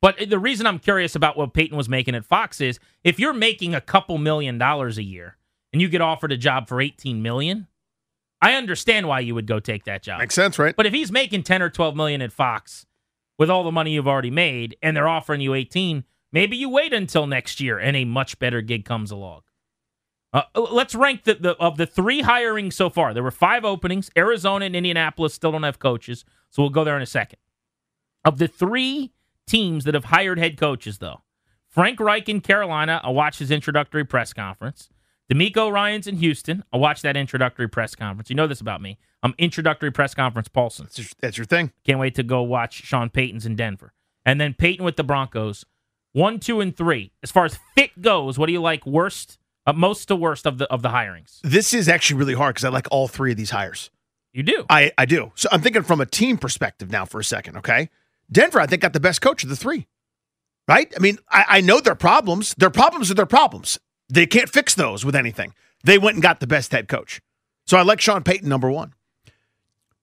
But 0.00 0.30
the 0.30 0.38
reason 0.38 0.66
I'm 0.66 0.78
curious 0.78 1.16
about 1.16 1.36
what 1.36 1.52
Payton 1.52 1.76
was 1.76 1.88
making 1.88 2.14
at 2.14 2.24
Fox 2.24 2.60
is 2.60 2.78
if 3.02 3.18
you're 3.18 3.34
making 3.34 3.74
a 3.74 3.80
couple 3.80 4.18
million 4.18 4.56
dollars 4.56 4.98
a 4.98 5.02
year 5.02 5.36
and 5.72 5.82
you 5.82 5.88
get 5.88 6.00
offered 6.00 6.30
a 6.30 6.36
job 6.36 6.68
for 6.68 6.80
18 6.80 7.20
million, 7.20 7.66
I 8.40 8.54
understand 8.54 9.08
why 9.08 9.20
you 9.20 9.34
would 9.34 9.46
go 9.46 9.58
take 9.58 9.84
that 9.84 10.04
job. 10.04 10.20
Makes 10.20 10.36
sense, 10.36 10.58
right? 10.58 10.74
But 10.74 10.86
if 10.86 10.94
he's 10.94 11.10
making 11.10 11.42
10 11.42 11.60
or 11.60 11.70
12 11.70 11.96
million 11.96 12.22
at 12.22 12.32
Fox 12.32 12.86
with 13.36 13.50
all 13.50 13.64
the 13.64 13.72
money 13.72 13.92
you've 13.92 14.08
already 14.08 14.30
made 14.30 14.76
and 14.80 14.96
they're 14.96 15.08
offering 15.08 15.40
you 15.40 15.54
18, 15.54 16.04
maybe 16.32 16.56
you 16.56 16.70
wait 16.70 16.94
until 16.94 17.26
next 17.26 17.60
year 17.60 17.78
and 17.78 17.96
a 17.96 18.04
much 18.04 18.38
better 18.38 18.62
gig 18.62 18.84
comes 18.84 19.10
along. 19.10 19.42
Uh, 20.32 20.42
uh, 20.54 20.60
let's 20.60 20.94
rank 20.94 21.24
the, 21.24 21.34
the 21.34 21.50
of 21.56 21.76
the 21.76 21.86
three 21.86 22.22
hirings 22.22 22.74
so 22.74 22.88
far. 22.88 23.12
There 23.12 23.22
were 23.22 23.30
five 23.30 23.64
openings. 23.64 24.10
Arizona 24.16 24.66
and 24.66 24.76
Indianapolis 24.76 25.34
still 25.34 25.52
don't 25.52 25.64
have 25.64 25.78
coaches, 25.78 26.24
so 26.50 26.62
we'll 26.62 26.70
go 26.70 26.84
there 26.84 26.96
in 26.96 27.02
a 27.02 27.06
second. 27.06 27.38
Of 28.24 28.38
the 28.38 28.48
three 28.48 29.12
teams 29.46 29.84
that 29.84 29.94
have 29.94 30.04
hired 30.06 30.38
head 30.38 30.56
coaches, 30.56 30.98
though, 30.98 31.22
Frank 31.68 31.98
Reich 31.98 32.28
in 32.28 32.40
Carolina, 32.40 33.00
I 33.02 33.10
watched 33.10 33.38
his 33.38 33.50
introductory 33.50 34.04
press 34.04 34.32
conference. 34.32 34.88
DeMeco 35.32 35.72
Ryans 35.72 36.08
in 36.08 36.16
Houston, 36.16 36.64
I 36.72 36.76
watched 36.76 37.02
that 37.02 37.16
introductory 37.16 37.68
press 37.68 37.94
conference. 37.94 38.30
You 38.30 38.36
know 38.36 38.48
this 38.48 38.60
about 38.60 38.82
me. 38.82 38.98
I'm 39.22 39.34
introductory 39.38 39.92
press 39.92 40.14
conference 40.14 40.48
Paulsen. 40.48 40.82
That's 40.82 40.98
your, 40.98 41.06
that's 41.20 41.38
your 41.38 41.44
thing. 41.44 41.72
Can't 41.84 42.00
wait 42.00 42.16
to 42.16 42.24
go 42.24 42.42
watch 42.42 42.82
Sean 42.82 43.10
Payton's 43.10 43.46
in 43.46 43.54
Denver. 43.54 43.92
And 44.24 44.40
then 44.40 44.54
Payton 44.54 44.84
with 44.84 44.96
the 44.96 45.04
Broncos. 45.04 45.64
One, 46.12 46.40
two, 46.40 46.60
and 46.60 46.76
three. 46.76 47.12
As 47.22 47.30
far 47.30 47.44
as 47.44 47.58
fit 47.76 48.02
goes, 48.02 48.38
what 48.38 48.46
do 48.46 48.52
you 48.52 48.60
like 48.60 48.84
worst, 48.84 49.38
uh, 49.66 49.72
most 49.72 50.06
to 50.06 50.16
worst 50.16 50.46
of 50.46 50.58
the 50.58 50.66
of 50.72 50.82
the 50.82 50.90
hirings? 50.90 51.40
This 51.42 51.74
is 51.74 51.88
actually 51.88 52.18
really 52.18 52.34
hard 52.34 52.54
because 52.54 52.64
I 52.64 52.68
like 52.68 52.86
all 52.90 53.08
three 53.08 53.30
of 53.30 53.36
these 53.36 53.50
hires. 53.50 53.90
You 54.32 54.42
do. 54.42 54.64
I, 54.70 54.92
I 54.96 55.06
do. 55.06 55.32
So 55.34 55.48
I'm 55.50 55.60
thinking 55.60 55.82
from 55.82 56.00
a 56.00 56.06
team 56.06 56.38
perspective 56.38 56.90
now 56.90 57.04
for 57.04 57.18
a 57.18 57.24
second, 57.24 57.56
okay? 57.56 57.90
Denver, 58.30 58.60
I 58.60 58.66
think, 58.66 58.82
got 58.82 58.92
the 58.92 59.00
best 59.00 59.20
coach 59.20 59.42
of 59.42 59.48
the 59.48 59.56
three. 59.56 59.88
Right? 60.68 60.92
I 60.96 61.00
mean, 61.00 61.18
I, 61.28 61.44
I 61.48 61.60
know 61.62 61.80
their 61.80 61.96
problems. 61.96 62.54
Their 62.54 62.70
problems 62.70 63.10
are 63.10 63.14
their 63.14 63.26
problems. 63.26 63.80
They 64.08 64.26
can't 64.26 64.48
fix 64.48 64.74
those 64.74 65.04
with 65.04 65.16
anything. 65.16 65.52
They 65.82 65.98
went 65.98 66.14
and 66.14 66.22
got 66.22 66.38
the 66.38 66.46
best 66.46 66.70
head 66.70 66.86
coach. 66.86 67.20
So 67.66 67.76
I 67.76 67.82
like 67.82 68.00
Sean 68.00 68.22
Payton, 68.22 68.48
number 68.48 68.70
one. 68.70 68.94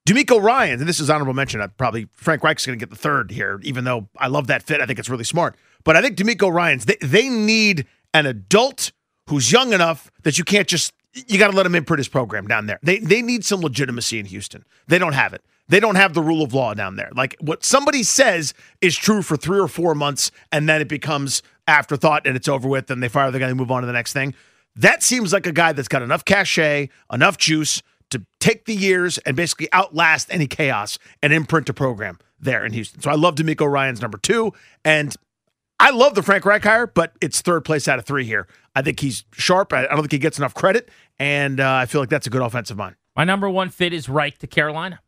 DeMeco 0.08 0.41
Ryan, 0.41 0.80
and 0.80 0.88
this 0.88 1.00
is 1.00 1.10
honorable 1.10 1.34
mention. 1.34 1.60
I 1.62 1.67
probably 1.67 2.08
Frank 2.13 2.43
Reich's 2.43 2.65
going 2.65 2.80
to 2.80 2.84
get 2.84 2.89
the 2.89 2.98
third 2.98 3.32
here, 3.32 3.60
even 3.63 3.84
though 3.84 4.08
I 4.17 4.28
love 4.28 4.48
that 4.48 4.63
fit. 4.63 4.80
I 4.80 4.86
think 4.86 5.00
it's 5.00 5.10
really 5.10 5.26
smart. 5.26 5.56
But 5.84 5.98
I 5.98 6.02
think 6.02 6.17
DeMeco 6.17 6.52
Ryan's 6.52 6.86
they, 6.86 6.98
they 7.02 7.28
need 7.28 7.86
an 8.13 8.26
adult 8.26 8.93
who's 9.28 9.52
young 9.52 9.74
enough 9.74 10.12
that 10.24 10.38
you 10.38 10.44
can't 10.44 10.68
just 10.68 10.94
you 11.13 11.40
got 11.40 11.50
to 11.50 11.58
let 11.58 11.66
him 11.66 11.74
input 11.74 11.98
his 11.98 12.08
program 12.08 12.48
down 12.48 12.66
there. 12.68 12.80
They 12.84 13.00
they 13.00 13.22
need 13.22 13.46
some 13.46 13.62
legitimacy 13.62 14.20
in 14.20 14.26
Houston. 14.26 14.66
They 14.88 15.00
don't 15.00 15.13
have 15.13 15.34
it. 15.34 15.42
They 15.70 15.80
don't 15.80 15.96
have 15.96 16.13
the 16.13 16.22
rule 16.22 16.44
of 16.44 16.54
law 16.54 16.74
down 16.74 16.96
there. 16.96 17.10
Like 17.16 17.36
what 17.40 17.63
somebody 17.63 18.04
says 18.04 18.54
is 18.82 18.96
true 18.96 19.22
for 19.22 19.36
three 19.36 19.60
or 19.60 19.68
four 19.68 19.96
months, 19.96 20.32
and 20.52 20.68
then 20.70 20.82
it 20.82 20.88
becomes 20.88 21.42
afterthought 21.68 22.26
and 22.26 22.36
it's 22.36 22.48
over 22.48 22.68
with, 22.68 22.90
and 22.90 23.04
they 23.04 23.10
fire 23.10 23.32
the 23.32 23.40
guy 23.40 23.50
and 23.50 23.58
move 23.58 23.72
on 23.72 23.82
to 23.82 23.88
the 23.88 23.94
next 23.94 24.13
thing. 24.13 24.34
That 24.76 25.04
seems 25.04 25.34
like 25.34 25.48
a 25.48 25.52
guy 25.52 25.74
that's 25.74 25.88
got 25.88 26.04
enough 26.04 26.24
cachet, 26.24 26.90
enough 27.12 27.38
juice 27.38 27.82
to 28.12 28.24
take 28.40 28.66
the 28.66 28.76
years 28.76 29.18
and 29.20 29.36
basically 29.36 29.68
outlast 29.74 30.32
any 30.32 30.48
chaos 30.48 30.98
and 31.22 31.34
imprint 31.34 31.68
a 31.68 31.74
program 31.74 32.20
there 32.40 32.66
in 32.66 32.72
Houston. 32.74 33.02
So 33.02 33.10
I 33.10 33.16
love 33.16 33.36
DeMeco 33.36 33.70
Ryans 33.70 34.02
number 34.02 34.18
two. 34.18 34.54
And 34.86 35.16
I 35.80 35.92
love 35.92 36.16
the 36.16 36.24
Frank 36.24 36.44
Reich 36.46 36.63
hire, 36.63 36.88
but 36.88 37.13
it's 37.22 37.42
third 37.42 37.63
place 37.63 37.88
out 37.88 38.00
of 38.00 38.06
three 38.06 38.26
here. 38.26 38.48
I 38.76 38.82
think 38.82 39.00
he's 39.00 39.26
sharp. 39.32 39.74
I 39.74 39.86
don't 39.88 39.98
think 39.98 40.12
he 40.12 40.18
gets 40.18 40.38
enough 40.38 40.54
credit. 40.54 40.90
And 41.20 41.60
uh, 41.60 41.74
I 41.74 41.86
feel 41.86 42.02
like 42.02 42.10
that's 42.10 42.28
a 42.28 42.30
good 42.30 42.42
offensive 42.42 42.78
mind. 42.78 42.96
My 43.16 43.24
number 43.24 43.50
one 43.50 43.70
fit 43.70 43.94
is 43.94 44.10
Reich 44.10 44.38
to 44.40 44.48
Carolina. 44.48 45.02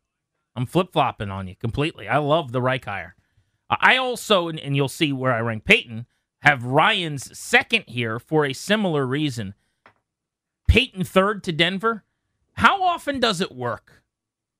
I'm 0.56 0.66
flip 0.66 0.92
flopping 0.92 1.30
on 1.30 1.48
you 1.48 1.56
completely. 1.56 2.08
I 2.08 2.18
love 2.18 2.52
the 2.52 2.62
Reich 2.62 2.84
hire. 2.84 3.14
I 3.68 3.96
also, 3.96 4.48
and 4.48 4.74
you'll 4.74 4.88
see 4.88 5.12
where 5.12 5.32
I 5.32 5.40
rank 5.40 5.64
Payton, 5.64 6.06
have 6.42 6.64
Ryans 6.64 7.38
second 7.38 7.84
here 7.86 8.18
for 8.18 8.44
a 8.44 8.52
similar 8.52 9.06
reason. 9.06 9.54
Payton 10.66 11.04
third 11.04 11.44
to 11.44 11.52
Denver. 11.52 12.04
How 12.54 12.82
often 12.82 13.20
does 13.20 13.40
it 13.40 13.52
work 13.52 14.02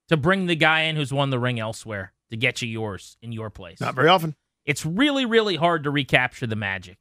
to 0.09 0.17
bring 0.17 0.47
the 0.47 0.57
guy 0.57 0.83
in 0.83 0.97
who's 0.97 1.13
won 1.13 1.31
the 1.31 1.39
ring 1.39 1.59
elsewhere 1.59 2.13
to 2.31 2.37
get 2.37 2.63
you 2.63 2.69
yours 2.69 3.17
in 3.21 3.33
your 3.33 3.51
place? 3.51 3.81
Not 3.81 3.95
very 3.95 4.09
often. 4.09 4.37
It's 4.65 4.85
really, 4.85 5.25
really 5.25 5.57
hard 5.57 5.85
to 5.85 5.91
recapture 5.91 6.47
the 6.47 6.57
magic. 6.57 6.99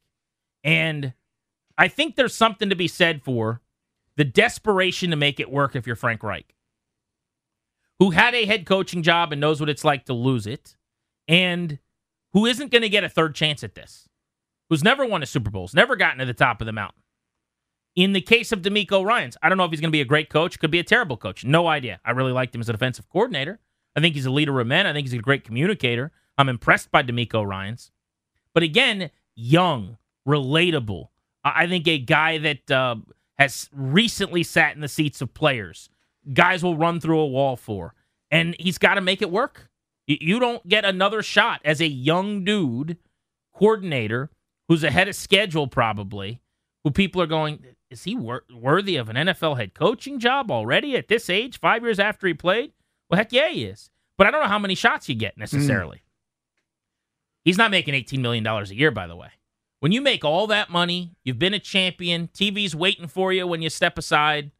And 0.64 1.14
I 1.78 1.88
think 1.88 2.16
there's 2.16 2.36
something 2.36 2.70
to 2.70 2.76
be 2.76 2.88
said 2.88 3.24
for 3.24 3.62
the 4.16 4.26
desperation 4.26 5.12
to 5.12 5.16
make 5.16 5.40
it 5.40 5.52
work 5.52 5.76
if 5.76 5.88
you're 5.88 5.96
Frank 5.96 6.24
Reich, 6.24 6.56
who 8.00 8.12
had 8.12 8.36
a 8.36 8.46
head 8.46 8.66
coaching 8.66 9.04
job 9.04 9.32
and 9.32 9.40
knows 9.40 9.60
what 9.60 9.70
it's 9.70 9.86
like 9.86 10.06
to 10.06 10.14
lose 10.14 10.46
it, 10.46 10.76
and 11.28 11.80
who 12.34 12.46
isn't 12.46 12.72
going 12.72 12.82
to 12.82 12.90
get 12.90 13.04
a 13.04 13.10
third 13.10 13.34
chance 13.36 13.64
at 13.64 13.76
this, 13.76 14.10
who's 14.70 14.84
never 14.84 15.06
won 15.06 15.24
a 15.24 15.26
Super 15.26 15.50
Bowl, 15.50 15.70
never 15.74 15.96
gotten 15.96 16.20
to 16.20 16.26
the 16.26 16.34
top 16.34 16.62
of 16.62 16.66
the 16.66 16.74
mountain. 16.74 17.02
In 17.96 18.14
the 18.14 18.22
case 18.22 18.52
of 18.52 18.62
DeMeco 18.62 19.04
Ryans, 19.06 19.38
I 19.42 19.50
don't 19.50 19.58
know 19.58 19.66
if 19.66 19.72
he's 19.72 19.82
going 19.82 19.90
to 19.90 19.96
be 19.96 20.02
a 20.02 20.06
great 20.06 20.30
coach, 20.30 20.60
could 20.60 20.72
be 20.72 20.80
a 20.80 20.84
terrible 20.84 21.18
coach. 21.18 21.44
No 21.44 21.68
idea. 21.68 22.00
I 22.06 22.12
really 22.12 22.32
liked 22.32 22.54
him 22.54 22.62
as 22.62 22.70
a 22.70 22.74
defensive 22.74 23.10
coordinator. 23.10 23.60
I 23.96 24.02
think 24.02 24.16
he's 24.16 24.26
a 24.26 24.32
leader 24.32 24.60
of 24.60 24.68
men. 24.68 24.86
I 24.86 24.94
think 24.94 25.08
he's 25.08 25.18
a 25.18 25.22
great 25.22 25.44
communicator. 25.44 26.12
I'm 26.40 26.48
impressed 26.48 26.90
by 26.90 27.04
DeMeco 27.04 27.46
Ryans. 27.46 27.92
But 28.54 28.64
again, 28.64 29.12
young, 29.36 29.98
relatable. 30.26 31.10
I 31.44 31.68
think 31.68 31.86
a 31.86 32.00
guy 32.00 32.38
that 32.38 32.72
uh, 32.72 32.96
has 33.38 33.70
recently 33.74 34.44
sat 34.44 34.74
in 34.74 34.80
the 34.80 34.88
seats 34.88 35.22
of 35.22 35.34
players, 35.34 35.90
guys 36.34 36.64
will 36.64 36.78
run 36.78 37.02
through 37.02 37.20
a 37.20 37.28
wall 37.28 37.58
for. 37.58 37.94
And 38.32 38.56
he's 38.58 38.78
got 38.78 38.94
to 38.96 39.02
make 39.02 39.22
it 39.22 39.30
work. 39.30 39.70
You 40.08 40.40
don't 40.40 40.66
get 40.68 40.86
another 40.86 41.22
shot 41.22 41.60
as 41.66 41.82
a 41.82 41.88
young 41.88 42.46
dude 42.46 42.98
coordinator 43.54 44.30
who's 44.70 44.84
ahead 44.84 45.10
of 45.10 45.16
schedule, 45.16 45.68
probably, 45.68 46.40
who 46.84 46.92
people 46.92 47.22
are 47.22 47.28
going, 47.28 47.64
is 47.92 48.06
he 48.06 48.16
wor- 48.16 48.46
worthy 48.52 48.96
of 48.96 49.10
an 49.10 49.18
NFL 49.18 49.58
head 49.58 49.74
coaching 49.74 50.20
job 50.20 50.50
already 50.52 50.96
at 50.96 51.10
this 51.10 51.30
age, 51.30 51.60
five 51.60 51.84
years 51.84 52.00
after 52.00 52.28
he 52.28 52.34
played? 52.34 52.72
Well, 53.10 53.18
heck 53.18 53.34
yeah, 53.34 53.50
he 53.50 53.66
is. 53.66 53.90
But 54.18 54.28
I 54.28 54.32
don't 54.32 54.42
know 54.42 54.48
how 54.48 54.60
many 54.60 54.76
shots 54.76 55.10
you 55.10 55.16
get 55.16 55.38
necessarily. 55.38 55.98
Mm. 55.98 56.02
He's 57.50 57.58
not 57.58 57.72
making 57.72 57.96
$18 57.96 58.20
million 58.20 58.46
a 58.46 58.64
year, 58.66 58.92
by 58.92 59.08
the 59.08 59.16
way. 59.16 59.30
When 59.80 59.92
you 59.92 60.02
make 60.02 60.24
all 60.24 60.46
that 60.46 60.70
money, 60.70 61.16
you've 61.24 61.40
been 61.40 61.56
a 61.56 61.60
champion, 61.60 62.30
TV's 62.32 62.76
waiting 62.76 63.08
for 63.08 63.34
you 63.34 63.48
when 63.48 63.64
you 63.64 63.72
step 63.72 63.98
aside. 63.98 64.52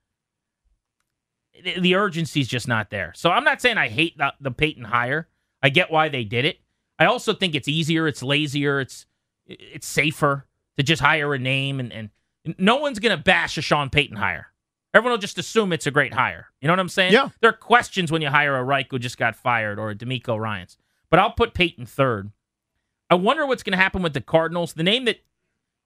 The 1.78 1.94
urgency's 1.94 2.48
just 2.48 2.68
not 2.68 2.90
there. 2.90 3.14
So 3.16 3.30
I'm 3.30 3.44
not 3.44 3.62
saying 3.62 3.78
I 3.78 3.90
hate 3.90 4.18
the, 4.18 4.34
the 4.42 4.50
Payton 4.50 4.86
hire. 4.86 5.28
I 5.62 5.70
get 5.70 5.92
why 5.92 6.10
they 6.10 6.24
did 6.24 6.46
it. 6.46 6.62
I 6.98 7.06
also 7.06 7.32
think 7.32 7.54
it's 7.54 7.68
easier, 7.68 8.08
it's 8.08 8.24
lazier, 8.24 8.80
it's 8.80 9.06
it's 9.46 9.86
safer 9.86 10.48
to 10.78 10.84
just 10.84 11.04
hire 11.04 11.36
a 11.36 11.40
name 11.40 11.80
and, 11.80 11.94
and 11.94 12.10
no 12.58 12.78
one's 12.78 12.98
going 12.98 13.16
to 13.16 13.24
bash 13.24 13.56
a 13.60 13.62
Sean 13.62 13.92
Payton 13.92 14.18
hire. 14.18 14.48
Everyone 14.96 15.12
will 15.12 15.20
just 15.20 15.38
assume 15.38 15.74
it's 15.74 15.86
a 15.86 15.92
great 15.92 16.16
hire. 16.16 16.48
You 16.60 16.68
know 16.68 16.72
what 16.72 16.80
I'm 16.80 16.90
saying? 16.90 17.14
Yeah. 17.14 17.30
There 17.40 17.52
are 17.52 17.54
questions 17.54 18.12
when 18.12 18.24
you 18.24 18.30
hire 18.30 18.58
a 18.58 18.64
Reich 18.64 18.88
who 18.90 18.98
just 18.98 19.20
got 19.20 19.36
fired 19.36 19.78
or 19.78 19.92
a 19.92 19.96
DeMeco 19.96 20.40
Ryans. 20.40 20.76
But 21.12 21.20
I'll 21.20 21.34
put 21.34 21.54
Payton 21.54 21.86
third. 21.86 22.32
I 23.10 23.16
wonder 23.16 23.46
what's 23.46 23.64
going 23.64 23.78
to 23.78 23.82
happen 23.82 24.02
with 24.02 24.14
the 24.14 24.22
Cardinals. 24.22 24.74
The 24.74 24.84
name 24.84 25.06
that 25.06 25.22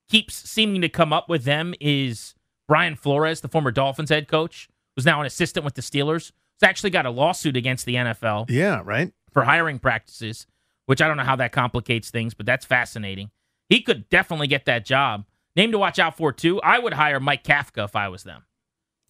keeps 0.09 0.35
seeming 0.35 0.81
to 0.81 0.89
come 0.89 1.13
up 1.13 1.29
with 1.29 1.43
them 1.43 1.73
is 1.79 2.35
Brian 2.67 2.95
Flores, 2.95 3.41
the 3.41 3.47
former 3.47 3.71
Dolphins 3.71 4.09
head 4.09 4.27
coach, 4.27 4.69
who's 4.95 5.05
now 5.05 5.19
an 5.19 5.25
assistant 5.25 5.63
with 5.63 5.75
the 5.75 5.81
Steelers. 5.81 6.31
Who's 6.59 6.67
actually 6.67 6.91
got 6.91 7.05
a 7.05 7.09
lawsuit 7.09 7.57
against 7.57 7.85
the 7.85 7.95
NFL. 7.95 8.49
Yeah, 8.49 8.81
right. 8.83 9.11
For 9.31 9.43
hiring 9.43 9.79
practices, 9.79 10.45
which 10.85 11.01
I 11.01 11.07
don't 11.07 11.17
know 11.17 11.23
how 11.23 11.35
that 11.37 11.51
complicates 11.51 12.11
things, 12.11 12.33
but 12.33 12.45
that's 12.45 12.65
fascinating. 12.65 13.31
He 13.69 13.81
could 13.81 14.09
definitely 14.09 14.47
get 14.47 14.65
that 14.65 14.85
job. 14.85 15.25
Name 15.55 15.71
to 15.71 15.79
watch 15.79 15.99
out 15.99 16.17
for 16.17 16.31
too. 16.31 16.61
I 16.61 16.79
would 16.79 16.93
hire 16.93 17.19
Mike 17.19 17.43
Kafka 17.43 17.85
if 17.85 17.95
I 17.95 18.09
was 18.09 18.23
them. 18.23 18.43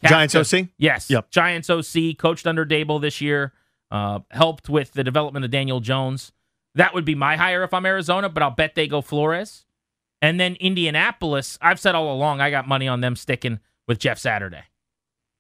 Kafka, 0.03 0.09
Giants 0.09 0.53
OC. 0.53 0.67
Yes. 0.77 1.09
Yep. 1.09 1.31
Giants 1.31 1.69
OC 1.69 2.17
coached 2.17 2.45
under 2.47 2.65
Daboll 2.65 3.01
this 3.01 3.21
year. 3.21 3.53
Uh, 3.91 4.19
helped 4.31 4.69
with 4.69 4.93
the 4.93 5.03
development 5.03 5.45
of 5.45 5.51
Daniel 5.51 5.79
Jones. 5.79 6.31
That 6.75 6.93
would 6.93 7.05
be 7.05 7.15
my 7.15 7.35
hire 7.35 7.63
if 7.63 7.73
I'm 7.73 7.85
Arizona, 7.85 8.29
but 8.29 8.43
I'll 8.43 8.51
bet 8.51 8.75
they 8.75 8.87
go 8.87 9.01
Flores. 9.01 9.65
And 10.21 10.39
then 10.39 10.55
Indianapolis, 10.55 11.57
I've 11.61 11.79
said 11.79 11.95
all 11.95 12.13
along, 12.13 12.41
I 12.41 12.49
got 12.49 12.67
money 12.67 12.87
on 12.87 13.01
them 13.01 13.15
sticking 13.15 13.59
with 13.87 13.99
Jeff 13.99 14.17
Saturday. 14.17 14.63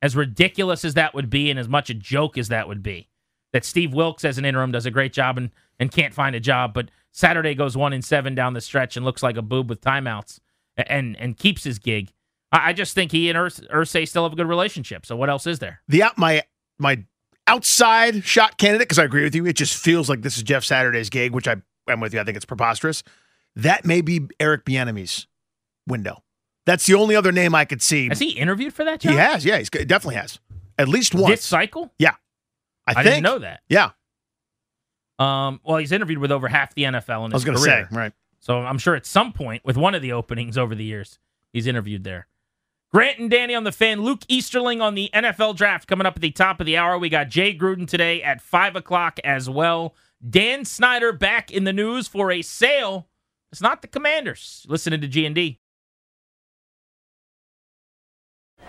As 0.01 0.15
ridiculous 0.15 0.83
as 0.83 0.95
that 0.95 1.15
would 1.15 1.29
be, 1.29 1.49
and 1.49 1.57
as 1.57 1.69
much 1.69 1.89
a 1.89 1.93
joke 1.93 2.37
as 2.37 2.49
that 2.49 2.67
would 2.67 2.83
be, 2.83 3.07
that 3.53 3.63
Steve 3.63 3.93
Wilks 3.93 4.25
as 4.25 4.37
an 4.37 4.45
interim 4.45 4.71
does 4.71 4.85
a 4.85 4.91
great 4.91 5.13
job 5.13 5.37
and, 5.37 5.51
and 5.79 5.91
can't 5.91 6.13
find 6.13 6.35
a 6.35 6.39
job, 6.39 6.73
but 6.73 6.89
Saturday 7.11 7.55
goes 7.55 7.77
one 7.77 7.93
and 7.93 8.03
seven 8.03 8.35
down 8.35 8.53
the 8.53 8.61
stretch 8.61 8.97
and 8.97 9.05
looks 9.05 9.23
like 9.23 9.37
a 9.37 9.41
boob 9.41 9.69
with 9.69 9.79
timeouts 9.79 10.39
and 10.75 11.15
and 11.17 11.37
keeps 11.37 11.63
his 11.63 11.79
gig. 11.79 12.11
I, 12.51 12.69
I 12.69 12.73
just 12.73 12.95
think 12.95 13.11
he 13.11 13.29
and 13.29 13.37
Urs- 13.37 13.69
Irsay 13.69 14.07
still 14.07 14.23
have 14.23 14.33
a 14.33 14.35
good 14.35 14.47
relationship. 14.47 15.05
So 15.05 15.15
what 15.15 15.29
else 15.29 15.47
is 15.47 15.59
there? 15.59 15.81
The 15.87 16.03
uh, 16.03 16.09
my 16.17 16.41
my 16.79 17.03
outside 17.47 18.23
shot 18.23 18.57
candidate 18.57 18.87
because 18.87 18.99
I 18.99 19.03
agree 19.03 19.23
with 19.23 19.35
you. 19.35 19.45
It 19.45 19.55
just 19.55 19.75
feels 19.75 20.09
like 20.09 20.21
this 20.21 20.37
is 20.37 20.43
Jeff 20.43 20.63
Saturday's 20.63 21.09
gig, 21.09 21.33
which 21.33 21.47
I 21.47 21.57
am 21.89 21.99
with 21.99 22.13
you. 22.13 22.19
I 22.19 22.23
think 22.23 22.35
it's 22.35 22.45
preposterous. 22.45 23.03
That 23.55 23.85
may 23.85 24.01
be 24.01 24.27
Eric 24.39 24.65
Bieniemy's 24.65 25.27
window. 25.87 26.23
That's 26.65 26.85
the 26.85 26.95
only 26.95 27.15
other 27.15 27.31
name 27.31 27.53
I 27.53 27.65
could 27.65 27.81
see. 27.81 28.07
Has 28.07 28.19
he 28.19 28.31
interviewed 28.31 28.73
for 28.73 28.85
that 28.85 29.01
job? 29.01 29.11
He 29.11 29.17
has. 29.17 29.45
Yeah, 29.45 29.57
he 29.57 29.63
definitely 29.63 30.15
has. 30.15 30.39
At 30.77 30.87
least 30.87 31.13
once. 31.13 31.27
This 31.27 31.43
cycle? 31.43 31.91
Yeah. 31.99 32.15
I, 32.87 32.93
I 32.97 33.03
didn't 33.03 33.23
know 33.23 33.39
that. 33.39 33.61
Yeah. 33.67 33.91
Um, 35.19 35.59
well, 35.63 35.77
he's 35.77 35.91
interviewed 35.91 36.19
with 36.19 36.31
over 36.31 36.47
half 36.47 36.73
the 36.73 36.83
NFL 36.83 37.25
in 37.25 37.31
his 37.31 37.33
I 37.33 37.35
was 37.35 37.45
going 37.45 37.57
to 37.57 37.63
say, 37.63 37.85
right. 37.91 38.13
So 38.39 38.59
I'm 38.59 38.77
sure 38.77 38.95
at 38.95 39.05
some 39.05 39.31
point 39.31 39.63
with 39.63 39.77
one 39.77 39.95
of 39.95 40.01
the 40.01 40.11
openings 40.11 40.57
over 40.57 40.75
the 40.75 40.83
years, 40.83 41.19
he's 41.53 41.67
interviewed 41.67 42.03
there. 42.03 42.27
Grant 42.93 43.17
and 43.17 43.31
Danny 43.31 43.55
on 43.55 43.63
the 43.63 43.71
fan. 43.71 44.03
Luke 44.03 44.21
Easterling 44.27 44.79
on 44.79 44.93
the 44.93 45.09
NFL 45.15 45.55
draft 45.55 45.87
coming 45.87 46.05
up 46.05 46.15
at 46.15 46.21
the 46.21 46.29
top 46.29 46.59
of 46.59 46.67
the 46.67 46.77
hour. 46.77 46.95
We 46.95 47.09
got 47.09 47.27
Jay 47.27 47.57
Gruden 47.57 47.87
today 47.87 48.21
at 48.21 48.39
5 48.39 48.75
o'clock 48.75 49.19
as 49.23 49.49
well. 49.49 49.95
Dan 50.29 50.63
Snyder 50.63 51.11
back 51.11 51.49
in 51.49 51.63
the 51.63 51.73
news 51.73 52.07
for 52.07 52.31
a 52.31 52.43
sale. 52.43 53.07
It's 53.51 53.61
not 53.61 53.81
the 53.81 53.87
Commanders. 53.87 54.63
Listening 54.69 55.01
to 55.01 55.07
G&D. 55.07 55.59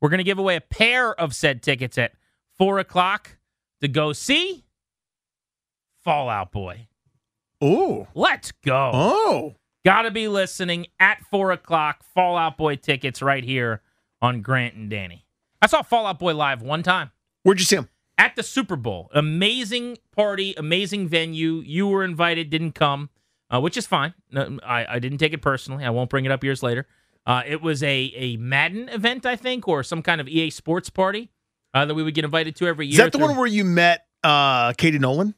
We're 0.00 0.08
going 0.08 0.18
to 0.18 0.24
give 0.24 0.38
away 0.38 0.56
a 0.56 0.60
pair 0.60 1.14
of 1.14 1.34
said 1.34 1.62
tickets 1.62 1.98
at 1.98 2.12
4 2.56 2.78
o'clock 2.78 3.38
to 3.80 3.88
go 3.88 4.12
see 4.12 4.64
Fall 6.04 6.28
Out 6.28 6.52
Boy. 6.52 6.88
Ooh. 7.62 8.06
Let's 8.14 8.52
go. 8.52 8.90
Oh. 8.94 9.54
Gotta 9.84 10.10
be 10.10 10.28
listening 10.28 10.86
at 11.00 11.20
4 11.30 11.52
o'clock. 11.52 12.02
Fall 12.14 12.36
Out 12.36 12.56
Boy 12.56 12.76
tickets 12.76 13.22
right 13.22 13.44
here 13.44 13.82
on 14.20 14.42
Grant 14.42 14.74
and 14.74 14.90
Danny. 14.90 15.24
I 15.60 15.66
saw 15.66 15.82
Fall 15.82 16.06
Out 16.06 16.18
Boy 16.18 16.34
live 16.34 16.62
one 16.62 16.82
time 16.82 17.10
Where'd 17.42 17.58
you 17.58 17.64
see 17.64 17.76
him? 17.76 17.88
at 18.18 18.34
the 18.34 18.42
Super 18.42 18.74
Bowl. 18.76 19.08
Amazing 19.14 19.96
party, 20.14 20.52
amazing 20.56 21.08
venue. 21.08 21.62
You 21.64 21.86
were 21.86 22.02
invited, 22.02 22.50
didn't 22.50 22.72
come, 22.72 23.10
uh, 23.48 23.60
which 23.60 23.76
is 23.76 23.86
fine. 23.86 24.12
No, 24.32 24.58
I, 24.66 24.96
I 24.96 24.98
didn't 24.98 25.18
take 25.18 25.32
it 25.32 25.40
personally. 25.40 25.84
I 25.84 25.90
won't 25.90 26.10
bring 26.10 26.24
it 26.24 26.32
up 26.32 26.42
years 26.42 26.62
later. 26.62 26.86
Uh, 27.28 27.42
it 27.46 27.60
was 27.60 27.82
a, 27.82 28.10
a 28.16 28.36
Madden 28.38 28.88
event, 28.88 29.26
I 29.26 29.36
think, 29.36 29.68
or 29.68 29.82
some 29.82 30.00
kind 30.02 30.18
of 30.20 30.26
EA 30.28 30.48
Sports 30.50 30.88
party 30.88 31.30
uh, 31.74 31.84
that 31.84 31.94
we 31.94 32.02
would 32.02 32.14
get 32.14 32.24
invited 32.24 32.56
to 32.56 32.66
every 32.66 32.86
year. 32.86 32.92
Is 32.92 32.96
that 32.98 33.12
the 33.12 33.18
through- 33.18 33.28
one 33.28 33.36
where 33.36 33.46
you 33.46 33.64
met 33.64 34.06
uh, 34.24 34.72
Katie 34.72 34.98
Nolan? 34.98 35.34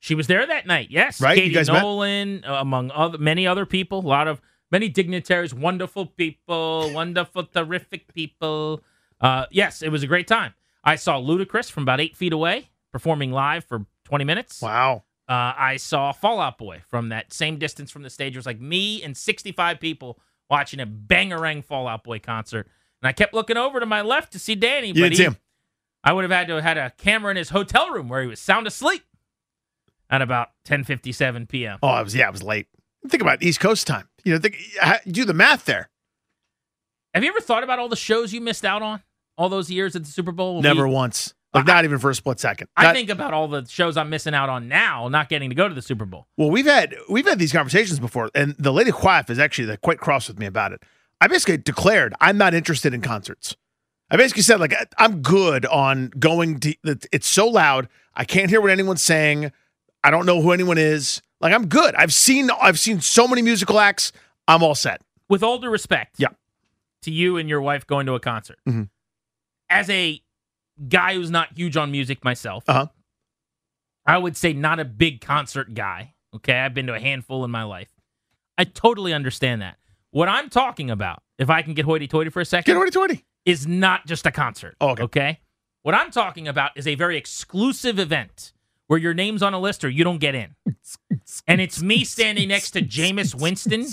She 0.00 0.14
was 0.14 0.26
there 0.26 0.44
that 0.44 0.66
night. 0.66 0.88
Yes, 0.90 1.20
Right? 1.20 1.36
You 1.36 1.42
Katie 1.44 1.54
guys? 1.54 1.68
Nolan, 1.68 2.42
uh, 2.44 2.54
among 2.54 2.90
other 2.90 3.18
many 3.18 3.46
other 3.46 3.66
people, 3.66 4.00
a 4.00 4.08
lot 4.08 4.26
of 4.26 4.40
many 4.70 4.88
dignitaries, 4.88 5.54
wonderful 5.54 6.06
people, 6.06 6.90
wonderful, 6.94 7.44
terrific 7.44 8.12
people. 8.12 8.82
Uh, 9.20 9.46
yes, 9.50 9.82
it 9.82 9.90
was 9.90 10.02
a 10.02 10.06
great 10.08 10.26
time. 10.26 10.54
I 10.82 10.96
saw 10.96 11.20
Ludacris 11.20 11.70
from 11.70 11.84
about 11.84 12.00
eight 12.00 12.16
feet 12.16 12.32
away 12.32 12.70
performing 12.90 13.30
live 13.30 13.64
for 13.64 13.86
twenty 14.04 14.24
minutes. 14.24 14.60
Wow. 14.60 15.04
Uh, 15.28 15.52
I 15.56 15.76
saw 15.76 16.10
Fall 16.12 16.40
Out 16.40 16.58
Boy 16.58 16.82
from 16.88 17.10
that 17.10 17.32
same 17.32 17.58
distance 17.58 17.90
from 17.92 18.02
the 18.02 18.10
stage. 18.10 18.34
It 18.34 18.38
was 18.38 18.46
like 18.46 18.60
me 18.60 19.02
and 19.04 19.16
sixty-five 19.16 19.78
people 19.78 20.18
watching 20.50 20.80
a 20.80 20.86
bangerang 20.86 21.64
Fall 21.64 21.88
Out 21.88 22.04
Boy 22.04 22.18
concert, 22.18 22.68
and 23.02 23.08
I 23.08 23.12
kept 23.12 23.34
looking 23.34 23.56
over 23.56 23.80
to 23.80 23.86
my 23.86 24.02
left 24.02 24.32
to 24.32 24.38
see 24.38 24.54
Danny. 24.54 24.88
You 24.88 25.02
but 25.02 25.12
he- 25.12 25.22
him. 25.24 25.36
I 26.04 26.12
would 26.12 26.24
have 26.24 26.32
had 26.32 26.48
to 26.48 26.54
have 26.56 26.64
had 26.64 26.78
a 26.78 26.90
camera 26.98 27.30
in 27.30 27.36
his 27.36 27.50
hotel 27.50 27.90
room 27.90 28.08
where 28.08 28.20
he 28.22 28.26
was 28.26 28.40
sound 28.40 28.66
asleep 28.66 29.04
at 30.10 30.20
about 30.20 30.48
10:57 30.66 31.48
p.m. 31.48 31.78
Oh, 31.82 31.88
I 31.88 32.02
was 32.02 32.14
yeah, 32.14 32.26
I 32.26 32.30
was 32.30 32.42
late. 32.42 32.66
Think 33.08 33.22
about 33.22 33.42
East 33.42 33.60
Coast 33.60 33.86
time. 33.86 34.08
You 34.24 34.32
know, 34.34 34.38
think, 34.38 34.56
do 35.08 35.24
the 35.24 35.34
math 35.34 35.64
there. 35.64 35.90
Have 37.14 37.22
you 37.24 37.30
ever 37.30 37.40
thought 37.40 37.62
about 37.62 37.78
all 37.78 37.88
the 37.88 37.96
shows 37.96 38.32
you 38.32 38.40
missed 38.40 38.64
out 38.64 38.82
on 38.82 39.02
all 39.36 39.48
those 39.48 39.70
years 39.70 39.94
at 39.96 40.04
the 40.04 40.10
Super 40.10 40.32
Bowl? 40.32 40.60
Never 40.62 40.86
we- 40.88 40.94
once. 40.94 41.34
Like 41.54 41.66
not 41.66 41.84
even 41.84 41.98
for 41.98 42.08
a 42.08 42.14
split 42.14 42.40
second. 42.40 42.68
I 42.76 42.84
Not- 42.84 42.94
think 42.94 43.10
about 43.10 43.34
all 43.34 43.46
the 43.46 43.66
shows 43.66 43.98
I'm 43.98 44.08
missing 44.08 44.32
out 44.34 44.48
on 44.48 44.68
now, 44.68 45.08
not 45.08 45.28
getting 45.28 45.50
to 45.50 45.54
go 45.54 45.68
to 45.68 45.74
the 45.74 45.82
Super 45.82 46.06
Bowl. 46.06 46.26
Well, 46.38 46.50
we've 46.50 46.64
had 46.66 46.96
we've 47.10 47.26
had 47.26 47.38
these 47.38 47.52
conversations 47.52 48.00
before, 48.00 48.30
and 48.34 48.54
the 48.58 48.72
lady 48.72 48.90
Quaff 48.90 49.28
is 49.28 49.38
actually 49.38 49.66
like, 49.68 49.82
quite 49.82 49.98
cross 49.98 50.28
with 50.28 50.38
me 50.38 50.46
about 50.46 50.72
it. 50.72 50.82
I 51.20 51.26
basically 51.28 51.58
declared 51.58 52.14
I'm 52.20 52.38
not 52.38 52.54
interested 52.54 52.94
in 52.94 53.02
concerts. 53.02 53.54
I 54.10 54.16
basically 54.16 54.42
said 54.42 54.60
like 54.60 54.74
I'm 54.98 55.20
good 55.20 55.66
on 55.66 56.08
going 56.18 56.58
to. 56.60 56.74
It's 57.12 57.26
so 57.28 57.48
loud, 57.48 57.88
I 58.14 58.24
can't 58.24 58.48
hear 58.48 58.60
what 58.62 58.70
anyone's 58.70 59.02
saying. 59.02 59.52
I 60.02 60.10
don't 60.10 60.24
know 60.26 60.40
who 60.40 60.52
anyone 60.52 60.78
is. 60.78 61.20
Like 61.42 61.52
I'm 61.52 61.66
good. 61.68 61.94
I've 61.96 62.14
seen 62.14 62.50
I've 62.62 62.78
seen 62.78 63.00
so 63.02 63.28
many 63.28 63.42
musical 63.42 63.78
acts. 63.78 64.10
I'm 64.48 64.62
all 64.62 64.74
set. 64.74 65.02
With 65.28 65.42
all 65.42 65.58
due 65.58 65.68
respect, 65.70 66.14
Yeah. 66.18 66.28
to 67.02 67.10
you 67.10 67.36
and 67.36 67.48
your 67.48 67.60
wife 67.60 67.86
going 67.86 68.06
to 68.06 68.14
a 68.14 68.20
concert, 68.20 68.58
Mhm. 68.68 68.88
as 69.70 69.88
a 69.90 70.22
guy 70.88 71.14
who's 71.14 71.30
not 71.30 71.48
huge 71.56 71.76
on 71.76 71.90
music 71.90 72.24
myself, 72.24 72.64
Uh 72.68 72.72
huh. 72.72 72.86
I 74.04 74.18
would 74.18 74.36
say 74.36 74.52
not 74.52 74.80
a 74.80 74.84
big 74.84 75.20
concert 75.20 75.74
guy. 75.74 76.14
Okay, 76.34 76.54
I've 76.58 76.74
been 76.74 76.86
to 76.88 76.94
a 76.94 77.00
handful 77.00 77.44
in 77.44 77.50
my 77.50 77.62
life. 77.62 77.90
I 78.58 78.64
totally 78.64 79.12
understand 79.12 79.62
that. 79.62 79.76
What 80.10 80.28
I'm 80.28 80.50
talking 80.50 80.90
about, 80.90 81.22
if 81.38 81.48
I 81.50 81.62
can 81.62 81.74
get 81.74 81.84
hoity-toity 81.84 82.30
for 82.30 82.40
a 82.40 82.44
second, 82.44 82.78
Get 82.78 82.92
twenty. 82.92 83.24
is 83.44 83.66
not 83.66 84.06
just 84.06 84.26
a 84.26 84.30
concert. 84.30 84.76
Oh, 84.80 84.94
okay. 84.98 85.40
What 85.82 85.94
I'm 85.94 86.10
talking 86.10 86.48
about 86.48 86.70
is 86.76 86.86
a 86.86 86.94
very 86.94 87.16
exclusive 87.16 87.98
event 87.98 88.52
where 88.88 88.98
your 88.98 89.14
name's 89.14 89.42
on 89.42 89.54
a 89.54 89.58
list 89.60 89.84
or 89.84 89.88
you 89.88 90.04
don't 90.04 90.18
get 90.18 90.34
in. 90.34 90.54
and 91.48 91.60
it's 91.60 91.82
me 91.82 92.04
standing 92.04 92.48
next 92.48 92.72
to 92.72 92.82
Jameis 92.82 93.34
Winston 93.34 93.86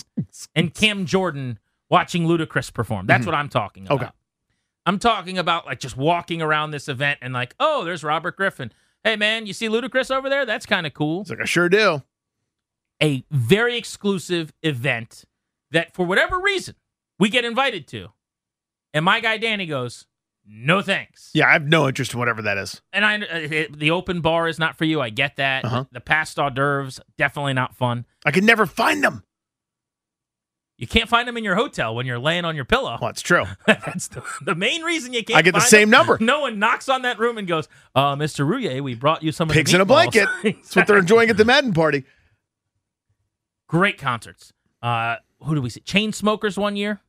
and 0.56 0.74
Cam 0.74 1.06
Jordan 1.06 1.58
watching 1.90 2.26
Ludacris 2.28 2.74
perform. 2.74 3.06
That's 3.08 3.26
what 3.26 3.34
I'm 3.36 3.50
talking 3.50 3.86
about. 3.86 4.02
Okay. 4.02 4.12
I'm 4.90 4.98
talking 4.98 5.38
about 5.38 5.68
like 5.68 5.80
just 5.80 5.96
walking 5.96 6.42
around 6.42 6.72
this 6.72 6.88
event 6.88 7.20
and 7.22 7.32
like, 7.32 7.54
oh, 7.60 7.86
there's 7.86 8.04
Robert 8.04 8.36
Griffin. 8.36 8.72
Hey 9.04 9.18
man, 9.18 9.46
you 9.46 9.54
see 9.54 9.70
Ludacris 9.70 10.10
over 10.10 10.32
there? 10.32 10.48
That's 10.48 10.66
kind 10.66 10.88
of 10.88 10.96
cool. 10.96 11.22
It's 11.22 11.30
like 11.30 11.40
I 11.40 11.46
sure 11.46 11.70
do. 11.70 12.02
A 13.00 13.24
very 13.30 13.78
exclusive 13.78 14.52
event 14.64 15.26
that 15.70 15.94
for 15.94 16.08
whatever 16.08 16.40
reason 16.40 16.74
we 17.20 17.30
get 17.30 17.46
invited 17.46 17.88
to. 17.90 18.08
And 18.92 19.06
my 19.06 19.20
guy 19.20 19.38
Danny 19.38 19.68
goes, 19.68 20.08
"No 20.44 20.82
thanks." 20.82 21.30
Yeah, 21.36 21.48
I 21.48 21.54
have 21.54 21.68
no 21.68 21.88
interest 21.88 22.14
in 22.14 22.20
whatever 22.20 22.42
that 22.42 22.58
is. 22.58 22.82
And 22.92 23.06
I, 23.06 23.18
uh, 23.18 23.26
it, 23.30 23.78
the 23.78 23.92
open 23.92 24.22
bar 24.22 24.48
is 24.48 24.58
not 24.58 24.76
for 24.76 24.86
you. 24.86 25.02
I 25.02 25.12
get 25.12 25.36
that. 25.36 25.66
Uh-huh. 25.66 25.86
The 25.92 26.02
past 26.02 26.40
hors 26.40 26.50
d'oeuvres 26.50 27.00
definitely 27.16 27.54
not 27.54 27.76
fun. 27.76 28.08
I 28.26 28.32
can 28.32 28.44
never 28.44 28.66
find 28.66 29.04
them. 29.04 29.24
You 30.80 30.88
can't 30.88 31.09
find 31.09 31.27
them 31.27 31.36
in 31.36 31.43
your 31.43 31.55
hotel 31.55 31.93
when 31.93 32.05
you're 32.05 32.17
laying 32.17 32.45
on 32.45 32.55
your 32.55 32.63
pillow. 32.63 32.97
Well, 33.01 33.09
it's 33.09 33.21
true. 33.21 33.43
That's 33.67 34.07
the, 34.07 34.23
the 34.41 34.55
main 34.55 34.82
reason 34.82 35.11
you 35.11 35.25
can't. 35.25 35.38
I 35.38 35.41
get 35.41 35.53
the 35.53 35.59
same 35.59 35.89
them. 35.89 36.07
number. 36.07 36.17
No 36.21 36.39
one 36.39 36.57
knocks 36.57 36.88
on 36.88 37.01
that 37.01 37.19
room 37.19 37.38
and 37.38 37.45
goes, 37.45 37.67
"Uh, 37.93 38.15
Mr. 38.15 38.47
Rouhier, 38.47 38.82
we 38.82 38.95
brought 38.95 39.21
you 39.21 39.34
some 39.34 39.49
Pigs 39.49 39.73
in 39.73 39.82
a 39.82 39.86
meatballs." 39.86 39.88
blanket. 39.88 40.30
That's 40.43 40.75
what 40.77 40.88
they're 40.88 40.97
enjoying 40.97 41.30
at 41.30 41.36
the 41.36 41.43
Madden 41.43 41.73
party. 41.73 42.05
Great 43.67 43.97
concerts. 43.97 44.53
Uh, 44.82 45.17
who 45.43 45.53
do 45.53 45.61
we 45.61 45.69
see? 45.69 45.82
Chainsmokers 45.82 46.57
one 46.57 46.77
year. 46.77 47.01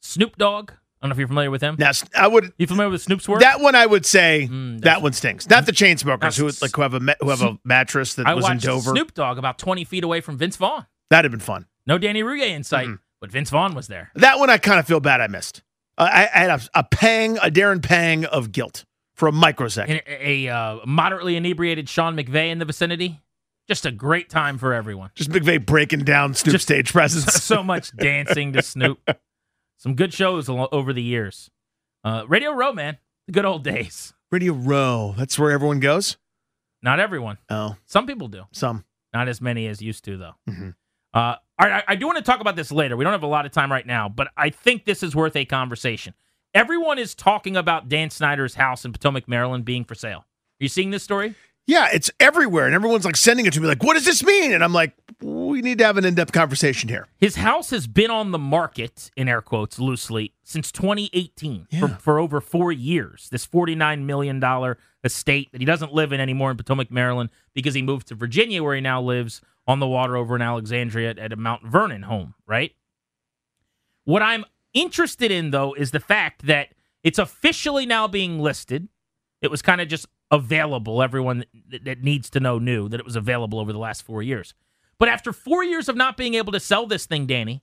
Snoop 0.00 0.36
Dogg. 0.36 0.70
I 0.72 1.06
don't 1.06 1.10
know 1.10 1.12
if 1.12 1.18
you're 1.18 1.28
familiar 1.28 1.50
with 1.50 1.60
him. 1.60 1.76
Now, 1.78 1.90
I 2.16 2.26
would 2.26 2.54
You 2.56 2.66
familiar 2.66 2.90
with 2.90 3.02
Snoop's 3.02 3.28
work? 3.28 3.40
That 3.40 3.60
one 3.60 3.74
I 3.74 3.84
would 3.84 4.06
say 4.06 4.48
Mm, 4.50 4.80
that 4.80 5.02
one 5.02 5.12
stinks. 5.12 5.46
Not 5.50 5.66
the 5.66 5.72
Chainsmokers 5.72 6.38
who 6.38 6.50
like 6.62 6.74
who 6.74 6.80
have 6.80 6.94
a 6.94 7.16
who 7.20 7.28
have 7.28 7.42
a 7.42 7.58
mattress 7.62 8.14
that 8.14 8.26
I 8.26 8.32
was 8.32 8.48
in 8.48 8.56
Dover. 8.56 8.92
Snoop 8.92 9.12
Dogg 9.12 9.36
about 9.36 9.58
20 9.58 9.84
feet 9.84 10.02
away 10.02 10.22
from 10.22 10.38
Vince 10.38 10.56
Vaughn. 10.56 10.86
That'd 11.10 11.30
have 11.30 11.38
been 11.38 11.44
fun. 11.44 11.66
No 11.86 11.98
Danny 11.98 12.22
Rouhier 12.22 12.50
in 12.50 12.64
sight, 12.64 12.88
but 13.20 13.30
Vince 13.30 13.50
Vaughn 13.50 13.74
was 13.74 13.88
there. 13.88 14.10
That 14.14 14.38
one 14.38 14.50
I 14.50 14.58
kind 14.58 14.78
of 14.80 14.86
feel 14.86 15.00
bad 15.00 15.20
I 15.20 15.26
missed. 15.26 15.62
Uh, 15.98 16.08
I, 16.10 16.22
I 16.34 16.38
had 16.38 16.50
a, 16.50 16.60
a 16.80 16.84
pang, 16.84 17.36
a 17.38 17.50
Darren 17.50 17.82
pang 17.82 18.24
of 18.24 18.52
guilt 18.52 18.84
for 19.14 19.28
a 19.28 19.32
microsecond. 19.32 20.02
A, 20.06 20.46
a 20.46 20.54
uh, 20.54 20.78
moderately 20.86 21.36
inebriated 21.36 21.88
Sean 21.88 22.16
McVay 22.16 22.50
in 22.50 22.58
the 22.58 22.64
vicinity. 22.64 23.20
Just 23.68 23.86
a 23.86 23.90
great 23.92 24.28
time 24.28 24.58
for 24.58 24.74
everyone. 24.74 25.10
Just 25.14 25.30
McVay 25.30 25.64
breaking 25.64 26.00
down 26.00 26.34
Snoop's 26.34 26.52
Just- 26.54 26.64
stage 26.64 26.92
presence. 26.92 27.32
so 27.44 27.62
much 27.62 27.96
dancing 27.96 28.52
to 28.54 28.62
Snoop. 28.62 28.98
Some 29.78 29.94
good 29.94 30.12
shows 30.12 30.48
over 30.48 30.92
the 30.92 31.02
years. 31.02 31.50
Uh, 32.02 32.24
Radio 32.28 32.52
Row, 32.52 32.72
man, 32.72 32.98
the 33.26 33.32
good 33.32 33.44
old 33.44 33.62
days. 33.64 34.12
Radio 34.30 34.52
Row. 34.52 35.14
That's 35.16 35.38
where 35.38 35.50
everyone 35.52 35.80
goes. 35.80 36.16
Not 36.82 37.00
everyone. 37.00 37.38
Oh, 37.48 37.76
Some 37.86 38.06
people 38.06 38.28
do. 38.28 38.44
some. 38.52 38.84
Not 39.14 39.28
as 39.28 39.40
many 39.40 39.66
as 39.68 39.80
used 39.80 40.04
to, 40.06 40.16
though. 40.18 40.34
Mhm. 40.48 40.74
Uh, 41.14 41.36
all 41.58 41.68
right, 41.68 41.84
I, 41.86 41.92
I 41.92 41.96
do 41.96 42.06
want 42.06 42.18
to 42.18 42.24
talk 42.24 42.40
about 42.40 42.56
this 42.56 42.72
later. 42.72 42.96
We 42.96 43.04
don't 43.04 43.12
have 43.12 43.22
a 43.22 43.28
lot 43.28 43.46
of 43.46 43.52
time 43.52 43.70
right 43.70 43.86
now, 43.86 44.08
but 44.08 44.28
I 44.36 44.50
think 44.50 44.84
this 44.84 45.02
is 45.02 45.14
worth 45.14 45.36
a 45.36 45.44
conversation. 45.44 46.14
Everyone 46.52 46.98
is 46.98 47.14
talking 47.14 47.56
about 47.56 47.88
Dan 47.88 48.10
Snyder's 48.10 48.54
house 48.54 48.84
in 48.84 48.92
Potomac, 48.92 49.28
Maryland 49.28 49.64
being 49.64 49.84
for 49.84 49.94
sale. 49.94 50.18
Are 50.18 50.64
you 50.64 50.68
seeing 50.68 50.90
this 50.90 51.02
story? 51.02 51.34
Yeah, 51.66 51.88
it's 51.92 52.10
everywhere, 52.20 52.66
and 52.66 52.74
everyone's 52.74 53.06
like 53.06 53.16
sending 53.16 53.46
it 53.46 53.54
to 53.54 53.60
me, 53.60 53.66
like, 53.66 53.82
"What 53.82 53.94
does 53.94 54.04
this 54.04 54.22
mean?" 54.22 54.52
And 54.52 54.62
I'm 54.62 54.74
like, 54.74 54.92
"We 55.22 55.62
need 55.62 55.78
to 55.78 55.84
have 55.84 55.96
an 55.96 56.04
in-depth 56.04 56.32
conversation 56.32 56.90
here." 56.90 57.06
His 57.16 57.36
house 57.36 57.70
has 57.70 57.86
been 57.86 58.10
on 58.10 58.32
the 58.32 58.38
market, 58.38 59.10
in 59.16 59.30
air 59.30 59.40
quotes, 59.40 59.78
loosely, 59.78 60.34
since 60.42 60.70
2018 60.70 61.68
for, 61.80 61.88
for 61.88 62.18
over 62.18 62.42
four 62.42 62.70
years. 62.70 63.28
This 63.30 63.46
$49 63.46 64.04
million 64.04 64.42
estate 65.02 65.52
that 65.52 65.62
he 65.62 65.64
doesn't 65.64 65.94
live 65.94 66.12
in 66.12 66.20
anymore 66.20 66.50
in 66.50 66.58
Potomac, 66.58 66.90
Maryland, 66.90 67.30
because 67.54 67.72
he 67.72 67.80
moved 67.80 68.08
to 68.08 68.14
Virginia, 68.14 68.62
where 68.62 68.74
he 68.74 68.82
now 68.82 69.00
lives 69.00 69.40
on 69.66 69.80
the 69.80 69.86
water 69.86 70.16
over 70.16 70.36
in 70.36 70.42
Alexandria 70.42 71.10
at, 71.10 71.18
at 71.18 71.32
a 71.32 71.36
Mount 71.36 71.66
Vernon 71.66 72.02
home, 72.02 72.34
right? 72.46 72.72
What 74.04 74.22
I'm 74.22 74.44
interested 74.72 75.30
in, 75.30 75.50
though, 75.50 75.74
is 75.74 75.90
the 75.90 76.00
fact 76.00 76.46
that 76.46 76.68
it's 77.02 77.18
officially 77.18 77.86
now 77.86 78.06
being 78.06 78.38
listed. 78.38 78.88
It 79.40 79.50
was 79.50 79.62
kind 79.62 79.80
of 79.80 79.88
just 79.88 80.06
available. 80.30 81.02
Everyone 81.02 81.44
that, 81.70 81.84
that 81.84 82.02
needs 82.02 82.30
to 82.30 82.40
know 82.40 82.58
knew 82.58 82.88
that 82.88 83.00
it 83.00 83.06
was 83.06 83.16
available 83.16 83.58
over 83.58 83.72
the 83.72 83.78
last 83.78 84.02
four 84.02 84.22
years. 84.22 84.54
But 84.98 85.08
after 85.08 85.32
four 85.32 85.64
years 85.64 85.88
of 85.88 85.96
not 85.96 86.16
being 86.16 86.34
able 86.34 86.52
to 86.52 86.60
sell 86.60 86.86
this 86.86 87.06
thing, 87.06 87.26
Danny, 87.26 87.62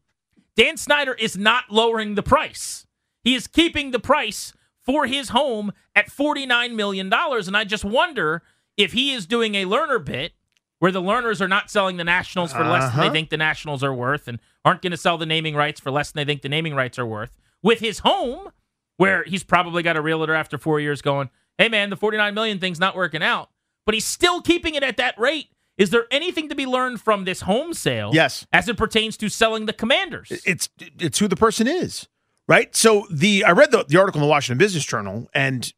Dan 0.55 0.77
Snyder 0.77 1.13
is 1.13 1.37
not 1.37 1.65
lowering 1.69 2.15
the 2.15 2.23
price. 2.23 2.85
He 3.23 3.35
is 3.35 3.47
keeping 3.47 3.91
the 3.91 3.99
price 3.99 4.53
for 4.83 5.05
his 5.05 5.29
home 5.29 5.71
at 5.95 6.09
$49 6.09 6.75
million. 6.75 7.11
And 7.13 7.57
I 7.57 7.63
just 7.63 7.85
wonder 7.85 8.41
if 8.77 8.93
he 8.93 9.13
is 9.13 9.25
doing 9.25 9.55
a 9.55 9.65
Lerner 9.65 10.03
bit 10.03 10.33
where 10.81 10.91
the 10.91 11.01
Lerners 11.01 11.39
are 11.41 11.47
not 11.47 11.69
selling 11.69 11.97
the 11.97 12.03
Nationals 12.03 12.51
for 12.51 12.63
less 12.63 12.81
than 12.91 12.99
Uh-huh. 12.99 13.03
they 13.03 13.09
think 13.11 13.29
the 13.29 13.37
Nationals 13.37 13.83
are 13.83 13.93
worth 13.93 14.27
and 14.27 14.39
aren't 14.65 14.81
going 14.81 14.89
to 14.91 14.97
sell 14.97 15.15
the 15.15 15.27
naming 15.27 15.55
rights 15.55 15.79
for 15.79 15.91
less 15.91 16.11
than 16.11 16.19
they 16.25 16.29
think 16.31 16.41
the 16.41 16.49
naming 16.49 16.73
rights 16.73 16.97
are 16.97 17.05
worth, 17.05 17.29
with 17.61 17.79
his 17.81 17.99
home, 17.99 18.49
where 18.97 19.23
he's 19.23 19.43
probably 19.43 19.83
got 19.83 19.95
a 19.95 20.01
realtor 20.01 20.33
after 20.33 20.57
four 20.57 20.79
years 20.79 21.03
going, 21.03 21.29
hey 21.59 21.69
man, 21.69 21.91
the 21.91 21.95
49 21.95 22.33
million 22.33 22.57
thing's 22.57 22.79
not 22.79 22.95
working 22.95 23.21
out, 23.21 23.49
but 23.85 23.93
he's 23.93 24.05
still 24.05 24.41
keeping 24.41 24.73
it 24.73 24.81
at 24.81 24.97
that 24.97 25.15
rate. 25.19 25.49
Is 25.77 25.91
there 25.91 26.07
anything 26.09 26.49
to 26.49 26.55
be 26.55 26.65
learned 26.65 26.99
from 26.99 27.25
this 27.25 27.41
home 27.41 27.75
sale? 27.75 28.09
Yes. 28.13 28.47
As 28.51 28.67
it 28.67 28.75
pertains 28.75 29.17
to 29.17 29.29
selling 29.29 29.67
the 29.67 29.73
commanders? 29.73 30.31
It's 30.45 30.67
it's 30.99 31.19
who 31.19 31.27
the 31.27 31.35
person 31.35 31.67
is, 31.67 32.07
right? 32.47 32.75
So 32.75 33.05
the 33.11 33.43
I 33.45 33.51
read 33.51 33.69
the, 33.71 33.85
the 33.87 33.97
article 33.97 34.19
in 34.19 34.25
the 34.27 34.29
Washington 34.29 34.57
Business 34.57 34.83
Journal 34.85 35.29
and 35.33 35.71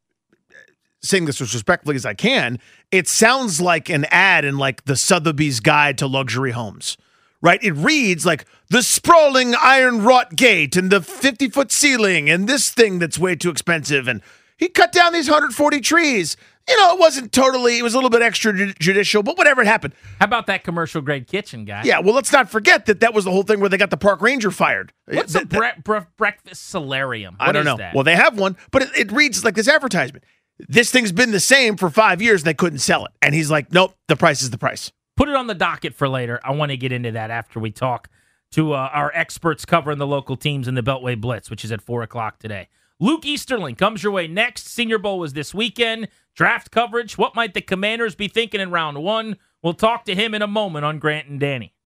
saying 1.04 1.26
this 1.26 1.40
as 1.40 1.52
respectfully 1.54 1.96
as 1.96 2.06
I 2.06 2.14
can, 2.14 2.58
it 2.90 3.06
sounds 3.08 3.60
like 3.60 3.88
an 3.88 4.06
ad 4.10 4.44
in 4.44 4.58
like 4.58 4.84
the 4.84 4.96
Sotheby's 4.96 5.60
Guide 5.60 5.98
to 5.98 6.06
Luxury 6.06 6.52
Homes. 6.52 6.96
Right? 7.42 7.62
It 7.62 7.72
reads 7.72 8.24
like 8.24 8.46
the 8.70 8.82
sprawling 8.82 9.54
iron 9.60 10.02
wrought 10.02 10.34
gate 10.34 10.76
and 10.76 10.90
the 10.90 11.02
50 11.02 11.50
foot 11.50 11.70
ceiling 11.70 12.30
and 12.30 12.48
this 12.48 12.70
thing 12.70 12.98
that's 12.98 13.18
way 13.18 13.36
too 13.36 13.50
expensive. 13.50 14.08
And 14.08 14.22
he 14.56 14.68
cut 14.70 14.92
down 14.92 15.12
these 15.12 15.28
140 15.28 15.80
trees. 15.82 16.38
You 16.66 16.74
know, 16.80 16.94
it 16.94 16.98
wasn't 16.98 17.32
totally, 17.32 17.78
it 17.78 17.82
was 17.82 17.92
a 17.92 17.98
little 17.98 18.08
bit 18.08 18.22
extrajudicial, 18.22 19.22
but 19.22 19.36
whatever 19.36 19.60
it 19.60 19.66
happened. 19.66 19.92
How 20.18 20.24
about 20.24 20.46
that 20.46 20.64
commercial 20.64 21.02
grade 21.02 21.26
kitchen 21.26 21.66
guy? 21.66 21.82
Yeah, 21.84 21.98
well, 21.98 22.14
let's 22.14 22.32
not 22.32 22.48
forget 22.48 22.86
that 22.86 23.00
that 23.00 23.12
was 23.12 23.26
the 23.26 23.30
whole 23.30 23.42
thing 23.42 23.60
where 23.60 23.68
they 23.68 23.76
got 23.76 23.90
the 23.90 23.98
park 23.98 24.22
ranger 24.22 24.50
fired. 24.50 24.94
What's 25.06 25.34
That- 25.34 25.42
a 25.42 25.46
bre- 25.46 25.80
bre- 25.82 26.06
breakfast 26.16 26.70
solarium? 26.70 27.36
I 27.38 27.52
don't 27.52 27.66
know. 27.66 27.76
That? 27.76 27.94
Well, 27.94 28.04
they 28.04 28.16
have 28.16 28.38
one, 28.38 28.56
but 28.70 28.82
it, 28.84 28.88
it 28.96 29.12
reads 29.12 29.44
like 29.44 29.54
this 29.54 29.68
advertisement. 29.68 30.24
This 30.68 30.90
thing's 30.90 31.12
been 31.12 31.30
the 31.30 31.40
same 31.40 31.76
for 31.76 31.90
five 31.90 32.22
years 32.22 32.42
and 32.42 32.46
they 32.46 32.54
couldn't 32.54 32.78
sell 32.78 33.04
it. 33.04 33.12
And 33.20 33.34
he's 33.34 33.50
like, 33.50 33.72
nope, 33.72 33.94
the 34.08 34.16
price 34.16 34.42
is 34.42 34.50
the 34.50 34.58
price. 34.58 34.92
Put 35.16 35.28
it 35.28 35.34
on 35.34 35.46
the 35.46 35.54
docket 35.54 35.94
for 35.94 36.08
later. 36.08 36.40
I 36.42 36.52
want 36.52 36.70
to 36.70 36.76
get 36.76 36.92
into 36.92 37.12
that 37.12 37.30
after 37.30 37.60
we 37.60 37.70
talk 37.70 38.08
to 38.52 38.72
uh, 38.72 38.88
our 38.92 39.12
experts 39.14 39.64
covering 39.64 39.98
the 39.98 40.06
local 40.06 40.36
teams 40.36 40.66
in 40.66 40.74
the 40.74 40.82
Beltway 40.82 41.20
Blitz, 41.20 41.50
which 41.50 41.64
is 41.64 41.72
at 41.72 41.82
4 41.82 42.02
o'clock 42.02 42.38
today. 42.38 42.68
Luke 43.00 43.26
Easterling 43.26 43.74
comes 43.74 44.02
your 44.02 44.12
way 44.12 44.26
next. 44.26 44.68
Senior 44.68 44.98
Bowl 44.98 45.18
was 45.18 45.32
this 45.32 45.52
weekend. 45.52 46.08
Draft 46.34 46.70
coverage. 46.70 47.18
What 47.18 47.34
might 47.34 47.54
the 47.54 47.60
Commanders 47.60 48.14
be 48.14 48.28
thinking 48.28 48.60
in 48.60 48.70
round 48.70 49.02
one? 49.02 49.36
We'll 49.62 49.74
talk 49.74 50.04
to 50.04 50.14
him 50.14 50.34
in 50.34 50.42
a 50.42 50.46
moment 50.46 50.84
on 50.84 50.98
Grant 50.98 51.28
and 51.28 51.40
Danny. 51.40 51.73